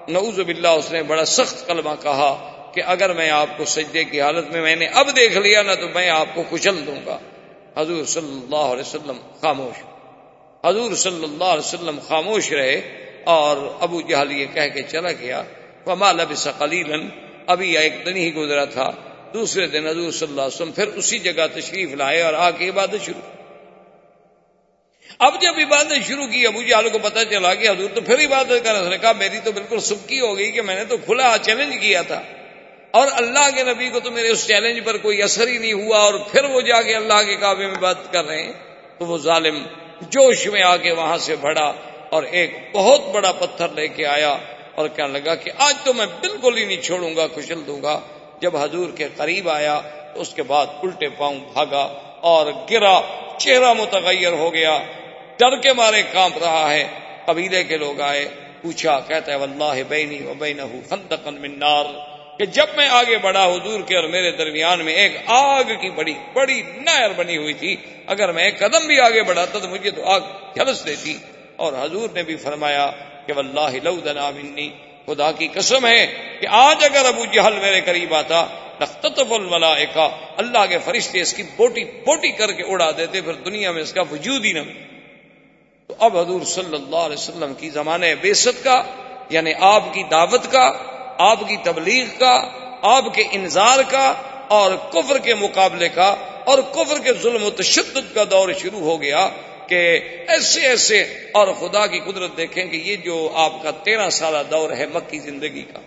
[0.09, 4.21] نعوذ باللہ، اس نے بڑا سخت کلمہ کہا۔ کہ اگر میں آپ کو سجدے کی
[4.21, 7.19] حالت میں میں نے اب دیکھ لیا نا تو میں آپ کو کچل دوں گا۔
[7.77, 9.83] حضور صلی اللہ علیہ وسلم خاموش۔
[10.67, 12.81] حضور صلی اللہ علیہ وسلم خاموش رہے
[13.25, 15.43] اور ابو جہل یہ کہہ کے چلا گیا
[15.85, 16.97] فما لبس قلیلا
[17.47, 18.91] ابھی ایک دن ہی گزرا تھا۔
[19.35, 22.69] دوسرے دن حضور صلی اللہ علیہ وسلم پھر اسی جگہ تشریف لائے اور آ کے
[22.69, 23.37] عبادت شروع۔
[25.19, 28.65] اب جب عبادت شروع کی، ابو جہل کو پتہ چلا کہ حضور تو پھر عبادت
[28.65, 31.75] کر نے کہا میری تو بالکل سبکی ہو گئی کہ میں نے تو کھلا چیلنج
[31.81, 32.23] کیا تھا۔
[32.97, 35.99] اور اللہ کے نبی کو تو میرے اس چیلنج پر کوئی اثر ہی نہیں ہوا
[35.99, 38.53] اور پھر وہ جا کے اللہ کے کعبے میں بات کر رہے ہیں،
[38.99, 39.63] تو وہ ظالم
[40.01, 41.73] جوش میں آ کے وہاں سے بڑھا
[42.11, 44.37] اور ایک بہت بڑا پتھر لے کے آیا
[44.75, 48.01] اور کہنے لگا کہ آج تو میں بالکل ہی نہیں چھوڑوں گا، کچل دوں گا۔
[48.41, 49.81] جب حضور کے قریب آیا
[50.15, 51.85] تو اس کے بعد الٹے پاؤں بھاگا
[52.21, 53.01] اور گرا،
[53.39, 54.79] چہرہ متغیر ہو گیا۔
[55.39, 56.89] ڈر کے مارے کانپ رہا ہے۔
[57.27, 58.29] قبیلے کے لوگ آئے،
[58.63, 62.16] پوچھا، کہتا ہے، واللہ بینی و بینہ خندقن من نار.
[62.39, 66.15] کہ جب میں آگے بڑھا حضور کے اور میرے درمیان میں ایک آگ کی بڑی
[66.33, 67.77] بڑی نہر بنی ہوئی تھی،
[68.07, 70.21] اگر میں ایک قدم بھی آگے بڑھاتا تو مجھے تو آگ
[70.55, 71.17] جلس دیتی۔
[71.57, 72.91] اور حضور نے بھی فرمایا
[73.27, 74.69] کہ واللہ لو دنا منی،
[75.07, 76.07] خدا کی قسم ہے
[76.41, 78.45] کہ آج اگر ابو جہل میرے قریب آتا،
[78.81, 83.71] لختطف الملائکہ، اللہ کے فرشتے اس کی بوٹی بوٹی کر کے اڑا دیتے، پھر دنیا
[83.71, 84.65] میں اس کا وجود ہی نہ
[85.87, 88.83] تو اب حضور صلی اللہ علیہ وسلم کی زمانے بیست کا
[89.31, 90.67] یعنی آپ کی دعوت کا
[91.19, 92.43] آپ کی تبلیغ کا،
[92.83, 94.15] آپ کے انظار کا
[94.49, 96.15] اور کفر کے مقابلے کا
[96.47, 99.29] اور کفر کے ظلم و تشدد کا دور شروع ہو گیا
[99.69, 99.99] کہ
[100.29, 101.03] ایسے ایسے
[101.35, 105.19] اور خدا کی قدرت دیکھیں کہ یہ جو آپ کا تیرہ سالہ دور ہے مکی
[105.19, 105.79] زندگی کا۔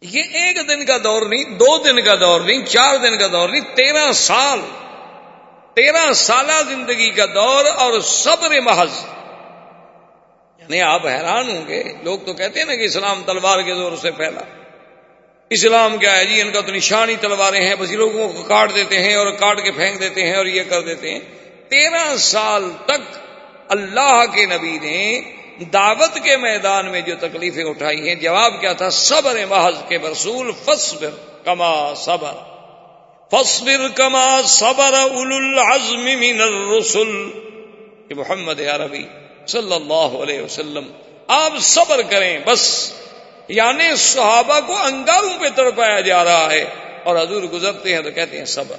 [0.00, 3.48] یہ ایک دن کا دور نہیں، دو دن کا دور نہیں، چار دن کا دور
[3.48, 4.60] نہیں، تیرہ سال،
[5.74, 9.04] تیرہ سالہ زندگی کا دور اور صبر محض۔
[10.62, 13.96] یعنی آپ حیران ہوں گے۔ لوگ تو کہتے ہیں نا کہ اسلام تلوار کے زور
[13.96, 14.40] سے پھیلا۔
[15.50, 18.98] اسلام کیا ہے جی؟ ان کا تو نشانی تلواریں ہیں، بس لوگوں کو کاٹ دیتے
[18.98, 21.18] ہیں اور کاٹ کے پھینک دیتے ہیں اور یہ کر دیتے ہیں۔
[21.68, 23.18] تیرہ سال تک
[23.68, 25.20] اللہ کے نبی نے
[25.72, 30.52] دعوت کے میدان میں جو تکلیفیں اٹھائی ہیں، جواب کیا تھا؟ صبر محض کے رسول
[30.64, 31.10] فصبر
[31.44, 32.32] کما صبر۔
[33.30, 37.30] فصبر کما صبر اول العزم من الرسل۔
[38.08, 39.04] کہ محمد عربی
[39.46, 40.92] صلی اللہ علیہ وسلم،
[41.26, 42.92] آپ صبر کریں بس۔
[43.48, 46.64] یعنی صحابہ کو انگاروں پہ تڑپایا جا رہا ہے۔
[47.02, 48.76] اور حضور گزرتے ہیں تو کہتے ہیں صبر۔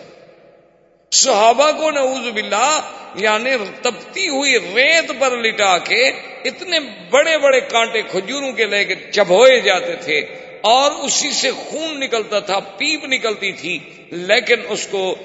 [1.11, 2.80] صحابہ کو نعوذ باللہ
[3.15, 3.49] یعنی
[3.81, 6.07] تپتی ہوئی ریت پر لٹا کے
[6.45, 6.80] اتنے
[7.10, 10.22] بڑے بڑے کانٹے کھجوروں کے لے کے چبوئے جاتے تھے۔
[10.64, 13.80] اور اسی سے خون نکلتا تھا، پیپ نکلتی تھی،
[14.11, 15.15] لیکن اس کو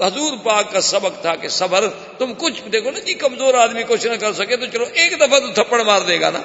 [0.00, 1.88] حضور پاک کا سبق تھا کہ صبر،
[2.18, 5.38] تم کچھ دیکھو نا جی کمزور آدمی کچھ نہ کر سکے تو چلو ایک دفعہ
[5.38, 6.40] تو تھپڑ مار دے گا نا۔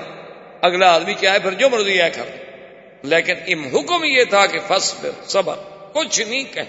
[0.62, 2.24] اگلا آدمی کیا ہے؟ پھر جو مرضی ہے کر
[3.04, 4.96] لیکن ام حکم یہ تھا کہ فس
[5.28, 5.56] صبر،
[5.94, 6.62] کچھ نہیں کہ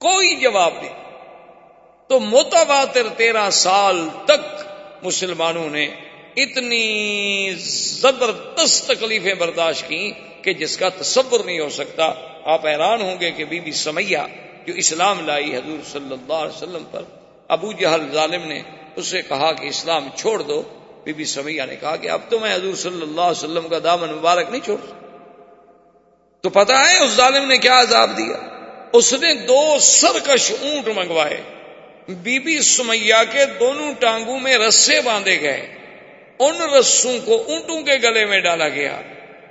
[0.00, 0.94] کوئی جواب نہیں۔
[2.08, 4.62] تو متواتر تیرہ سال تک
[5.02, 5.88] مسلمانوں نے
[6.42, 7.54] اتنی
[8.00, 10.12] زبردست تکلیفیں برداشت کی
[10.42, 12.12] کہ جس کا تصور نہیں ہو سکتا۔
[12.44, 14.18] آپ حیران ہوں گے کہ بی بی سمیہ
[14.66, 17.02] جو اسلام لائی حضور صلی اللہ علیہ وسلم پر،
[17.48, 18.62] ابو جہل ظالم نے
[18.96, 20.62] اسے کہا کہ اسلام چھوڑ دو۔
[21.04, 23.78] بی بی سمیہ نے کہا کہ اب تو میں حضور صلی اللہ علیہ وسلم کا
[23.84, 24.76] دامن مبارک نہیں چھوڑ
[26.40, 28.48] تو پتا ہے اس ظالم نے کیا عذاب دیا؟
[28.92, 31.42] اس نے دو سرکش اونٹ منگوائے۔
[32.08, 35.79] بی بی سمیا کے دونوں ٹانگوں میں رسے باندھے گئے۔
[36.40, 39.00] ان رسوں کو اونٹوں کے گلے میں ڈالا گیا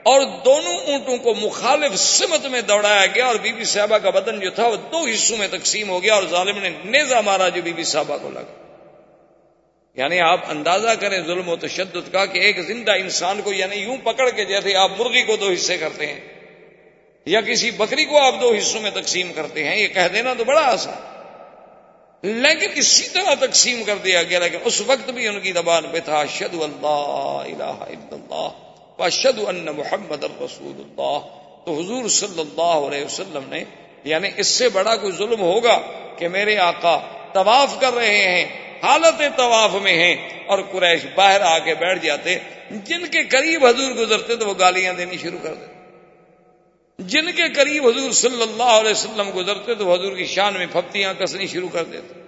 [0.03, 4.39] اور دونوں اونٹوں کو مخالف سمت میں دوڑایا گیا اور بی بی صاحبہ کا بدن
[4.39, 7.61] جو تھا وہ دو حصوں میں تقسیم ہو گیا اور ظالم نے نیزا مارا جو
[7.61, 8.53] بی بی صاحبہ کو لگا۔
[9.95, 13.97] یعنی آپ اندازہ کریں ظلم و تشدد کا کہ ایک زندہ انسان کو یعنی یوں
[13.97, 16.19] پکڑ کے جیسے آپ مرغی کو دو حصے کرتے ہیں
[17.25, 20.43] یا کسی بکری کو آپ دو حصوں میں تقسیم کرتے ہیں، یہ کہہ دینا تو
[20.43, 21.18] بڑا آسان۔
[22.23, 25.99] لیکن اسی طرح تقسیم کر دیا گیا، لیکن اس وقت بھی ان کی زبان پہ
[26.05, 31.19] تھا شد اللہ الہ الا اللہ شد ان محمد الرسول اللہ.
[31.65, 33.63] تو حضور صلی اللہ علیہ وسلم نے
[34.05, 35.77] یعنی اس سے بڑا کوئی ظلم ہوگا
[36.17, 36.97] کہ میرے آقا
[37.33, 38.45] طواف کر رہے ہیں
[38.83, 40.15] حالت طواف میں ہیں،
[40.47, 42.37] اور قریش باہر آ کے بیٹھ جاتے،
[42.85, 45.78] جن کے قریب حضور گزرتے تو وہ گالیاں دینی شروع کر دیتے۔
[46.99, 51.13] جن کے قریب حضور صلی اللہ علیہ وسلم گزرتے تو حضور کی شان میں پھپتیاں
[51.13, 52.19] کسنی شروع کر دیتے۔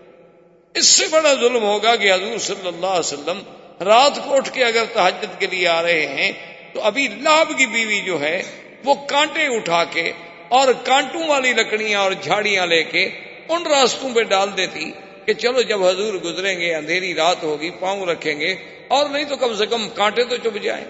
[0.76, 3.40] اس سے بڑا ظلم ہوگا کہ حضور صلی اللہ علیہ وسلم
[3.84, 6.32] رات کو اٹھ کے اگر تحجد کے لیے آ رہے ہیں
[6.74, 8.44] تو ابھی لاب کی بیوی جو ہے
[8.86, 10.12] وہ کانٹے اٹھا کے
[10.50, 13.06] اور کانٹوں والی لکڑیاں اور جھاڑیاں لے کے
[13.50, 14.92] ان راستوں پہ ڈال دیتی
[15.26, 18.56] کہ چلو جب حضور گزریں گے، اندھیری رات ہوگی، پاؤں رکھیں گے
[18.88, 20.86] اور نہیں تو کم سے کم کانٹے تو چپ جائیں۔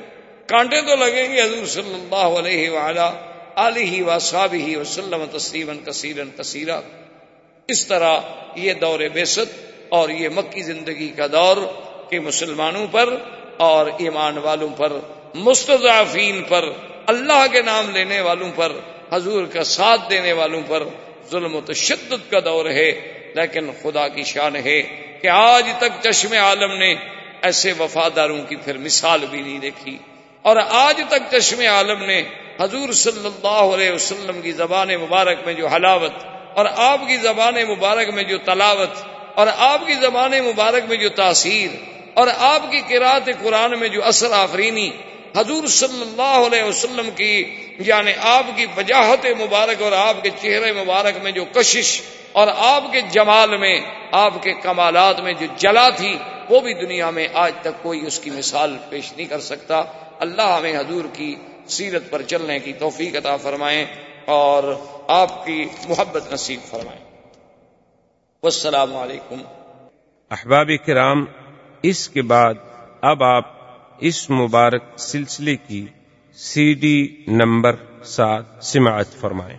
[0.47, 5.71] کانٹے تو لگیں گے حضور صلی اللہ علیہ وعلا علیہ و صاب ہی وسلم تسلیم
[5.85, 6.81] کثیرن کثیرہ۔
[7.67, 8.19] اس طرح
[8.55, 11.57] یہ دور بیست اور یہ مکی زندگی کا دور
[12.09, 13.15] کہ مسلمانوں پر
[13.57, 14.93] اور ایمان والوں پر،
[15.35, 16.69] مستضعفین پر،
[17.07, 18.71] اللہ کے نام لینے والوں پر،
[19.11, 20.83] حضور کا ساتھ دینے والوں پر
[21.31, 24.81] ظلم و تشدد کا دور ہے۔ لیکن خدا کی شان ہے
[25.21, 26.95] کہ آج تک چشم عالم نے
[27.41, 29.97] ایسے وفاداروں کی پھر مثال بھی نہیں دیکھی۔
[30.45, 32.22] اور آج تک چشم عالم نے
[32.59, 37.55] حضور صلی اللہ علیہ وسلم کی زبان مبارک میں جو حلاوت اور آپ کی زبان
[37.69, 39.03] مبارک میں جو تلاوت
[39.35, 41.69] اور آپ کی زبان مبارک میں جو تاثیر
[42.13, 44.89] اور آپ کی قرآت قرآن میں جو اثر آفرینی
[45.38, 47.34] حضور صلی اللہ علیہ وسلم کی
[47.80, 52.01] یعنی آپ کی وجاہت مبارک اور آپ کے چہرے مبارک میں جو کشش
[52.31, 53.80] اور آپ کے جمال میں
[54.18, 56.15] آپ کے کمالات میں جو جلا تھی
[56.49, 59.81] وہ بھی دنیا میں آج تک کوئی اس کی مثال پیش نہیں کر سکتا
[60.22, 61.35] اللہ ہمیں حضور کی
[61.68, 63.85] سیرت پر چلنے کی توفیق عطا فرمائیں
[64.26, 64.76] اور
[65.07, 67.03] آپ کی محبت نصیب فرمائیں۔
[68.43, 69.41] والسلام علیکم۔
[70.31, 71.26] احباب کرام،
[71.81, 72.53] اس کے بعد
[73.02, 73.45] اب آپ
[73.99, 75.85] اس مبارک سلسلے کی
[76.34, 79.57] سی ڈی نمبر سات سماعت فرمائیں۔